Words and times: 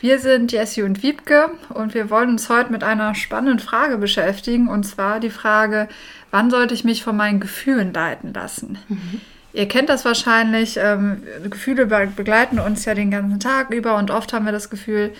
Wir 0.00 0.18
sind 0.18 0.52
Jessie 0.52 0.82
und 0.82 1.02
Wiebke 1.02 1.50
und 1.70 1.94
wir 1.94 2.10
wollen 2.10 2.30
uns 2.30 2.50
heute 2.50 2.70
mit 2.70 2.84
einer 2.84 3.14
spannenden 3.14 3.60
Frage 3.60 3.96
beschäftigen 3.96 4.68
und 4.68 4.84
zwar 4.84 5.20
die 5.20 5.30
Frage, 5.30 5.88
wann 6.30 6.50
sollte 6.50 6.74
ich 6.74 6.84
mich 6.84 7.02
von 7.02 7.16
meinen 7.16 7.40
Gefühlen 7.40 7.94
leiten 7.94 8.34
lassen? 8.34 8.78
Mhm. 8.88 9.20
Ihr 9.54 9.68
kennt 9.68 9.88
das 9.88 10.04
wahrscheinlich, 10.04 10.76
ähm, 10.76 11.22
Gefühle 11.48 11.86
begleiten 11.86 12.58
uns 12.58 12.84
ja 12.84 12.92
den 12.92 13.10
ganzen 13.10 13.40
Tag 13.40 13.72
über 13.72 13.96
und 13.96 14.10
oft 14.10 14.34
haben 14.34 14.44
wir 14.44 14.52
das 14.52 14.68
Gefühl, 14.68 15.12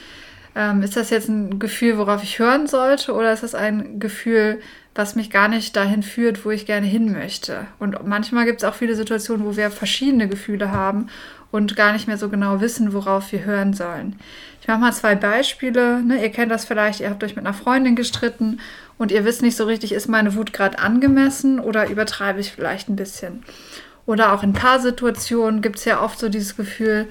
ähm, 0.54 0.82
ist 0.82 0.96
das 0.96 1.08
jetzt 1.08 1.28
ein 1.28 1.58
Gefühl, 1.58 1.96
worauf 1.96 2.22
ich 2.22 2.38
hören 2.38 2.66
sollte 2.66 3.14
oder 3.14 3.32
ist 3.32 3.42
das 3.42 3.54
ein 3.54 3.98
Gefühl, 3.98 4.60
was 4.94 5.14
mich 5.14 5.30
gar 5.30 5.48
nicht 5.48 5.74
dahin 5.74 6.02
führt, 6.02 6.44
wo 6.44 6.50
ich 6.50 6.66
gerne 6.66 6.86
hin 6.86 7.12
möchte? 7.12 7.66
Und 7.78 8.06
manchmal 8.06 8.44
gibt 8.44 8.62
es 8.62 8.68
auch 8.68 8.74
viele 8.74 8.94
Situationen, 8.94 9.46
wo 9.46 9.56
wir 9.56 9.70
verschiedene 9.70 10.28
Gefühle 10.28 10.70
haben 10.70 11.08
und 11.50 11.76
gar 11.76 11.92
nicht 11.92 12.06
mehr 12.06 12.18
so 12.18 12.28
genau 12.28 12.60
wissen, 12.60 12.92
worauf 12.92 13.32
wir 13.32 13.44
hören 13.44 13.72
sollen. 13.72 14.18
Ich 14.66 14.68
mache 14.68 14.80
mal 14.80 14.92
zwei 14.92 15.14
Beispiele. 15.14 16.02
Ne? 16.02 16.20
Ihr 16.20 16.30
kennt 16.30 16.50
das 16.50 16.64
vielleicht, 16.64 16.98
ihr 16.98 17.08
habt 17.08 17.22
euch 17.22 17.36
mit 17.36 17.46
einer 17.46 17.54
Freundin 17.54 17.94
gestritten 17.94 18.58
und 18.98 19.12
ihr 19.12 19.24
wisst 19.24 19.40
nicht 19.40 19.56
so 19.56 19.62
richtig, 19.62 19.92
ist 19.92 20.08
meine 20.08 20.34
Wut 20.34 20.52
gerade 20.52 20.80
angemessen 20.80 21.60
oder 21.60 21.88
übertreibe 21.88 22.40
ich 22.40 22.50
vielleicht 22.50 22.88
ein 22.88 22.96
bisschen. 22.96 23.44
Oder 24.06 24.32
auch 24.32 24.42
in 24.42 24.54
Paarsituationen 24.54 25.62
gibt 25.62 25.78
es 25.78 25.84
ja 25.84 26.02
oft 26.02 26.18
so 26.18 26.28
dieses 26.28 26.56
Gefühl, 26.56 27.06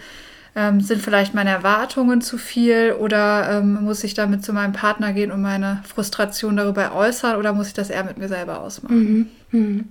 ähm, 0.53 0.81
sind 0.81 1.01
vielleicht 1.01 1.33
meine 1.33 1.51
Erwartungen 1.51 2.19
zu 2.19 2.37
viel 2.37 2.93
oder 2.99 3.49
ähm, 3.49 3.85
muss 3.85 4.03
ich 4.03 4.15
damit 4.15 4.43
zu 4.43 4.51
meinem 4.51 4.73
Partner 4.73 5.13
gehen 5.13 5.31
und 5.31 5.41
meine 5.41 5.81
Frustration 5.87 6.57
darüber 6.57 6.93
äußern 6.93 7.37
oder 7.37 7.53
muss 7.53 7.67
ich 7.67 7.73
das 7.73 7.89
eher 7.89 8.03
mit 8.03 8.17
mir 8.17 8.27
selber 8.27 8.59
ausmachen? 8.59 9.29
Mhm. 9.51 9.57
Mhm. 9.57 9.89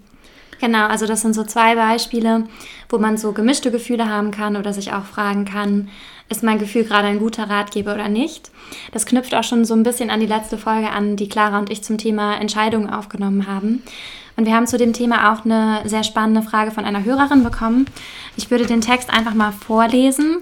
Genau, 0.61 0.87
also 0.87 1.07
das 1.07 1.23
sind 1.23 1.35
so 1.35 1.45
zwei 1.45 1.75
Beispiele, 1.75 2.45
wo 2.89 2.99
man 2.99 3.17
so 3.17 3.33
gemischte 3.33 3.71
Gefühle 3.71 4.09
haben 4.09 4.31
kann 4.31 4.57
oder 4.57 4.73
sich 4.73 4.93
auch 4.93 5.05
fragen 5.05 5.45
kann, 5.45 5.89
ist 6.29 6.43
mein 6.43 6.59
Gefühl 6.59 6.85
gerade 6.85 7.09
ein 7.09 7.19
guter 7.19 7.51
Ratgeber 7.51 7.95
oder 7.95 8.09
nicht. 8.09 8.51
Das 8.93 9.07
knüpft 9.07 9.35
auch 9.35 9.45
schon 9.45 9.65
so 9.65 9.75
ein 9.75 9.83
bisschen 9.83 10.11
an 10.11 10.21
die 10.21 10.27
letzte 10.27 10.57
Folge 10.57 10.91
an, 10.91 11.17
die 11.17 11.29
Clara 11.29 11.59
und 11.59 11.71
ich 11.71 11.83
zum 11.83 11.99
Thema 11.99 12.37
Entscheidungen 12.37 12.91
aufgenommen 12.91 13.47
haben. 13.47 13.83
Und 14.37 14.47
wir 14.47 14.55
haben 14.55 14.67
zu 14.67 14.79
dem 14.79 14.93
Thema 14.93 15.33
auch 15.33 15.45
eine 15.45 15.83
sehr 15.85 16.03
spannende 16.03 16.43
Frage 16.43 16.71
von 16.71 16.85
einer 16.85 17.05
Hörerin 17.05 17.45
bekommen. 17.45 17.87
Ich 18.37 18.51
würde 18.51 18.67
den 18.67 18.81
Text 18.81 19.11
einfach 19.11 19.35
mal 19.35 19.53
vorlesen 19.53 20.39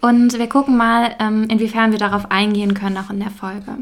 und 0.00 0.38
wir 0.38 0.48
gucken 0.48 0.76
mal, 0.76 1.16
ähm, 1.18 1.46
inwiefern 1.48 1.92
wir 1.92 1.98
darauf 1.98 2.30
eingehen 2.30 2.74
können, 2.74 2.98
auch 2.98 3.10
in 3.10 3.20
der 3.20 3.30
Folge. 3.30 3.78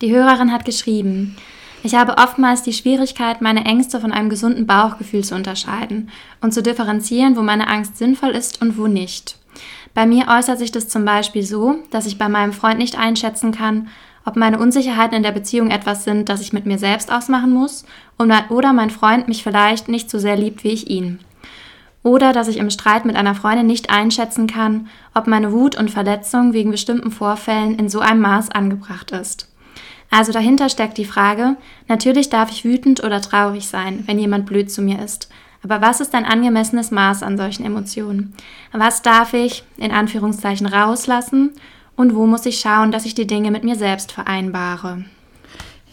Die 0.00 0.12
Hörerin 0.12 0.52
hat 0.52 0.64
geschrieben, 0.64 1.36
ich 1.84 1.94
habe 1.94 2.16
oftmals 2.16 2.62
die 2.62 2.72
Schwierigkeit, 2.72 3.42
meine 3.42 3.66
Ängste 3.66 4.00
von 4.00 4.10
einem 4.10 4.30
gesunden 4.30 4.66
Bauchgefühl 4.66 5.22
zu 5.22 5.34
unterscheiden 5.34 6.10
und 6.40 6.54
zu 6.54 6.62
differenzieren, 6.62 7.36
wo 7.36 7.42
meine 7.42 7.68
Angst 7.68 7.98
sinnvoll 7.98 8.30
ist 8.30 8.62
und 8.62 8.78
wo 8.78 8.86
nicht. 8.86 9.36
Bei 9.92 10.06
mir 10.06 10.28
äußert 10.28 10.58
sich 10.58 10.72
das 10.72 10.88
zum 10.88 11.04
Beispiel 11.04 11.42
so, 11.42 11.76
dass 11.90 12.06
ich 12.06 12.16
bei 12.16 12.30
meinem 12.30 12.54
Freund 12.54 12.78
nicht 12.78 12.98
einschätzen 12.98 13.52
kann, 13.52 13.88
ob 14.24 14.36
meine 14.36 14.58
Unsicherheiten 14.58 15.18
in 15.18 15.22
der 15.22 15.32
Beziehung 15.32 15.70
etwas 15.70 16.04
sind, 16.04 16.30
das 16.30 16.40
ich 16.40 16.54
mit 16.54 16.64
mir 16.64 16.78
selbst 16.78 17.12
ausmachen 17.12 17.52
muss, 17.52 17.84
oder 18.18 18.72
mein 18.72 18.88
Freund 18.88 19.28
mich 19.28 19.42
vielleicht 19.42 19.88
nicht 19.88 20.08
so 20.08 20.18
sehr 20.18 20.36
liebt 20.36 20.64
wie 20.64 20.72
ich 20.72 20.88
ihn. 20.88 21.20
Oder 22.02 22.32
dass 22.32 22.48
ich 22.48 22.56
im 22.56 22.70
Streit 22.70 23.04
mit 23.04 23.16
einer 23.16 23.34
Freundin 23.34 23.66
nicht 23.66 23.90
einschätzen 23.90 24.46
kann, 24.46 24.88
ob 25.14 25.26
meine 25.26 25.52
Wut 25.52 25.76
und 25.76 25.90
Verletzung 25.90 26.54
wegen 26.54 26.70
bestimmten 26.70 27.10
Vorfällen 27.10 27.78
in 27.78 27.90
so 27.90 28.00
einem 28.00 28.22
Maß 28.22 28.50
angebracht 28.50 29.10
ist. 29.10 29.53
Also 30.10 30.32
dahinter 30.32 30.68
steckt 30.68 30.98
die 30.98 31.04
Frage, 31.04 31.56
natürlich 31.88 32.30
darf 32.30 32.50
ich 32.50 32.64
wütend 32.64 33.02
oder 33.02 33.20
traurig 33.20 33.66
sein, 33.66 34.04
wenn 34.06 34.18
jemand 34.18 34.46
blöd 34.46 34.70
zu 34.70 34.80
mir 34.80 35.02
ist, 35.02 35.28
aber 35.64 35.80
was 35.80 36.00
ist 36.00 36.14
ein 36.14 36.26
angemessenes 36.26 36.90
Maß 36.90 37.22
an 37.22 37.38
solchen 37.38 37.64
Emotionen? 37.64 38.34
Was 38.70 39.00
darf 39.00 39.32
ich 39.32 39.64
in 39.78 39.92
Anführungszeichen 39.92 40.66
rauslassen 40.66 41.52
und 41.96 42.14
wo 42.14 42.26
muss 42.26 42.44
ich 42.44 42.60
schauen, 42.60 42.92
dass 42.92 43.06
ich 43.06 43.14
die 43.14 43.26
Dinge 43.26 43.50
mit 43.50 43.64
mir 43.64 43.74
selbst 43.74 44.12
vereinbare? 44.12 45.06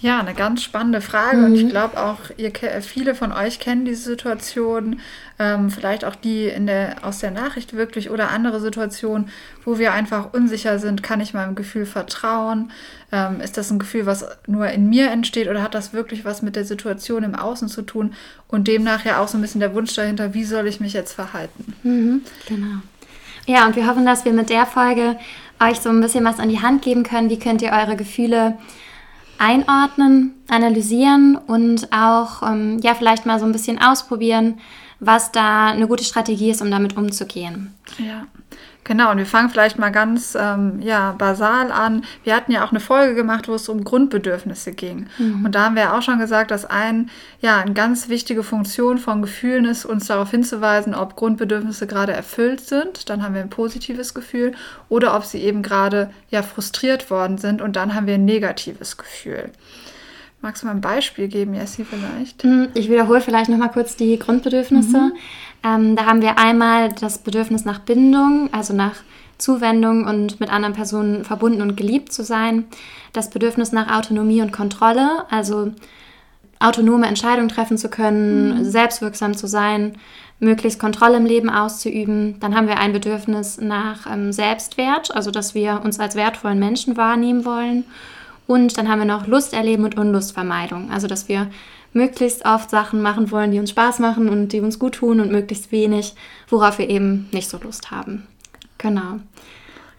Ja, 0.01 0.19
eine 0.19 0.33
ganz 0.33 0.63
spannende 0.63 0.99
Frage 0.99 1.37
mhm. 1.37 1.45
und 1.45 1.55
ich 1.55 1.63
mhm. 1.65 1.69
glaube 1.69 2.01
auch, 2.01 2.17
ihr, 2.35 2.51
viele 2.81 3.13
von 3.13 3.31
euch 3.31 3.59
kennen 3.59 3.85
diese 3.85 4.01
Situation, 4.01 4.99
ähm, 5.37 5.69
vielleicht 5.69 6.05
auch 6.05 6.15
die 6.15 6.47
in 6.47 6.65
der, 6.65 6.95
aus 7.03 7.19
der 7.19 7.29
Nachricht 7.29 7.73
wirklich 7.73 8.09
oder 8.09 8.31
andere 8.31 8.59
Situationen, 8.59 9.29
wo 9.63 9.77
wir 9.77 9.93
einfach 9.93 10.33
unsicher 10.33 10.79
sind, 10.79 11.03
kann 11.03 11.21
ich 11.21 11.35
meinem 11.35 11.53
Gefühl 11.53 11.85
vertrauen? 11.85 12.71
Ähm, 13.11 13.41
ist 13.41 13.57
das 13.57 13.69
ein 13.69 13.77
Gefühl, 13.77 14.07
was 14.07 14.25
nur 14.47 14.67
in 14.69 14.89
mir 14.89 15.11
entsteht 15.11 15.47
oder 15.47 15.61
hat 15.61 15.75
das 15.75 15.93
wirklich 15.93 16.25
was 16.25 16.41
mit 16.41 16.55
der 16.55 16.65
Situation 16.65 17.21
im 17.21 17.35
Außen 17.35 17.67
zu 17.67 17.83
tun? 17.83 18.15
Und 18.47 18.67
demnach 18.67 19.05
ja 19.05 19.19
auch 19.19 19.27
so 19.27 19.37
ein 19.37 19.41
bisschen 19.41 19.61
der 19.61 19.75
Wunsch 19.75 19.93
dahinter, 19.93 20.33
wie 20.33 20.45
soll 20.45 20.65
ich 20.67 20.79
mich 20.79 20.93
jetzt 20.93 21.13
verhalten? 21.13 21.75
Mhm, 21.83 22.21
genau. 22.47 22.81
Ja, 23.45 23.67
und 23.67 23.75
wir 23.75 23.85
hoffen, 23.87 24.07
dass 24.07 24.25
wir 24.25 24.33
mit 24.33 24.49
der 24.49 24.65
Folge 24.65 25.15
euch 25.59 25.79
so 25.79 25.89
ein 25.89 26.01
bisschen 26.01 26.25
was 26.25 26.39
an 26.39 26.49
die 26.49 26.61
Hand 26.61 26.81
geben 26.81 27.03
können. 27.03 27.29
Wie 27.29 27.37
könnt 27.37 27.61
ihr 27.61 27.71
eure 27.71 27.95
Gefühle 27.95 28.57
einordnen, 29.41 30.35
analysieren 30.47 31.35
und 31.35 31.91
auch 31.91 32.43
ähm, 32.43 32.79
ja 32.83 32.93
vielleicht 32.93 33.25
mal 33.25 33.39
so 33.39 33.45
ein 33.45 33.51
bisschen 33.51 33.81
ausprobieren, 33.81 34.59
was 34.99 35.31
da 35.31 35.71
eine 35.71 35.87
gute 35.87 36.03
Strategie 36.03 36.51
ist, 36.51 36.61
um 36.61 36.69
damit 36.69 36.95
umzugehen. 36.95 37.73
Ja. 37.97 38.27
Genau, 38.83 39.11
und 39.11 39.17
wir 39.17 39.27
fangen 39.27 39.49
vielleicht 39.49 39.77
mal 39.77 39.91
ganz 39.91 40.35
ähm, 40.39 40.81
ja, 40.81 41.13
basal 41.15 41.71
an. 41.71 42.03
Wir 42.23 42.35
hatten 42.35 42.51
ja 42.51 42.65
auch 42.65 42.71
eine 42.71 42.79
Folge 42.79 43.13
gemacht, 43.13 43.47
wo 43.47 43.53
es 43.53 43.69
um 43.69 43.83
Grundbedürfnisse 43.83 44.71
ging. 44.71 45.07
Mhm. 45.19 45.45
Und 45.45 45.53
da 45.53 45.65
haben 45.65 45.75
wir 45.75 45.93
auch 45.93 46.01
schon 46.01 46.17
gesagt, 46.17 46.49
dass 46.49 46.65
ein, 46.65 47.11
ja, 47.41 47.59
eine 47.59 47.73
ganz 47.73 48.09
wichtige 48.09 48.41
Funktion 48.41 48.97
von 48.97 49.21
Gefühlen 49.21 49.65
ist, 49.65 49.85
uns 49.85 50.07
darauf 50.07 50.31
hinzuweisen, 50.31 50.95
ob 50.95 51.15
Grundbedürfnisse 51.15 51.85
gerade 51.85 52.13
erfüllt 52.13 52.61
sind. 52.61 53.09
Dann 53.09 53.21
haben 53.21 53.35
wir 53.35 53.41
ein 53.41 53.51
positives 53.51 54.15
Gefühl. 54.15 54.53
Oder 54.89 55.15
ob 55.15 55.25
sie 55.25 55.41
eben 55.41 55.61
gerade 55.61 56.09
ja, 56.31 56.41
frustriert 56.41 57.11
worden 57.11 57.37
sind. 57.37 57.61
Und 57.61 57.75
dann 57.75 57.93
haben 57.93 58.07
wir 58.07 58.15
ein 58.15 58.25
negatives 58.25 58.97
Gefühl. 58.97 59.51
Magst 60.41 60.63
du 60.63 60.67
mal 60.67 60.73
ein 60.73 60.81
Beispiel 60.81 61.27
geben, 61.27 61.53
Jessie, 61.53 61.83
vielleicht? 61.83 62.43
Mhm, 62.43 62.69
ich 62.73 62.89
wiederhole 62.89 63.21
vielleicht 63.21 63.49
nochmal 63.49 63.71
kurz 63.71 63.95
die 63.95 64.17
Grundbedürfnisse. 64.17 64.97
Mhm. 64.97 65.13
Ähm, 65.63 65.95
da 65.95 66.05
haben 66.05 66.21
wir 66.21 66.39
einmal 66.39 66.89
das 66.99 67.19
Bedürfnis 67.19 67.63
nach 67.63 67.79
Bindung, 67.79 68.49
also 68.51 68.73
nach 68.73 68.95
Zuwendung 69.37 70.05
und 70.05 70.39
mit 70.39 70.51
anderen 70.51 70.73
Personen 70.73 71.25
verbunden 71.25 71.61
und 71.61 71.77
geliebt 71.77 72.11
zu 72.11 72.23
sein. 72.23 72.65
Das 73.13 73.29
Bedürfnis 73.29 73.71
nach 73.71 73.95
Autonomie 73.95 74.41
und 74.41 74.51
Kontrolle, 74.51 75.25
also 75.29 75.71
autonome 76.59 77.07
Entscheidungen 77.07 77.49
treffen 77.49 77.77
zu 77.77 77.89
können, 77.89 78.59
mhm. 78.59 78.65
selbstwirksam 78.65 79.35
zu 79.35 79.47
sein, 79.47 79.93
möglichst 80.39 80.79
Kontrolle 80.79 81.17
im 81.17 81.25
Leben 81.25 81.49
auszuüben. 81.49 82.39
Dann 82.39 82.55
haben 82.55 82.67
wir 82.67 82.79
ein 82.79 82.93
Bedürfnis 82.93 83.59
nach 83.61 84.11
ähm, 84.11 84.31
Selbstwert, 84.31 85.13
also 85.13 85.29
dass 85.29 85.53
wir 85.53 85.81
uns 85.83 85.99
als 85.99 86.15
wertvollen 86.15 86.59
Menschen 86.59 86.97
wahrnehmen 86.97 87.45
wollen. 87.45 87.85
Und 88.51 88.77
dann 88.77 88.89
haben 88.89 88.99
wir 88.99 89.05
noch 89.05 89.27
Lust 89.27 89.53
erleben 89.53 89.85
und 89.85 89.97
Unlustvermeidung, 89.97 90.91
also 90.91 91.07
dass 91.07 91.29
wir 91.29 91.49
möglichst 91.93 92.45
oft 92.45 92.69
Sachen 92.69 93.01
machen 93.01 93.31
wollen, 93.31 93.53
die 93.53 93.59
uns 93.59 93.69
Spaß 93.69 93.99
machen 93.99 94.27
und 94.27 94.49
die 94.49 94.59
uns 94.59 94.77
gut 94.77 94.95
tun 94.95 95.21
und 95.21 95.31
möglichst 95.31 95.71
wenig, 95.71 96.15
worauf 96.49 96.77
wir 96.77 96.89
eben 96.89 97.29
nicht 97.31 97.47
so 97.47 97.57
Lust 97.63 97.91
haben. 97.91 98.27
Genau. 98.77 99.21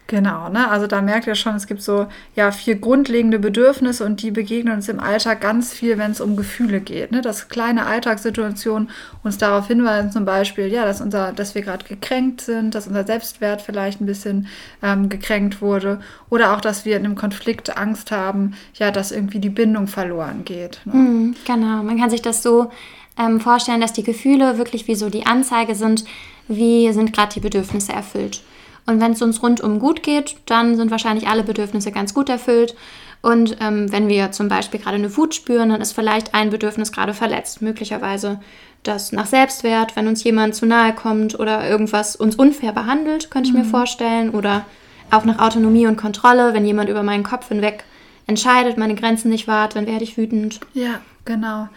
Genau, 0.07 0.49
ne? 0.49 0.69
Also 0.69 0.85
da 0.85 1.01
merkt 1.01 1.27
ihr 1.27 1.35
schon, 1.35 1.55
es 1.55 1.65
gibt 1.65 1.81
so 1.81 2.07
ja 2.35 2.51
vier 2.51 2.75
grundlegende 2.75 3.39
Bedürfnisse 3.39 4.05
und 4.05 4.21
die 4.21 4.31
begegnen 4.31 4.73
uns 4.73 4.89
im 4.89 4.99
Alltag 4.99 5.39
ganz 5.41 5.73
viel, 5.73 5.97
wenn 5.97 6.11
es 6.11 6.19
um 6.19 6.35
Gefühle 6.35 6.81
geht. 6.81 7.11
Ne? 7.11 7.21
Dass 7.21 7.47
kleine 7.47 7.85
Alltagssituationen 7.85 8.89
uns 9.23 9.37
darauf 9.37 9.67
hinweisen, 9.67 10.11
zum 10.11 10.25
Beispiel, 10.25 10.67
ja, 10.67 10.85
dass 10.85 10.99
unser, 10.99 11.31
dass 11.31 11.55
wir 11.55 11.61
gerade 11.61 11.85
gekränkt 11.85 12.41
sind, 12.41 12.75
dass 12.75 12.87
unser 12.87 13.05
Selbstwert 13.05 13.61
vielleicht 13.61 14.01
ein 14.01 14.05
bisschen 14.05 14.47
ähm, 14.81 15.07
gekränkt 15.07 15.61
wurde 15.61 16.01
oder 16.29 16.53
auch, 16.53 16.61
dass 16.61 16.83
wir 16.83 16.97
in 16.97 17.05
einem 17.05 17.15
Konflikt 17.15 17.77
Angst 17.77 18.11
haben, 18.11 18.55
ja, 18.75 18.91
dass 18.91 19.11
irgendwie 19.11 19.39
die 19.39 19.49
Bindung 19.49 19.87
verloren 19.87 20.43
geht. 20.43 20.81
Ne? 20.85 20.95
Mhm, 20.95 21.35
genau, 21.45 21.81
man 21.81 21.97
kann 21.97 22.09
sich 22.09 22.21
das 22.21 22.43
so 22.43 22.71
ähm, 23.17 23.39
vorstellen, 23.39 23.79
dass 23.79 23.93
die 23.93 24.03
Gefühle 24.03 24.57
wirklich 24.57 24.87
wie 24.87 24.95
so 24.95 25.09
die 25.09 25.25
Anzeige 25.25 25.75
sind, 25.75 26.03
wie 26.49 26.91
sind 26.91 27.13
gerade 27.13 27.33
die 27.33 27.39
Bedürfnisse 27.39 27.93
erfüllt. 27.93 28.41
Und 28.85 28.99
wenn 28.99 29.13
es 29.13 29.21
uns 29.21 29.41
rundum 29.41 29.79
gut 29.79 30.03
geht, 30.03 30.35
dann 30.45 30.75
sind 30.75 30.91
wahrscheinlich 30.91 31.27
alle 31.27 31.43
Bedürfnisse 31.43 31.91
ganz 31.91 32.13
gut 32.13 32.29
erfüllt. 32.29 32.75
Und 33.21 33.55
ähm, 33.61 33.89
wenn 33.91 34.09
wir 34.09 34.31
zum 34.31 34.49
Beispiel 34.49 34.81
gerade 34.81 34.97
eine 34.97 35.15
Wut 35.15 35.33
spüren, 35.33 35.69
dann 35.69 35.79
ist 35.81 35.93
vielleicht 35.93 36.33
ein 36.33 36.49
Bedürfnis 36.49 36.91
gerade 36.91 37.13
verletzt. 37.13 37.61
Möglicherweise 37.61 38.41
das 38.83 39.13
nach 39.13 39.25
Selbstwert, 39.25 39.95
wenn 39.95 40.07
uns 40.07 40.23
jemand 40.25 40.55
zu 40.55 40.65
nahe 40.65 40.93
kommt 40.93 41.39
oder 41.39 41.67
irgendwas 41.67 42.17
uns 42.17 42.35
unfair 42.35 42.73
behandelt, 42.73 43.31
könnte 43.31 43.49
ich 43.49 43.55
mhm. 43.55 43.61
mir 43.61 43.65
vorstellen. 43.65 44.29
Oder 44.31 44.65
auch 45.09 45.23
nach 45.23 45.39
Autonomie 45.39 45.87
und 45.87 45.95
Kontrolle, 45.95 46.53
wenn 46.53 46.65
jemand 46.65 46.89
über 46.89 47.03
meinen 47.03 47.23
Kopf 47.23 47.47
hinweg 47.47 47.85
entscheidet, 48.27 48.77
meine 48.77 48.95
Grenzen 48.95 49.29
nicht 49.29 49.47
wahrt, 49.47 49.77
dann 49.77 49.87
werde 49.87 50.03
ich 50.03 50.17
wütend. 50.17 50.59
Ja, 50.73 50.99
genau. 51.23 51.69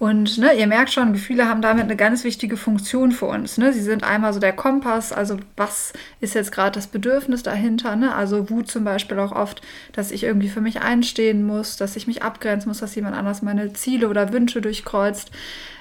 Und 0.00 0.38
ne, 0.38 0.54
ihr 0.54 0.66
merkt 0.66 0.90
schon, 0.90 1.12
Gefühle 1.12 1.46
haben 1.46 1.60
damit 1.60 1.84
eine 1.84 1.94
ganz 1.94 2.24
wichtige 2.24 2.56
Funktion 2.56 3.12
für 3.12 3.26
uns. 3.26 3.58
Ne? 3.58 3.70
Sie 3.74 3.82
sind 3.82 4.02
einmal 4.02 4.32
so 4.32 4.40
der 4.40 4.54
Kompass, 4.54 5.12
also 5.12 5.36
was 5.58 5.92
ist 6.22 6.34
jetzt 6.34 6.52
gerade 6.52 6.72
das 6.72 6.86
Bedürfnis 6.86 7.42
dahinter? 7.42 7.96
Ne? 7.96 8.14
Also 8.14 8.48
Wut 8.48 8.70
zum 8.70 8.82
Beispiel 8.82 9.18
auch 9.18 9.32
oft, 9.32 9.60
dass 9.92 10.10
ich 10.10 10.24
irgendwie 10.24 10.48
für 10.48 10.62
mich 10.62 10.80
einstehen 10.80 11.46
muss, 11.46 11.76
dass 11.76 11.96
ich 11.96 12.06
mich 12.06 12.22
abgrenzen 12.22 12.70
muss, 12.70 12.78
dass 12.78 12.94
jemand 12.94 13.14
anders 13.14 13.42
meine 13.42 13.74
Ziele 13.74 14.08
oder 14.08 14.32
Wünsche 14.32 14.62
durchkreuzt. 14.62 15.32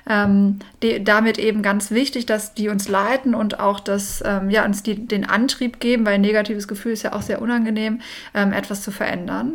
Ähm, 0.06 0.60
die, 0.84 1.02
damit 1.02 1.38
eben 1.38 1.62
ganz 1.62 1.90
wichtig, 1.90 2.26
dass 2.26 2.54
die 2.54 2.68
uns 2.68 2.90
leiten 2.90 3.34
und 3.34 3.62
auch 3.62 3.80
dass 3.80 4.22
ähm, 4.26 4.50
ja, 4.50 4.66
uns 4.66 4.84
die, 4.84 5.08
den 5.08 5.24
Antrieb 5.24 5.80
geben, 5.80 6.06
weil 6.06 6.16
ein 6.16 6.22
negatives 6.22 6.68
Gefühl 6.68 6.92
ist 6.92 7.04
ja 7.04 7.14
auch 7.14 7.22
sehr 7.22 7.42
unangenehm, 7.42 8.02
ähm, 8.34 8.52
etwas 8.52 8.82
zu 8.82 8.92
verändern. 8.92 9.54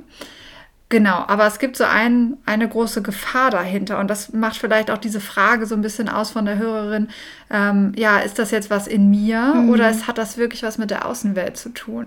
Genau, 0.90 1.24
aber 1.26 1.46
es 1.46 1.58
gibt 1.58 1.76
so 1.76 1.84
ein, 1.84 2.36
eine 2.44 2.68
große 2.68 3.02
Gefahr 3.02 3.50
dahinter 3.50 3.98
und 3.98 4.08
das 4.08 4.32
macht 4.32 4.56
vielleicht 4.56 4.90
auch 4.90 4.98
diese 4.98 5.18
Frage 5.18 5.66
so 5.66 5.74
ein 5.74 5.80
bisschen 5.80 6.08
aus 6.08 6.30
von 6.30 6.44
der 6.44 6.58
Hörerin, 6.58 7.08
ähm, 7.50 7.92
ja, 7.96 8.18
ist 8.18 8.38
das 8.38 8.50
jetzt 8.50 8.70
was 8.70 8.86
in 8.86 9.10
mir 9.10 9.54
mhm. 9.54 9.70
oder 9.70 9.88
ist, 9.90 10.06
hat 10.06 10.18
das 10.18 10.36
wirklich 10.36 10.62
was 10.62 10.76
mit 10.76 10.90
der 10.90 11.06
Außenwelt 11.06 11.56
zu 11.56 11.70
tun? 11.70 12.06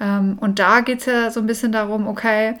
Ähm, 0.00 0.38
und 0.40 0.58
da 0.58 0.80
geht 0.80 1.00
es 1.00 1.06
ja 1.06 1.30
so 1.30 1.38
ein 1.40 1.46
bisschen 1.46 1.70
darum, 1.70 2.08
okay, 2.08 2.56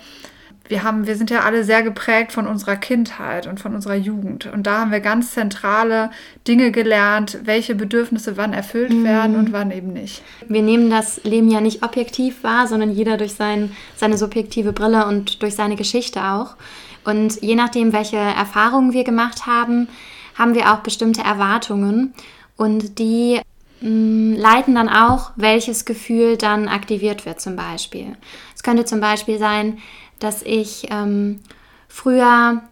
wir 0.68 0.82
haben, 0.82 1.06
wir 1.06 1.16
sind 1.16 1.30
ja 1.30 1.40
alle 1.40 1.62
sehr 1.62 1.82
geprägt 1.82 2.32
von 2.32 2.46
unserer 2.46 2.76
Kindheit 2.76 3.46
und 3.46 3.60
von 3.60 3.74
unserer 3.74 3.96
Jugend. 3.96 4.46
Und 4.46 4.66
da 4.66 4.80
haben 4.80 4.92
wir 4.92 5.00
ganz 5.00 5.32
zentrale 5.32 6.10
Dinge 6.48 6.70
gelernt, 6.70 7.38
welche 7.44 7.74
Bedürfnisse 7.74 8.38
wann 8.38 8.54
erfüllt 8.54 8.92
mhm. 8.92 9.04
werden 9.04 9.36
und 9.36 9.52
wann 9.52 9.70
eben 9.70 9.92
nicht. 9.92 10.22
Wir 10.48 10.62
nehmen 10.62 10.88
das 10.88 11.22
Leben 11.24 11.50
ja 11.50 11.60
nicht 11.60 11.82
objektiv 11.82 12.42
wahr, 12.42 12.66
sondern 12.66 12.90
jeder 12.90 13.18
durch 13.18 13.34
sein, 13.34 13.72
seine 13.94 14.16
subjektive 14.16 14.72
Brille 14.72 15.06
und 15.06 15.42
durch 15.42 15.54
seine 15.54 15.76
Geschichte 15.76 16.24
auch. 16.24 16.56
Und 17.04 17.42
je 17.42 17.54
nachdem, 17.54 17.92
welche 17.92 18.16
Erfahrungen 18.16 18.94
wir 18.94 19.04
gemacht 19.04 19.46
haben, 19.46 19.88
haben 20.34 20.54
wir 20.54 20.72
auch 20.72 20.78
bestimmte 20.78 21.22
Erwartungen. 21.22 22.14
Und 22.56 22.98
die 22.98 23.40
mm, 23.82 24.34
leiten 24.34 24.74
dann 24.74 24.88
auch, 24.88 25.32
welches 25.36 25.84
Gefühl 25.84 26.38
dann 26.38 26.68
aktiviert 26.68 27.26
wird 27.26 27.42
zum 27.42 27.54
Beispiel. 27.54 28.16
Es 28.54 28.62
könnte 28.62 28.86
zum 28.86 29.00
Beispiel 29.00 29.38
sein, 29.38 29.78
dass 30.24 30.42
ich 30.42 30.88
ähm, 30.90 31.40
früher 31.88 32.62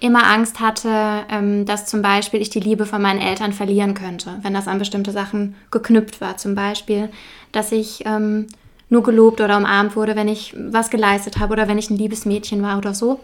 immer 0.00 0.24
Angst 0.24 0.60
hatte, 0.60 1.24
ähm, 1.30 1.66
dass 1.66 1.86
zum 1.86 2.00
Beispiel 2.00 2.40
ich 2.40 2.48
die 2.48 2.60
Liebe 2.60 2.86
von 2.86 3.02
meinen 3.02 3.20
Eltern 3.20 3.52
verlieren 3.52 3.94
könnte, 3.94 4.38
wenn 4.42 4.54
das 4.54 4.66
an 4.66 4.78
bestimmte 4.78 5.12
Sachen 5.12 5.54
geknüpft 5.70 6.20
war. 6.20 6.38
Zum 6.38 6.54
Beispiel, 6.54 7.10
dass 7.52 7.70
ich 7.70 8.04
ähm, 8.06 8.46
nur 8.88 9.02
gelobt 9.02 9.40
oder 9.40 9.58
umarmt 9.58 9.94
wurde, 9.94 10.16
wenn 10.16 10.28
ich 10.28 10.54
was 10.56 10.90
geleistet 10.90 11.38
habe 11.38 11.52
oder 11.52 11.68
wenn 11.68 11.78
ich 11.78 11.90
ein 11.90 11.98
liebes 11.98 12.24
Mädchen 12.24 12.62
war 12.62 12.78
oder 12.78 12.94
so. 12.94 13.20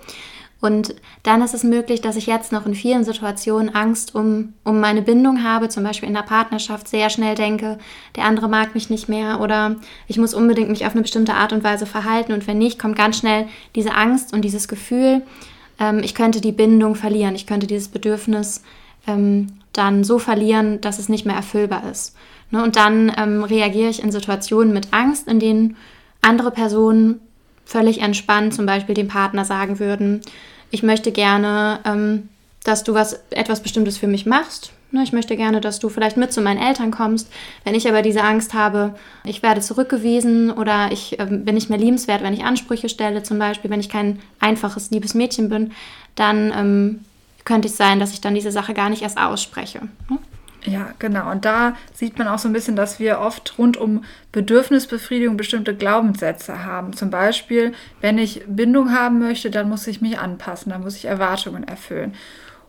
Und 0.60 0.94
dann 1.22 1.42
ist 1.42 1.52
es 1.52 1.64
möglich, 1.64 2.00
dass 2.00 2.16
ich 2.16 2.26
jetzt 2.26 2.50
noch 2.50 2.64
in 2.64 2.74
vielen 2.74 3.04
Situationen 3.04 3.74
Angst 3.74 4.14
um, 4.14 4.54
um 4.64 4.80
meine 4.80 5.02
Bindung 5.02 5.44
habe, 5.44 5.68
zum 5.68 5.84
Beispiel 5.84 6.08
in 6.08 6.14
der 6.14 6.22
Partnerschaft 6.22 6.88
sehr 6.88 7.10
schnell 7.10 7.34
denke, 7.34 7.78
der 8.16 8.24
andere 8.24 8.48
mag 8.48 8.74
mich 8.74 8.88
nicht 8.88 9.08
mehr 9.08 9.40
oder 9.40 9.76
ich 10.06 10.16
muss 10.16 10.32
unbedingt 10.32 10.70
mich 10.70 10.86
auf 10.86 10.92
eine 10.92 11.02
bestimmte 11.02 11.34
Art 11.34 11.52
und 11.52 11.62
Weise 11.62 11.84
verhalten 11.84 12.32
und 12.32 12.46
wenn 12.46 12.56
nicht, 12.56 12.78
kommt 12.78 12.96
ganz 12.96 13.18
schnell 13.18 13.48
diese 13.74 13.94
Angst 13.94 14.32
und 14.32 14.42
dieses 14.42 14.66
Gefühl, 14.66 15.22
ähm, 15.78 16.00
ich 16.02 16.14
könnte 16.14 16.40
die 16.40 16.52
Bindung 16.52 16.94
verlieren, 16.94 17.34
ich 17.34 17.46
könnte 17.46 17.66
dieses 17.66 17.88
Bedürfnis 17.88 18.62
ähm, 19.06 19.48
dann 19.72 20.04
so 20.04 20.18
verlieren, 20.18 20.80
dass 20.80 20.98
es 20.98 21.10
nicht 21.10 21.26
mehr 21.26 21.36
erfüllbar 21.36 21.82
ist. 21.90 22.16
Ne? 22.50 22.62
Und 22.62 22.76
dann 22.76 23.12
ähm, 23.18 23.44
reagiere 23.44 23.90
ich 23.90 24.02
in 24.02 24.10
Situationen 24.10 24.72
mit 24.72 24.92
Angst, 24.92 25.28
in 25.28 25.38
denen 25.38 25.76
andere 26.22 26.50
Personen 26.50 27.20
völlig 27.66 28.00
entspannt 28.00 28.54
zum 28.54 28.64
Beispiel 28.64 28.94
dem 28.94 29.08
Partner 29.08 29.44
sagen 29.44 29.78
würden, 29.78 30.22
ich 30.70 30.82
möchte 30.82 31.12
gerne, 31.12 31.80
ähm, 31.84 32.28
dass 32.64 32.82
du 32.82 32.94
was, 32.94 33.20
etwas 33.30 33.62
Bestimmtes 33.62 33.98
für 33.98 34.06
mich 34.06 34.24
machst. 34.24 34.72
Ne, 34.92 35.02
ich 35.02 35.12
möchte 35.12 35.36
gerne, 35.36 35.60
dass 35.60 35.80
du 35.80 35.88
vielleicht 35.88 36.16
mit 36.16 36.32
zu 36.32 36.40
meinen 36.40 36.62
Eltern 36.62 36.92
kommst. 36.92 37.28
Wenn 37.64 37.74
ich 37.74 37.88
aber 37.88 38.02
diese 38.02 38.22
Angst 38.22 38.54
habe, 38.54 38.94
ich 39.24 39.42
werde 39.42 39.60
zurückgewiesen 39.60 40.50
oder 40.50 40.92
ich 40.92 41.18
äh, 41.18 41.26
bin 41.26 41.54
nicht 41.54 41.70
mehr 41.70 41.78
liebenswert, 41.78 42.22
wenn 42.22 42.34
ich 42.34 42.44
Ansprüche 42.44 42.88
stelle, 42.88 43.22
zum 43.24 43.38
Beispiel, 43.38 43.70
wenn 43.70 43.80
ich 43.80 43.88
kein 43.88 44.20
einfaches, 44.38 44.90
liebes 44.90 45.14
Mädchen 45.14 45.48
bin, 45.48 45.72
dann 46.14 46.52
ähm, 46.56 47.04
könnte 47.44 47.68
es 47.68 47.76
sein, 47.76 47.98
dass 47.98 48.12
ich 48.12 48.20
dann 48.20 48.34
diese 48.34 48.52
Sache 48.52 48.74
gar 48.74 48.88
nicht 48.88 49.02
erst 49.02 49.18
ausspreche. 49.18 49.80
Ne? 50.08 50.18
Ja, 50.66 50.90
genau. 50.98 51.30
Und 51.30 51.44
da 51.44 51.76
sieht 51.94 52.18
man 52.18 52.26
auch 52.26 52.38
so 52.38 52.48
ein 52.48 52.52
bisschen, 52.52 52.76
dass 52.76 52.98
wir 52.98 53.20
oft 53.20 53.56
rund 53.56 53.76
um 53.76 54.04
Bedürfnisbefriedigung 54.32 55.36
bestimmte 55.36 55.74
Glaubenssätze 55.74 56.64
haben. 56.64 56.92
Zum 56.92 57.10
Beispiel, 57.10 57.72
wenn 58.00 58.18
ich 58.18 58.42
Bindung 58.48 58.92
haben 58.92 59.20
möchte, 59.20 59.50
dann 59.50 59.68
muss 59.68 59.86
ich 59.86 60.00
mich 60.00 60.18
anpassen, 60.18 60.70
dann 60.72 60.82
muss 60.82 60.96
ich 60.96 61.04
Erwartungen 61.04 61.64
erfüllen. 61.64 62.14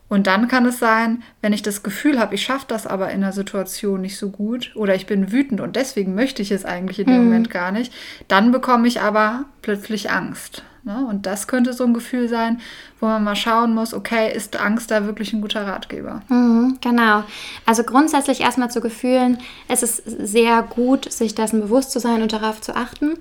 Und 0.10 0.28
dann 0.28 0.48
kann 0.48 0.66
es 0.66 0.80
sein, 0.80 1.24
wenn 1.42 1.52
ich 1.52 1.64
das 1.64 1.84
Gefühl 1.84 2.20
habe, 2.20 2.36
ich 2.36 2.44
schaffe 2.44 2.66
das 2.70 2.88
aber 2.88 3.10
in 3.10 3.24
einer 3.24 3.34
Situation 3.34 4.02
nicht 4.02 4.18
so 4.18 4.30
gut 4.30 4.72
oder 4.76 4.96
ich 4.96 5.06
bin 5.06 5.32
wütend 5.34 5.60
und 5.60 5.76
deswegen 5.76 6.16
möchte 6.16 6.42
ich 6.42 6.52
es 6.52 6.64
eigentlich 6.64 7.00
in 7.00 7.08
dem 7.08 7.18
mhm. 7.18 7.24
Moment 7.26 7.50
gar 7.50 7.72
nicht, 7.72 7.94
dann 8.30 8.52
bekomme 8.52 8.88
ich 8.88 9.02
aber 9.02 9.46
plötzlich 9.62 10.10
Angst. 10.10 10.64
Ne? 10.88 11.06
Und 11.06 11.26
das 11.26 11.48
könnte 11.48 11.74
so 11.74 11.84
ein 11.84 11.94
Gefühl 11.94 12.30
sein, 12.30 12.62
wo 13.02 13.08
man 13.08 13.22
mal 13.22 13.36
schauen 13.36 13.76
muss, 13.76 13.94
okay, 13.94 14.34
ist 14.34 14.56
Angst 14.56 14.90
da 14.90 15.06
wirklich 15.06 15.34
ein 15.34 15.42
guter 15.42 15.68
Ratgeber? 15.68 16.22
Mhm, 16.30 16.78
genau. 16.80 17.26
Also 17.66 17.84
grundsätzlich 17.84 18.40
erstmal 18.40 18.72
zu 18.72 18.80
Gefühlen, 18.80 19.38
es 19.68 19.84
ist 19.84 20.02
sehr 20.06 20.64
gut, 20.64 21.12
sich 21.12 21.36
dessen 21.36 21.60
bewusst 21.60 21.92
zu 21.92 22.00
sein 22.00 22.22
und 22.22 22.32
darauf 22.32 22.62
zu 22.62 22.74
achten. 22.74 23.18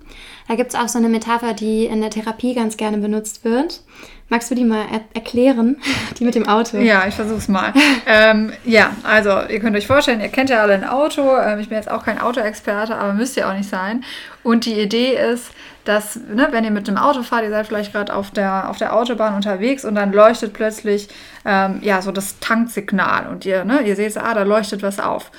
Da 0.46 0.54
gibt 0.54 0.72
es 0.72 0.78
auch 0.78 0.86
so 0.86 0.98
eine 0.98 1.08
Metapher, 1.08 1.54
die 1.54 1.86
in 1.86 2.00
der 2.00 2.10
Therapie 2.10 2.54
ganz 2.54 2.76
gerne 2.76 2.98
benutzt 2.98 3.44
wird. 3.44 3.82
Magst 4.28 4.50
du 4.50 4.56
die 4.56 4.64
mal 4.64 4.86
er 4.90 5.02
erklären? 5.14 5.76
Die 6.18 6.24
mit 6.24 6.34
dem 6.34 6.48
Auto. 6.48 6.78
Ja, 6.78 7.06
ich 7.06 7.14
versuche 7.14 7.38
es 7.38 7.46
mal. 7.46 7.72
ähm, 8.06 8.52
ja, 8.64 8.90
also 9.04 9.42
ihr 9.48 9.60
könnt 9.60 9.76
euch 9.76 9.86
vorstellen, 9.86 10.20
ihr 10.20 10.28
kennt 10.28 10.50
ja 10.50 10.62
alle 10.62 10.74
ein 10.74 10.84
Auto. 10.84 11.36
Ähm, 11.38 11.60
ich 11.60 11.68
bin 11.68 11.76
jetzt 11.76 11.88
auch 11.90 12.04
kein 12.04 12.20
Autoexperte, 12.20 12.96
aber 12.96 13.12
müsst 13.12 13.36
ihr 13.36 13.48
auch 13.48 13.54
nicht 13.54 13.68
sein. 13.68 14.04
Und 14.42 14.64
die 14.64 14.80
Idee 14.80 15.14
ist, 15.14 15.52
dass, 15.84 16.16
ne, 16.16 16.48
wenn 16.50 16.64
ihr 16.64 16.72
mit 16.72 16.88
dem 16.88 16.96
Auto 16.96 17.22
fahrt, 17.22 17.44
ihr 17.44 17.50
seid 17.50 17.68
vielleicht 17.68 17.92
gerade 17.92 18.12
auf 18.12 18.32
der, 18.32 18.68
auf 18.68 18.78
der 18.78 18.96
Autobahn 18.96 19.34
unterwegs 19.34 19.84
und 19.84 19.94
dann 19.94 20.12
leuchtet 20.12 20.52
plötzlich 20.52 21.08
ähm, 21.44 21.78
ja, 21.82 22.02
so 22.02 22.10
das 22.10 22.40
Tanksignal 22.40 23.28
und 23.28 23.44
ihr, 23.44 23.64
ne, 23.64 23.82
ihr 23.82 23.94
seht, 23.94 24.16
ah, 24.16 24.34
da 24.34 24.42
leuchtet 24.42 24.82
was 24.82 24.98
auf. 24.98 25.30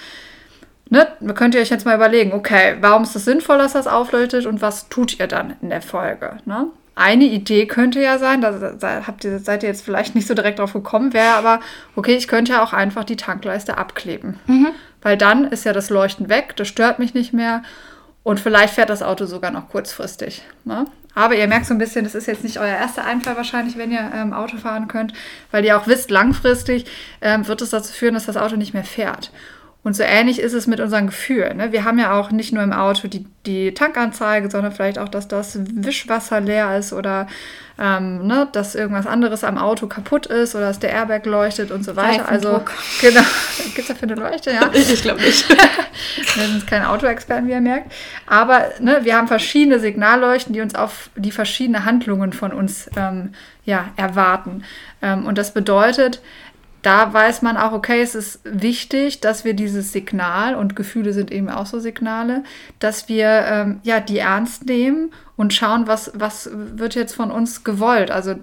Ne, 0.89 1.05
könnt 1.35 1.53
ihr 1.53 1.59
euch 1.59 1.69
jetzt 1.69 1.85
mal 1.85 1.95
überlegen, 1.95 2.31
okay, 2.31 2.77
warum 2.79 3.03
ist 3.03 3.09
es 3.09 3.13
das 3.15 3.25
sinnvoll, 3.25 3.57
dass 3.57 3.73
das 3.73 3.87
aufleuchtet 3.87 4.45
und 4.45 4.61
was 4.61 4.87
tut 4.87 5.19
ihr 5.19 5.27
dann 5.27 5.57
in 5.61 5.69
der 5.69 5.81
Folge? 5.81 6.37
Ne? 6.45 6.67
Eine 6.99 7.25
Idee 7.25 7.67
könnte 7.67 8.01
ja 8.01 8.17
sein, 8.17 8.41
da 8.41 8.51
habt 9.05 9.23
ihr, 9.23 9.37
seid 9.37 9.61
ihr 9.61 9.69
jetzt 9.69 9.85
vielleicht 9.85 10.15
nicht 10.15 10.27
so 10.27 10.33
direkt 10.33 10.57
drauf 10.57 10.73
gekommen, 10.73 11.13
wäre 11.13 11.35
aber, 11.35 11.59
okay, 11.95 12.15
ich 12.15 12.27
könnte 12.27 12.53
ja 12.53 12.63
auch 12.63 12.73
einfach 12.73 13.03
die 13.03 13.17
Tankleiste 13.17 13.77
abkleben. 13.77 14.39
Mhm. 14.47 14.69
Weil 15.03 15.15
dann 15.15 15.45
ist 15.45 15.63
ja 15.63 15.73
das 15.73 15.91
Leuchten 15.91 16.27
weg, 16.27 16.55
das 16.55 16.67
stört 16.67 16.97
mich 16.97 17.13
nicht 17.13 17.33
mehr 17.33 17.61
und 18.23 18.39
vielleicht 18.39 18.73
fährt 18.73 18.89
das 18.89 19.03
Auto 19.03 19.27
sogar 19.27 19.51
noch 19.51 19.69
kurzfristig. 19.69 20.41
Ne? 20.65 20.87
Aber 21.13 21.35
ihr 21.35 21.47
merkt 21.47 21.67
so 21.67 21.75
ein 21.75 21.77
bisschen, 21.77 22.03
das 22.03 22.15
ist 22.15 22.25
jetzt 22.25 22.43
nicht 22.43 22.59
euer 22.59 22.65
erster 22.65 23.05
Einfall 23.05 23.37
wahrscheinlich, 23.37 23.77
wenn 23.77 23.91
ihr 23.91 24.11
ähm, 24.15 24.33
Auto 24.33 24.57
fahren 24.57 24.87
könnt, 24.87 25.13
weil 25.51 25.63
ihr 25.65 25.77
auch 25.77 25.85
wisst, 25.85 26.09
langfristig 26.09 26.85
ähm, 27.21 27.47
wird 27.47 27.61
es 27.61 27.69
dazu 27.69 27.93
führen, 27.93 28.15
dass 28.15 28.25
das 28.25 28.37
Auto 28.37 28.55
nicht 28.55 28.73
mehr 28.73 28.83
fährt. 28.83 29.31
Und 29.87 29.93
so 29.93 30.03
ähnlich 30.03 30.41
ist 30.41 30.51
es 30.51 30.67
mit 30.67 30.81
unseren 30.81 31.07
Gefühlen. 31.07 31.55
Ne? 31.55 31.71
Wir 31.71 31.85
haben 31.85 31.97
ja 31.97 32.11
auch 32.19 32.29
nicht 32.29 32.51
nur 32.51 32.61
im 32.61 32.73
Auto 32.73 33.07
die, 33.07 33.25
die 33.45 33.73
Tankanzeige, 33.73 34.51
sondern 34.51 34.73
vielleicht 34.73 34.99
auch, 34.99 35.07
dass 35.07 35.29
das 35.29 35.57
Wischwasser 35.61 36.41
leer 36.41 36.77
ist 36.77 36.91
oder 36.91 37.25
ähm, 37.79 38.27
ne, 38.27 38.49
dass 38.51 38.75
irgendwas 38.75 39.07
anderes 39.07 39.45
am 39.45 39.57
Auto 39.57 39.87
kaputt 39.87 40.25
ist 40.25 40.55
oder 40.55 40.65
dass 40.65 40.79
der 40.79 40.91
Airbag 40.91 41.25
leuchtet 41.25 41.71
und 41.71 41.85
so 41.85 41.95
weiter. 41.95 42.27
Also 42.27 42.65
genau, 43.01 43.21
gibt 43.63 43.77
es 43.77 43.87
dafür 43.87 44.09
eine 44.09 44.15
Leuchte, 44.15 44.51
ja? 44.51 44.69
ich 44.73 45.01
glaube 45.01 45.21
nicht. 45.21 45.47
wir 46.35 46.47
sind 46.47 46.67
keine 46.67 46.89
Autoexperten, 46.89 47.47
wie 47.47 47.51
ihr 47.51 47.61
merkt. 47.61 47.89
Aber 48.25 48.65
ne, 48.81 48.99
wir 49.03 49.15
haben 49.15 49.29
verschiedene 49.29 49.79
Signalleuchten, 49.79 50.51
die 50.51 50.59
uns 50.59 50.75
auf 50.75 51.11
die 51.15 51.31
verschiedenen 51.31 51.85
Handlungen 51.85 52.33
von 52.33 52.51
uns 52.51 52.89
ähm, 52.97 53.31
ja, 53.63 53.85
erwarten. 53.95 54.63
Ähm, 55.01 55.25
und 55.25 55.37
das 55.37 55.53
bedeutet, 55.53 56.21
da 56.87 57.11
weiß 57.11 57.41
man 57.41 57.57
auch, 57.57 57.73
okay, 57.73 58.01
es 58.01 58.15
ist 58.15 58.39
wichtig, 58.45 59.19
dass 59.19 59.43
wir 59.43 59.53
dieses 59.53 59.91
Signal, 59.91 60.55
und 60.55 60.77
Gefühle 60.77 61.11
sind 61.11 61.31
eben 61.31 61.49
auch 61.49 61.65
so 61.65 61.79
Signale, 61.79 62.45
dass 62.79 63.09
wir 63.09 63.27
ähm, 63.27 63.79
ja, 63.83 63.99
die 63.99 64.19
ernst 64.19 64.67
nehmen 64.67 65.11
und 65.35 65.53
schauen, 65.53 65.85
was, 65.85 66.13
was 66.15 66.49
wird 66.53 66.95
jetzt 66.95 67.13
von 67.13 67.29
uns 67.29 67.65
gewollt. 67.65 68.09
Also 68.09 68.35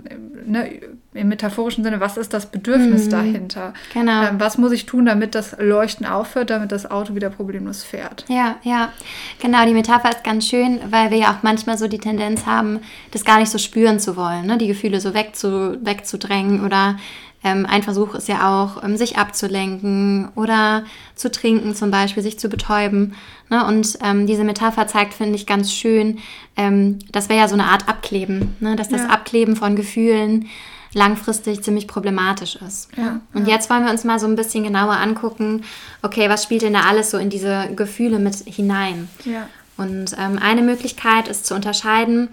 ne, 0.45 0.79
im 1.15 1.29
metaphorischen 1.29 1.85
Sinne, 1.85 2.01
was 2.01 2.19
ist 2.19 2.35
das 2.35 2.45
Bedürfnis 2.45 3.07
mhm. 3.07 3.11
dahinter? 3.11 3.73
Genau. 3.95 4.25
Ähm, 4.25 4.39
was 4.39 4.59
muss 4.59 4.73
ich 4.73 4.85
tun, 4.85 5.07
damit 5.07 5.35
das 5.35 5.57
Leuchten 5.59 6.05
aufhört, 6.05 6.51
damit 6.51 6.71
das 6.71 6.91
Auto 6.91 7.15
wieder 7.15 7.31
problemlos 7.31 7.83
fährt? 7.83 8.27
Ja, 8.29 8.57
ja. 8.63 8.93
Genau, 9.41 9.65
die 9.65 9.73
Metapher 9.73 10.11
ist 10.11 10.23
ganz 10.23 10.47
schön, 10.47 10.81
weil 10.91 11.11
wir 11.11 11.17
ja 11.17 11.31
auch 11.31 11.43
manchmal 11.43 11.79
so 11.79 11.89
die 11.89 11.99
Tendenz 11.99 12.45
haben, 12.45 12.81
das 13.11 13.25
gar 13.25 13.39
nicht 13.39 13.51
so 13.51 13.57
spüren 13.57 13.99
zu 14.01 14.17
wollen, 14.17 14.45
ne? 14.45 14.59
die 14.59 14.67
Gefühle 14.67 15.01
so 15.01 15.15
wegzu, 15.15 15.79
wegzudrängen 15.83 16.63
oder 16.63 16.97
Ähm, 17.45 17.67
ein 17.67 17.83
Versuch 17.83 18.15
ist 18.15 18.27
ja 18.27 18.49
auch, 18.65 18.83
ähm, 18.83 18.97
sich 18.97 19.19
abzulenken 19.19 20.29
oder 20.35 20.85
zu 21.15 21.31
trinken 21.31 21.75
zum 21.75 21.91
Beispiel, 21.91 22.23
sich 22.23 22.39
zu 22.39 22.49
betäuben. 22.49 23.15
Ne? 23.51 23.65
Und 23.67 23.99
ähm, 24.03 24.27
diese 24.27 24.45
Metapher 24.45 24.87
zeigt, 24.87 25.15
finde 25.15 25.37
ich, 25.37 25.47
ganz 25.47 25.73
schön, 25.73 26.19
ähm, 26.57 26.99
das 27.13 27.29
wäre 27.29 27.41
ja 27.41 27.49
so 27.49 27.55
eine 27.55 27.67
Art 27.67 27.89
Abkleben, 27.89 28.57
ne? 28.61 28.75
dass 28.77 28.89
das 28.89 29.03
Ja. 29.03 29.11
Abkleben 29.11 29.57
von 29.57 29.77
Gefühlen 29.77 30.49
langfristig 30.95 31.63
ziemlich 31.63 31.87
problematisch 31.89 32.57
ist. 32.57 32.89
Ja, 32.97 33.21
Und 33.35 33.47
ja. 33.49 33.55
jetzt 33.55 33.69
wollen 33.69 33.85
wir 33.85 33.91
uns 33.91 34.05
mal 34.05 34.19
so 34.19 34.27
ein 34.27 34.37
bisschen 34.37 34.65
genauer 34.65 34.93
angucken, 34.95 35.65
okay, 36.03 36.29
was 36.31 36.45
spielt 36.45 36.63
denn 36.63 36.73
da 36.73 36.83
alles 36.83 37.11
so 37.11 37.19
in 37.19 37.31
diese 37.31 37.69
Gefühle 37.77 38.19
mit 38.19 38.37
hinein? 38.37 39.09
Ja. 39.25 39.49
Und 39.77 40.13
ähm, 40.17 40.39
eine 40.41 40.63
Möglichkeit 40.63 41.27
ist 41.27 41.47
zu 41.47 41.55
unterscheiden 41.55 42.29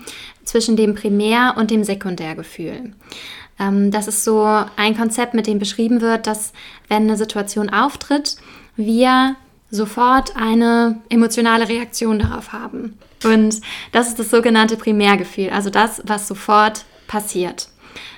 zwischen 0.46 0.76
dem 0.76 0.94
Primär- 0.94 1.56
und 1.58 1.72
dem 1.72 1.84
Sekundärgefühl. 1.84 2.94
Ähm, 3.62 3.92
das 3.92 4.08
ist 4.08 4.24
so 4.24 4.44
ein 4.76 4.98
Konzept, 4.98 5.34
mit 5.34 5.48
dem 5.48 5.60
beschrieben 5.60 6.02
wird, 6.02 6.28
dass 6.28 6.52
wenn 6.90 7.04
eine 7.04 7.18
Situation 7.18 7.70
auftritt, 7.70 8.38
wir 8.76 9.36
sofort 9.70 10.36
eine 10.36 11.00
emotionale 11.10 11.70
Reaktion 11.70 12.20
darauf 12.20 12.52
haben. 12.52 12.98
Und 13.24 13.62
das 13.92 14.08
ist 14.08 14.20
das 14.20 14.32
sogenannte 14.32 14.76
Primärgefühl, 14.76 15.52
also 15.52 15.70
das, 15.70 16.02
was 16.06 16.28
sofort 16.28 16.84
passiert. 17.08 17.70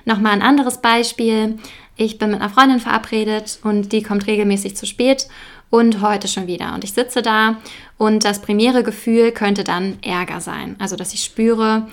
Nochmal 0.06 0.34
ein 0.34 0.42
anderes 0.42 0.78
Beispiel. 0.78 1.58
Ich 1.96 2.18
bin 2.18 2.32
mit 2.32 2.42
einer 2.42 2.50
Freundin 2.50 2.80
verabredet 2.80 3.60
und 3.64 3.92
die 3.92 4.02
kommt 4.02 4.26
regelmäßig 4.26 4.76
zu 4.76 4.86
spät 4.86 5.28
und 5.70 6.02
heute 6.02 6.28
schon 6.28 6.48
wieder. 6.48 6.74
Und 6.74 6.84
ich 6.84 6.94
sitze 6.94 7.22
da 7.22 7.58
und 7.98 8.24
das 8.24 8.42
primäre 8.42 8.84
Gefühl 8.84 9.32
könnte 9.32 9.64
dann 9.64 9.98
Ärger 10.02 10.42
sein. 10.42 10.76
Also, 10.80 10.96
dass 10.96 11.14
ich 11.14 11.24
spüre, 11.24 11.88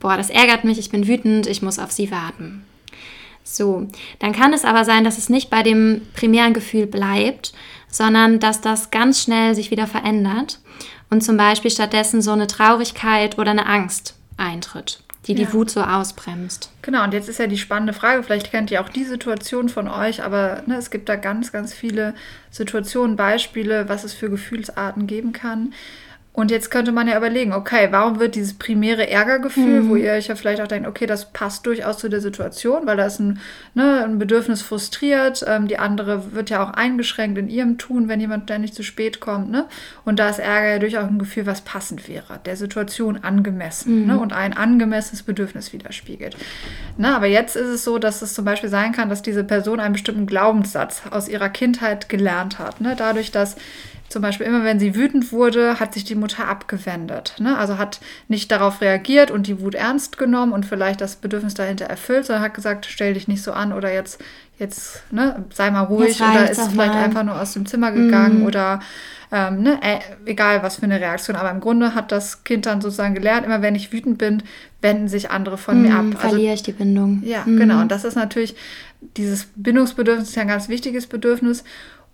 boah, 0.00 0.16
das 0.16 0.30
ärgert 0.30 0.64
mich, 0.64 0.78
ich 0.78 0.90
bin 0.90 1.06
wütend, 1.06 1.46
ich 1.46 1.62
muss 1.62 1.78
auf 1.78 1.92
sie 1.92 2.10
warten. 2.10 2.64
So, 3.48 3.86
dann 4.18 4.32
kann 4.32 4.52
es 4.52 4.64
aber 4.64 4.84
sein, 4.84 5.04
dass 5.04 5.18
es 5.18 5.28
nicht 5.28 5.50
bei 5.50 5.62
dem 5.62 6.02
primären 6.14 6.52
Gefühl 6.52 6.86
bleibt, 6.86 7.54
sondern 7.88 8.40
dass 8.40 8.60
das 8.60 8.90
ganz 8.90 9.22
schnell 9.22 9.54
sich 9.54 9.70
wieder 9.70 9.86
verändert 9.86 10.58
und 11.10 11.22
zum 11.22 11.36
Beispiel 11.36 11.70
stattdessen 11.70 12.20
so 12.22 12.32
eine 12.32 12.48
Traurigkeit 12.48 13.38
oder 13.38 13.52
eine 13.52 13.66
Angst 13.66 14.16
eintritt, 14.36 15.00
die 15.28 15.34
die 15.36 15.44
Ja. 15.44 15.52
Wut 15.52 15.70
so 15.70 15.80
ausbremst. 15.80 16.70
Genau, 16.82 17.04
und 17.04 17.14
jetzt 17.14 17.28
ist 17.28 17.38
ja 17.38 17.46
die 17.46 17.56
spannende 17.56 17.92
Frage, 17.92 18.24
vielleicht 18.24 18.50
kennt 18.50 18.72
ihr 18.72 18.80
auch 18.80 18.88
die 18.88 19.04
Situation 19.04 19.68
von 19.68 19.86
euch, 19.86 20.24
aber 20.24 20.62
ne, 20.66 20.76
es 20.76 20.90
gibt 20.90 21.08
da 21.08 21.14
ganz, 21.14 21.52
ganz 21.52 21.72
viele 21.72 22.14
Situationen, 22.50 23.14
Beispiele, 23.14 23.88
was 23.88 24.02
es 24.02 24.12
für 24.12 24.28
Gefühlsarten 24.28 25.06
geben 25.06 25.32
kann. 25.32 25.72
Und 26.36 26.50
jetzt 26.50 26.70
könnte 26.70 26.92
man 26.92 27.08
ja 27.08 27.16
überlegen, 27.16 27.54
okay, 27.54 27.88
warum 27.92 28.20
wird 28.20 28.34
dieses 28.34 28.52
primäre 28.52 29.08
Ärgergefühl, 29.08 29.88
wo 29.88 29.96
ihr 29.96 30.12
euch 30.12 30.26
ja 30.26 30.34
vielleicht 30.34 30.60
auch 30.60 30.66
denkt, 30.66 30.86
okay, 30.86 31.06
das 31.06 31.32
passt 31.32 31.64
durchaus 31.64 31.96
zu 31.96 32.10
der 32.10 32.20
Situation, 32.20 32.86
weil 32.86 32.98
da 32.98 33.06
ist 33.06 33.20
ein, 33.20 33.40
ne, 33.72 34.04
ein 34.04 34.18
Bedürfnis 34.18 34.60
frustriert, 34.60 35.42
ähm, 35.48 35.66
die 35.66 35.78
andere 35.78 36.34
wird 36.34 36.50
ja 36.50 36.62
auch 36.62 36.74
eingeschränkt 36.74 37.38
in 37.38 37.48
ihrem 37.48 37.78
Tun, 37.78 38.08
wenn 38.08 38.20
jemand 38.20 38.44
ständig 38.44 38.74
zu 38.74 38.82
spät 38.82 39.18
kommt, 39.18 39.50
ne? 39.50 39.64
Und 40.04 40.18
da 40.18 40.28
ist 40.28 40.38
Ärger 40.38 40.72
ja 40.72 40.78
durchaus 40.78 41.08
ein 41.08 41.18
Gefühl, 41.18 41.46
was 41.46 41.62
passend 41.62 42.06
wäre, 42.06 42.38
der 42.44 42.56
Situation 42.56 43.16
angemessen, 43.16 44.06
ne? 44.06 44.18
Und 44.18 44.34
ein 44.34 44.52
angemessenes 44.52 45.22
Bedürfnis 45.22 45.72
widerspiegelt. 45.72 46.36
Ne? 46.98 47.16
Aber 47.16 47.26
jetzt 47.28 47.56
ist 47.56 47.68
es 47.68 47.82
so, 47.82 47.98
dass 47.98 48.20
es 48.20 48.34
zum 48.34 48.44
Beispiel 48.44 48.68
sein 48.68 48.92
kann, 48.92 49.08
dass 49.08 49.22
diese 49.22 49.42
Person 49.42 49.80
einen 49.80 49.94
bestimmten 49.94 50.26
Glaubenssatz 50.26 51.00
aus 51.10 51.30
ihrer 51.30 51.48
Kindheit 51.48 52.10
gelernt 52.10 52.58
hat, 52.58 52.82
ne? 52.82 52.94
Dadurch, 52.94 53.30
dass 53.30 53.56
zum 54.08 54.22
Beispiel 54.22 54.46
immer, 54.46 54.64
wenn 54.64 54.78
sie 54.78 54.94
wütend 54.94 55.32
wurde, 55.32 55.80
hat 55.80 55.94
sich 55.94 56.04
die 56.04 56.14
Mutter 56.14 56.46
abgewendet. 56.48 57.34
Ne? 57.38 57.56
Also 57.58 57.78
hat 57.78 58.00
nicht 58.28 58.50
darauf 58.50 58.80
reagiert 58.80 59.30
und 59.30 59.46
die 59.46 59.60
Wut 59.60 59.74
ernst 59.74 60.16
genommen 60.18 60.52
und 60.52 60.64
vielleicht 60.66 61.00
das 61.00 61.16
Bedürfnis 61.16 61.54
dahinter 61.54 61.86
erfüllt, 61.86 62.26
sondern 62.26 62.44
hat 62.44 62.54
gesagt, 62.54 62.86
stell 62.86 63.14
dich 63.14 63.26
nicht 63.28 63.42
so 63.42 63.52
an 63.52 63.72
oder 63.72 63.92
jetzt, 63.92 64.20
jetzt 64.58 65.02
ne, 65.12 65.44
sei 65.52 65.70
mal 65.70 65.82
ruhig 65.82 66.20
oder 66.20 66.50
ist 66.50 66.60
vielleicht 66.68 66.94
mal. 66.94 67.02
einfach 67.04 67.24
nur 67.24 67.40
aus 67.40 67.52
dem 67.52 67.66
Zimmer 67.66 67.90
gegangen 67.92 68.46
oder 68.46 68.80
ähm, 69.32 69.62
ne, 69.62 69.80
äh, 69.82 69.98
egal 70.24 70.62
was 70.62 70.76
für 70.76 70.84
eine 70.84 71.00
Reaktion. 71.00 71.34
Aber 71.36 71.50
im 71.50 71.58
Grunde 71.60 71.94
hat 71.96 72.12
das 72.12 72.44
Kind 72.44 72.64
dann 72.66 72.80
sozusagen 72.80 73.14
gelernt, 73.14 73.44
immer 73.44 73.60
wenn 73.60 73.74
ich 73.74 73.92
wütend 73.92 74.18
bin, 74.18 74.42
wenden 74.82 75.08
sich 75.08 75.30
andere 75.32 75.58
von 75.58 75.82
mir 75.82 75.94
ab. 75.94 76.00
Hm, 76.02 76.12
Also 76.16 76.28
verliere 76.28 76.54
ich 76.54 76.62
die 76.62 76.72
Bindung. 76.72 77.22
ja, 77.24 77.42
Mhm. 77.44 77.56
genau. 77.58 77.80
Und 77.80 77.90
das 77.90 78.04
ist 78.04 78.14
natürlich, 78.14 78.54
dieses 79.16 79.48
Bindungsbedürfnis 79.56 80.28
ist 80.28 80.36
ja 80.36 80.42
ein 80.42 80.48
ganz 80.48 80.68
wichtiges 80.68 81.08
Bedürfnis. 81.08 81.64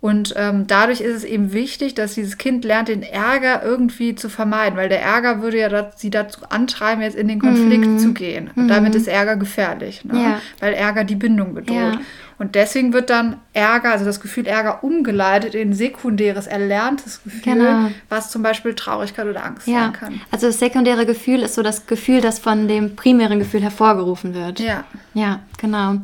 Und 0.03 0.33
ähm, 0.35 0.67
dadurch 0.67 0.99
ist 0.99 1.15
es 1.15 1.23
eben 1.23 1.53
wichtig, 1.53 1.93
dass 1.95 2.15
dieses 2.15 2.37
Kind 2.37 2.65
lernt, 2.65 2.89
den 2.89 3.03
Ärger 3.03 3.63
irgendwie 3.63 4.15
zu 4.15 4.27
vermeiden, 4.27 4.77
weil 4.77 4.89
der 4.89 5.01
Ärger 5.01 5.41
würde 5.41 5.57
ja 5.57 5.69
dat, 5.69 5.97
sie 5.97 6.09
dazu 6.09 6.41
antreiben, 6.49 7.01
jetzt 7.01 7.15
in 7.15 7.29
den 7.29 7.39
Konflikt 7.39 8.01
zu 8.01 8.11
gehen. 8.11 8.49
Und 8.53 8.67
damit 8.67 8.95
ist 8.95 9.07
Ärger 9.07 9.37
gefährlich, 9.37 10.03
ne? 10.03 10.13
Mhm. 10.13 10.19
Ja. 10.19 10.41
weil 10.59 10.73
Ärger 10.73 11.05
die 11.05 11.15
Bindung 11.15 11.53
bedroht. 11.53 11.77
Ja. 11.77 12.01
Und 12.39 12.55
deswegen 12.55 12.93
wird 12.93 13.09
dann 13.09 13.37
Ärger, 13.53 13.91
also 13.91 14.05
das 14.05 14.19
Gefühl 14.19 14.47
Ärger, 14.47 14.83
umgeleitet 14.83 15.55
in 15.55 15.73
sekundäres, 15.73 16.47
erlerntes 16.47 17.21
Gefühl, 17.23 17.41
Genau. 17.53 17.89
was 18.09 18.31
zum 18.31 18.41
Beispiel 18.43 18.73
Traurigkeit 18.73 19.25
oder 19.27 19.45
Angst 19.45 19.67
Ja, 19.67 19.81
sein 19.81 19.93
kann. 19.93 20.21
also 20.31 20.47
das 20.47 20.59
sekundäre 20.59 21.05
Gefühl 21.05 21.41
ist 21.41 21.55
so 21.55 21.61
das 21.63 21.85
Gefühl, 21.85 22.21
das 22.21 22.39
von 22.39 22.67
dem 22.67 22.95
primären 22.95 23.39
Gefühl 23.39 23.61
hervorgerufen 23.61 24.33
wird. 24.33 24.59
Ja. 24.59 24.83
Ja, 25.13 25.39
genau. 25.59 25.95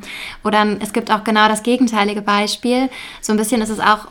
Oder 0.43 0.77
es 0.79 0.93
gibt 0.93 1.11
auch 1.11 1.23
genau 1.23 1.47
das 1.47 1.63
gegenteilige 1.63 2.21
Beispiel. 2.21 2.89
So 3.21 3.33
ein 3.33 3.37
bisschen 3.37 3.61
ist 3.61 3.69
es 3.69 3.79
auch 3.79 4.07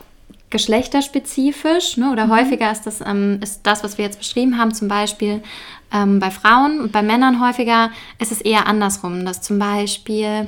geschlechterspezifisch, 0.49 1.97
ne? 1.97 2.11
oder 2.11 2.27
häufiger 2.29 2.71
ist 2.71 2.83
das, 2.85 3.01
ähm, 3.01 3.39
ist 3.41 3.61
das, 3.63 3.83
was 3.83 3.97
wir 3.97 4.05
jetzt 4.05 4.19
beschrieben 4.19 4.57
haben, 4.57 4.73
zum 4.73 4.87
Beispiel 4.87 5.41
ähm, 5.93 6.19
bei 6.19 6.31
Frauen 6.31 6.79
und 6.79 6.91
bei 6.91 7.01
Männern 7.01 7.39
häufiger 7.45 7.91
ist 8.19 8.31
es 8.31 8.41
eher 8.41 8.67
andersrum, 8.67 9.25
dass 9.25 9.41
zum 9.41 9.59
Beispiel 9.59 10.47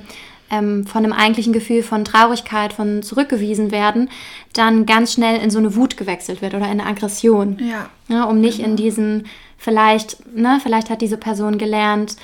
ähm, 0.52 0.86
von 0.86 1.04
einem 1.04 1.14
eigentlichen 1.14 1.54
Gefühl 1.54 1.82
von 1.82 2.06
Traurigkeit, 2.06 2.74
von 2.74 3.02
zurückgewiesen 3.02 3.72
werden, 3.72 4.10
dann 4.54 4.86
ganz 4.86 5.14
schnell 5.14 5.42
in 5.42 5.50
so 5.50 5.60
eine 5.60 5.76
Wut 5.76 5.98
gewechselt 5.98 6.42
wird 6.42 6.54
oder 6.54 6.66
in 6.66 6.80
eine 6.80 6.86
Aggression. 6.86 7.58
Ja. 7.60 7.90
Ja, 8.10 8.26
um 8.26 8.40
nicht 8.42 8.60
in 8.60 8.76
diesen, 8.76 9.26
vielleicht, 9.58 10.36
ne, 10.36 10.60
vielleicht 10.62 10.90
hat 10.90 11.02
diese 11.02 11.18
Person 11.18 11.58
gelernt, 11.58 12.18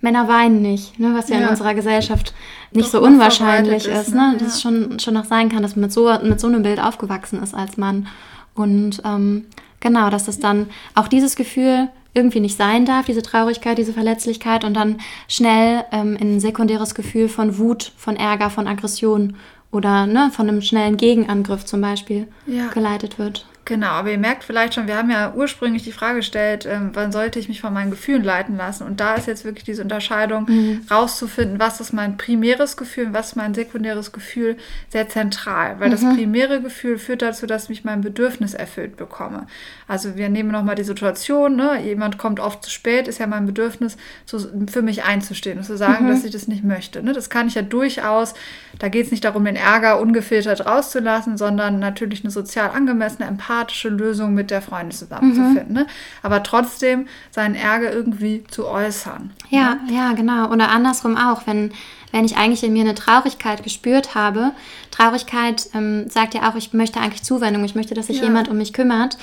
Männer 0.00 0.28
weinen 0.28 0.60
nicht, 0.62 0.98
ne, 0.98 1.12
was 1.14 1.28
ja, 1.28 1.36
in 1.36 1.42
Ja. 1.42 1.48
unserer 1.50 1.74
Gesellschaft 1.74 2.34
nicht 2.72 2.86
Doch 2.86 3.00
so 3.00 3.02
unwahrscheinlich 3.02 3.86
ist, 3.86 4.08
ist, 4.08 4.14
ne? 4.14 4.32
ne? 4.32 4.36
dass 4.38 4.48
es 4.56 4.62
Ja. 4.62 4.70
schon, 4.70 4.98
schon 4.98 5.14
noch 5.14 5.24
sein 5.24 5.48
kann, 5.48 5.62
dass 5.62 5.76
man 5.76 5.82
mit 5.82 5.92
so, 5.92 6.10
mit 6.22 6.40
so 6.40 6.46
einem 6.46 6.62
Bild 6.62 6.80
aufgewachsen 6.80 7.42
ist 7.42 7.54
als 7.54 7.76
Mann. 7.76 8.06
Und 8.54 9.00
ähm, 9.04 9.46
genau, 9.80 10.10
dass 10.10 10.28
es 10.28 10.38
dann 10.40 10.68
auch 10.94 11.08
dieses 11.08 11.36
Gefühl 11.36 11.88
irgendwie 12.14 12.40
nicht 12.40 12.56
sein 12.56 12.84
darf, 12.86 13.06
diese 13.06 13.22
Traurigkeit, 13.22 13.76
diese 13.76 13.92
Verletzlichkeit 13.92 14.64
und 14.64 14.74
dann 14.74 14.98
schnell 15.28 15.84
ähm, 15.92 16.16
in 16.16 16.36
ein 16.36 16.40
sekundäres 16.40 16.94
Gefühl 16.94 17.28
von 17.28 17.58
Wut, 17.58 17.92
von 17.96 18.16
Ärger, 18.16 18.50
von 18.50 18.66
Aggression 18.68 19.36
oder 19.72 20.06
ne, 20.06 20.30
von 20.32 20.48
einem 20.48 20.62
schnellen 20.62 20.96
Gegenangriff 20.96 21.64
zum 21.64 21.80
Beispiel 21.80 22.28
Ja. 22.46 22.68
geleitet 22.68 23.18
wird. 23.18 23.46
Genau, 23.66 23.88
aber 23.88 24.10
ihr 24.10 24.18
merkt 24.18 24.44
vielleicht 24.44 24.74
schon, 24.74 24.86
wir 24.86 24.96
haben 24.96 25.10
ja 25.10 25.32
ursprünglich 25.32 25.84
die 25.84 25.92
Frage 25.92 26.16
gestellt, 26.16 26.66
ähm, 26.66 26.90
wann 26.92 27.12
sollte 27.12 27.38
ich 27.38 27.48
mich 27.48 27.62
von 27.62 27.72
meinen 27.72 27.90
Gefühlen 27.90 28.22
leiten 28.22 28.58
lassen? 28.58 28.86
Und 28.86 29.00
da 29.00 29.14
ist 29.14 29.26
jetzt 29.26 29.44
wirklich 29.44 29.64
diese 29.64 29.80
Unterscheidung 29.80 30.46
rauszufinden, 30.90 31.58
was 31.58 31.80
ist 31.80 31.94
mein 31.94 32.18
primäres 32.18 32.76
Gefühl 32.76 33.06
und 33.06 33.12
was 33.14 33.28
ist 33.28 33.36
mein 33.36 33.54
sekundäres 33.54 34.12
Gefühl, 34.12 34.58
sehr 34.90 35.08
zentral. 35.08 35.80
Weil 35.80 35.90
das 35.90 36.02
primäre 36.02 36.60
Gefühl 36.60 36.98
führt 36.98 37.22
dazu, 37.22 37.46
dass 37.46 37.70
ich 37.70 37.84
mein 37.84 38.02
Bedürfnis 38.02 38.52
erfüllt 38.52 38.96
bekomme. 38.96 39.46
Also 39.88 40.16
wir 40.16 40.28
nehmen 40.28 40.50
nochmal 40.50 40.74
die 40.74 40.84
Situation, 40.84 41.56
ne? 41.56 41.80
jemand 41.82 42.18
kommt 42.18 42.40
oft 42.40 42.62
zu 42.62 42.70
spät, 42.70 43.08
ist 43.08 43.18
ja 43.18 43.26
mein 43.26 43.46
Bedürfnis, 43.46 43.96
so 44.26 44.38
für 44.70 44.82
mich 44.82 45.04
einzustehen 45.04 45.58
und 45.58 45.64
zu 45.64 45.76
sagen, 45.76 46.08
dass 46.08 46.24
ich 46.24 46.32
das 46.32 46.48
nicht 46.48 46.64
möchte. 46.64 47.02
Ne? 47.02 47.14
Das 47.14 47.30
kann 47.30 47.48
ich 47.48 47.54
ja 47.54 47.62
durchaus, 47.62 48.34
da 48.78 48.88
geht 48.88 49.06
es 49.06 49.10
nicht 49.10 49.24
darum, 49.24 49.44
den 49.44 49.56
Ärger 49.56 50.00
ungefiltert 50.00 50.66
rauszulassen, 50.66 51.38
sondern 51.38 51.78
natürlich 51.78 52.24
eine 52.24 52.30
sozial 52.30 52.70
angemessene, 52.70 53.26
empathische 53.26 53.53
Lösung 53.88 54.34
mit 54.34 54.50
der 54.50 54.62
Freundin 54.62 54.90
zusammenzufinden. 54.92 55.72
Ne? 55.72 55.86
Aber 56.22 56.42
trotzdem 56.42 57.06
seinen 57.30 57.54
Ärger 57.54 57.92
irgendwie 57.92 58.44
zu 58.48 58.66
äußern. 58.66 59.32
Ja, 59.50 59.78
ja, 59.90 60.12
genau. 60.12 60.50
Oder 60.50 60.70
andersrum 60.70 61.16
auch, 61.16 61.46
wenn, 61.46 61.72
wenn 62.12 62.24
ich 62.24 62.36
eigentlich 62.36 62.64
in 62.64 62.72
mir 62.72 62.82
eine 62.82 62.94
Traurigkeit 62.94 63.62
gespürt 63.62 64.14
habe. 64.14 64.52
Traurigkeit 64.90 65.68
ähm, 65.74 66.08
sagt 66.08 66.34
ja 66.34 66.48
auch, 66.50 66.54
ich 66.56 66.72
möchte 66.72 67.00
eigentlich 67.00 67.22
Zuwendung, 67.22 67.64
ich 67.64 67.74
möchte, 67.74 67.94
dass 67.94 68.06
sich 68.08 68.18
Ja. 68.18 68.24
jemand 68.24 68.48
um 68.48 68.56
mich 68.58 68.72
kümmert. 68.72 69.16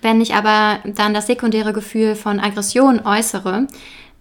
Wenn 0.00 0.20
ich 0.20 0.34
aber 0.34 0.80
dann 0.84 1.14
das 1.14 1.26
sekundäre 1.28 1.72
Gefühl 1.72 2.16
von 2.16 2.40
Aggression 2.40 3.00
äußere, 3.04 3.68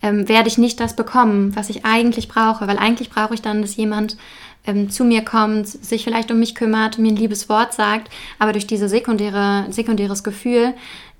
ähm, 0.03 0.27
werde 0.27 0.47
ich 0.47 0.57
nicht 0.57 0.79
das 0.79 0.95
bekommen, 0.95 1.55
was 1.55 1.69
ich 1.69 1.85
eigentlich 1.85 2.27
brauche. 2.27 2.67
Weil 2.67 2.77
eigentlich 2.77 3.09
brauche 3.09 3.33
ich 3.33 3.41
dann, 3.41 3.61
dass 3.61 3.75
jemand 3.75 4.17
ähm, 4.65 4.89
zu 4.89 5.03
mir 5.03 5.23
kommt, 5.23 5.67
sich 5.67 6.03
vielleicht 6.03 6.31
um 6.31 6.39
mich 6.39 6.55
kümmert, 6.55 6.97
mir 6.97 7.11
ein 7.11 7.15
liebes 7.17 7.49
Wort 7.49 7.73
sagt. 7.73 8.09
Aber 8.39 8.51
durch 8.53 8.67
dieses 8.67 8.91
sekundäre, 8.91 9.65
sekundäres 9.71 10.23
Gefühl 10.23 10.73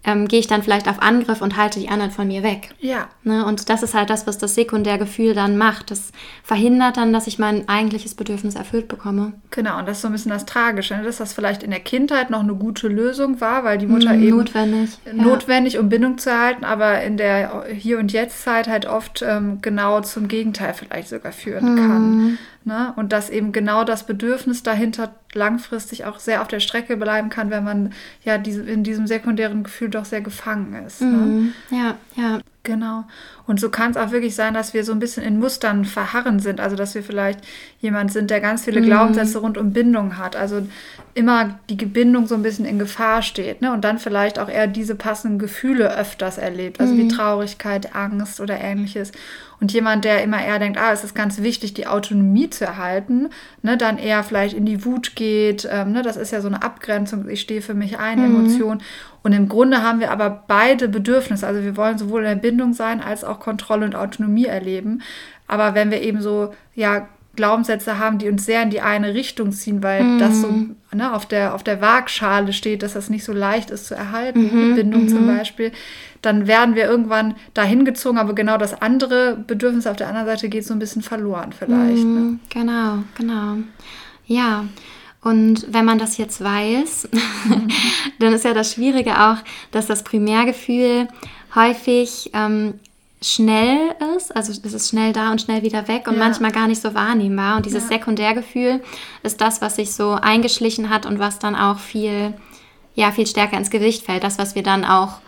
ähm, 0.04 0.28
gehe 0.28 0.40
ich 0.40 0.48
dann 0.48 0.64
vielleicht 0.64 0.90
auf 0.90 1.00
Angriff 1.00 1.42
und 1.44 1.58
halte 1.58 1.80
die 1.80 1.90
anderen 1.90 2.10
von 2.10 2.28
mir 2.28 2.42
weg. 2.42 2.70
Ja, 2.80 3.08
Ne? 3.24 3.46
Und 3.46 3.70
das 3.70 3.84
ist 3.84 3.94
halt 3.94 4.10
das, 4.10 4.26
was 4.26 4.40
das 4.40 4.56
Sekundärgefühl 4.56 5.36
dann 5.36 5.60
macht. 5.60 5.92
Das 5.92 6.12
verhindert 6.44 6.98
dann, 6.98 7.14
dass 7.14 7.28
ich 7.28 7.38
mein 7.38 7.70
eigentliches 7.70 8.16
Bedürfnis 8.16 8.56
erfüllt 8.56 8.88
bekomme. 8.88 9.34
genau. 9.52 9.78
Und 9.78 9.88
das 9.88 9.98
ist 9.98 10.02
so 10.02 10.08
ein 10.08 10.12
bisschen 10.14 10.32
das 10.32 10.48
Tragische, 10.48 10.96
ne? 10.98 11.04
dass 11.04 11.18
das 11.18 11.34
vielleicht 11.34 11.62
in 11.62 11.70
der 11.70 11.82
Kindheit 11.82 12.32
noch 12.32 12.40
eine 12.40 12.56
gute 12.56 12.88
Lösung 12.88 13.42
war, 13.42 13.64
weil 13.64 13.78
die 13.78 13.86
Mutter 13.86 14.14
Mhm, 14.14 14.24
eben 14.24 14.38
notwendig, 14.38 14.90
ja. 15.06 15.14
notwendig, 15.14 15.78
um 15.78 15.90
Bindung 15.90 16.18
zu 16.18 16.32
erhalten, 16.32 16.66
aber 16.66 17.04
in 17.04 17.18
der 17.18 17.66
Hier- 17.72 18.00
und 18.00 18.12
Jetzt-Zeit 18.12 18.68
halt 18.68 18.88
oft 18.88 19.22
ähm, 19.28 19.60
genau 19.62 20.02
zum 20.02 20.28
Gegenteil 20.28 20.74
vielleicht 20.74 21.10
sogar 21.10 21.32
führen 21.32 21.74
Mhm. 21.74 21.78
kann. 21.78 22.38
Ne? 22.64 22.94
Und 22.96 23.12
dass 23.12 23.30
eben 23.30 23.52
genau 23.52 23.84
das 23.84 24.06
Bedürfnis 24.06 24.62
dahinter 24.62 25.16
langfristig 25.34 26.06
auch 26.06 26.20
sehr 26.20 26.42
auf 26.42 26.48
der 26.48 26.60
Strecke 26.60 26.96
bleiben 26.96 27.30
kann, 27.30 27.50
wenn 27.50 27.64
man 27.64 27.94
ja 28.24 28.38
diese, 28.38 28.62
in 28.64 28.84
diesem 28.84 29.08
sekundären 29.08 29.64
Gefühl 29.64 29.90
doch 29.90 30.06
sehr 30.06 30.22
gefangen 30.22 30.86
ist. 30.86 31.02
Ne? 31.02 31.08
Mhm. 31.08 31.54
Ja, 31.72 31.98
ja. 32.16 32.40
Genau. 32.64 33.06
Und 33.48 33.60
so 33.60 33.70
kann 33.70 33.90
es 33.92 33.98
auch 33.98 34.12
wirklich 34.12 34.36
sein, 34.36 34.54
dass 34.54 34.76
wir 34.76 34.84
so 34.84 34.92
ein 34.92 35.00
bisschen 35.00 35.24
in 35.24 35.40
Mustern 35.40 35.84
verharren 35.84 36.40
sind. 36.40 36.60
Also, 36.60 36.76
dass 36.76 36.94
wir 36.94 37.02
vielleicht 37.02 37.40
jemand 37.80 38.14
sind, 38.14 38.30
der 38.30 38.40
ganz 38.40 38.66
viele 38.66 38.82
mhm. 38.82 38.86
Glaubenssätze 38.86 39.40
rund 39.40 39.58
um 39.58 39.74
Bindung 39.74 40.18
hat. 40.20 40.36
Also 40.36 40.62
immer 41.16 41.60
die 41.70 41.76
Bindung 41.76 42.28
so 42.28 42.36
ein 42.36 42.44
bisschen 42.44 42.66
in 42.66 42.78
Gefahr 42.78 43.24
steht. 43.24 43.62
Ne? 43.62 43.74
Und 43.74 43.84
dann 43.84 43.98
vielleicht 43.98 44.38
auch 44.38 44.48
eher 44.48 44.68
diese 44.68 44.94
passenden 44.94 45.40
Gefühle 45.40 45.98
öfters 45.98 46.38
erlebt. 46.38 46.80
Also 46.80 46.94
mhm. 46.94 46.98
wie 47.00 47.08
Traurigkeit, 47.08 47.96
Angst 47.96 48.40
oder 48.40 48.62
ähnliches. 48.62 49.12
Und 49.60 49.74
jemand, 49.74 50.06
der 50.06 50.24
immer 50.24 50.44
eher 50.44 50.60
denkt, 50.60 50.80
ah, 50.80 50.92
es 50.92 51.04
ist 51.04 51.14
ganz 51.14 51.42
wichtig, 51.42 51.74
die 51.74 51.86
Autonomie 51.86 52.50
zu 52.50 52.66
erhalten, 52.66 53.30
ne, 53.62 53.78
dann 53.78 53.98
eher 53.98 54.24
vielleicht 54.24 54.56
in 54.56 54.66
die 54.66 54.86
Wut 54.86 55.16
geht. 55.16 55.68
Ähm, 55.72 55.92
ne, 55.92 56.02
das 56.02 56.18
ist 56.18 56.32
ja 56.32 56.42
so 56.42 56.48
eine 56.48 56.64
Abgrenzung, 56.64 57.30
ich 57.30 57.42
stehe 57.42 57.62
für 57.62 57.76
mich 57.76 58.00
ein, 58.00 58.20
mhm. 58.20 58.26
Emotion. 58.26 58.82
Und 59.24 59.34
im 59.34 59.48
Grunde 59.48 59.84
haben 59.84 60.00
wir 60.00 60.12
aber 60.12 60.44
beide 60.48 60.88
Bedürfnisse. 60.88 61.46
Also 61.46 61.62
wir 61.62 61.78
wollen 61.78 61.98
sowohl 61.98 62.22
in 62.22 62.28
der 62.28 62.36
Bindung 62.36 62.74
sein, 62.74 63.02
als 63.02 63.24
auch 63.24 63.40
Kontrolle 63.40 63.86
und 63.86 63.96
Autonomie 63.96 64.46
erleben. 64.46 65.02
Aber 65.48 65.76
wenn 65.76 65.92
wir 65.92 66.02
eben 66.02 66.22
so, 66.22 66.54
ja, 66.76 67.08
Glaubenssätze 67.36 67.98
haben, 67.98 68.18
die 68.18 68.28
uns 68.28 68.46
sehr 68.46 68.62
in 68.62 68.72
die 68.72 68.82
eine 68.82 69.14
Richtung 69.14 69.54
ziehen, 69.54 69.82
weil 69.82 70.04
mm. 70.04 70.20
das 70.20 70.42
so 70.42 70.50
ne, 70.94 71.14
auf, 71.14 71.26
der, 71.26 71.56
auf 71.56 71.64
der 71.64 71.80
Waagschale 71.80 72.52
steht, 72.52 72.84
dass 72.84 72.94
das 72.94 73.10
nicht 73.10 73.24
so 73.24 73.32
leicht 73.32 73.70
ist 73.72 73.86
zu 73.86 73.96
erhalten, 73.96 74.44
mm 74.44 74.50
-hmm, 74.50 74.76
Bindung 74.76 75.04
mm 75.04 75.06
-hmm. 75.06 75.10
zum 75.10 75.22
mhm. 75.28 75.38
Beispiel, 75.38 75.72
dann 76.22 76.48
werden 76.48 76.76
wir 76.76 76.86
irgendwann 76.86 77.36
dahin 77.54 77.86
gezogen, 77.86 78.18
aber 78.18 78.36
genau 78.36 78.58
das 78.58 78.82
andere 78.82 79.38
Bedürfnis 79.48 79.88
auf 79.88 79.96
der 79.96 80.10
anderen 80.10 80.28
Seite 80.28 80.50
geht 80.50 80.66
so 80.66 80.74
ein 80.74 80.80
bisschen 80.80 81.02
verloren 81.02 81.54
vielleicht. 81.58 82.04
Ne? 82.04 82.20
Mhm, 82.20 82.40
genau, 82.50 83.04
genau. 83.18 83.58
Ja, 84.26 84.66
und 85.24 85.72
wenn 85.72 85.86
man 85.86 86.00
das 86.00 86.18
jetzt 86.18 86.44
weiß, 86.44 87.10
dann 88.20 88.34
ist 88.34 88.46
ja 88.46 88.54
das 88.54 88.74
Schwierige 88.74 89.20
auch, 89.22 89.38
dass 89.72 89.86
das 89.86 90.04
Primärgefühl 90.04 91.08
häufig 91.54 92.32
ähm, 92.34 92.80
schnell 93.22 93.94
ist, 94.18 94.36
also 94.36 94.52
es 94.52 94.74
ist 94.74 94.90
schnell 94.90 95.14
da 95.14 95.32
und 95.32 95.40
schnell 95.40 95.62
wieder 95.62 95.88
weg 95.88 96.08
und 96.08 96.16
ja. 96.16 96.20
manchmal 96.20 96.52
gar 96.52 96.68
nicht 96.68 96.82
so 96.82 96.96
wahrnehmbar. 96.96 97.58
Und 97.58 97.68
dieses 97.68 97.84
ja. 97.84 97.98
Sekundärgefühl 97.98 98.82
ist 99.22 99.42
das, 99.42 99.62
was 99.62 99.76
sich 99.76 99.94
so 99.94 100.12
eingeschlichen 100.12 100.90
hat 100.90 101.06
und 101.06 101.20
was 101.20 101.38
dann 101.38 101.56
auch 101.56 101.78
viel, 101.78 102.34
ja, 102.96 103.12
viel 103.12 103.28
stärker 103.28 103.58
ins 103.58 103.70
Gewicht 103.70 104.04
fällt. 104.04 104.24
Das, 104.24 104.40
was 104.40 104.56
wir 104.56 104.64
dann 104.64 104.84
auch 104.84 105.20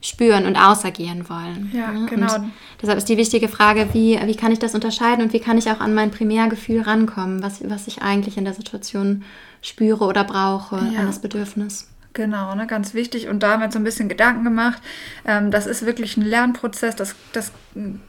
spüren 0.00 0.46
und 0.46 0.56
ausagieren 0.56 1.28
wollen. 1.28 1.70
Ja, 1.74 1.92
ne? 1.92 2.06
genau. 2.06 2.34
Und 2.34 2.52
deshalb 2.80 2.98
ist 2.98 3.08
die 3.08 3.16
wichtige 3.16 3.48
Frage, 3.48 3.88
wie, 3.92 4.18
wie 4.24 4.36
kann 4.36 4.52
ich 4.52 4.58
das 4.58 4.74
unterscheiden 4.74 5.24
und 5.24 5.32
wie 5.32 5.40
kann 5.40 5.58
ich 5.58 5.70
auch 5.70 5.80
an 5.80 5.94
mein 5.94 6.10
Primärgefühl 6.10 6.82
rankommen, 6.82 7.42
was, 7.42 7.68
was 7.68 7.86
ich 7.86 8.02
eigentlich 8.02 8.36
in 8.36 8.44
der 8.44 8.54
Situation 8.54 9.24
spüre 9.62 10.04
oder 10.04 10.24
brauche, 10.24 10.76
ja. 10.76 11.00
an 11.00 11.06
das 11.06 11.20
Bedürfnis. 11.20 11.88
Genau, 12.16 12.54
ne, 12.54 12.66
ganz 12.66 12.94
wichtig. 12.94 13.28
Und 13.28 13.42
da 13.42 13.50
haben 13.50 13.60
wir 13.60 13.70
so 13.70 13.78
ein 13.78 13.84
bisschen 13.84 14.08
Gedanken 14.08 14.42
gemacht. 14.42 14.80
Ähm, 15.26 15.50
das 15.50 15.66
ist 15.66 15.84
wirklich 15.84 16.16
ein 16.16 16.24
Lernprozess. 16.24 16.96
Das, 16.96 17.14
das 17.34 17.52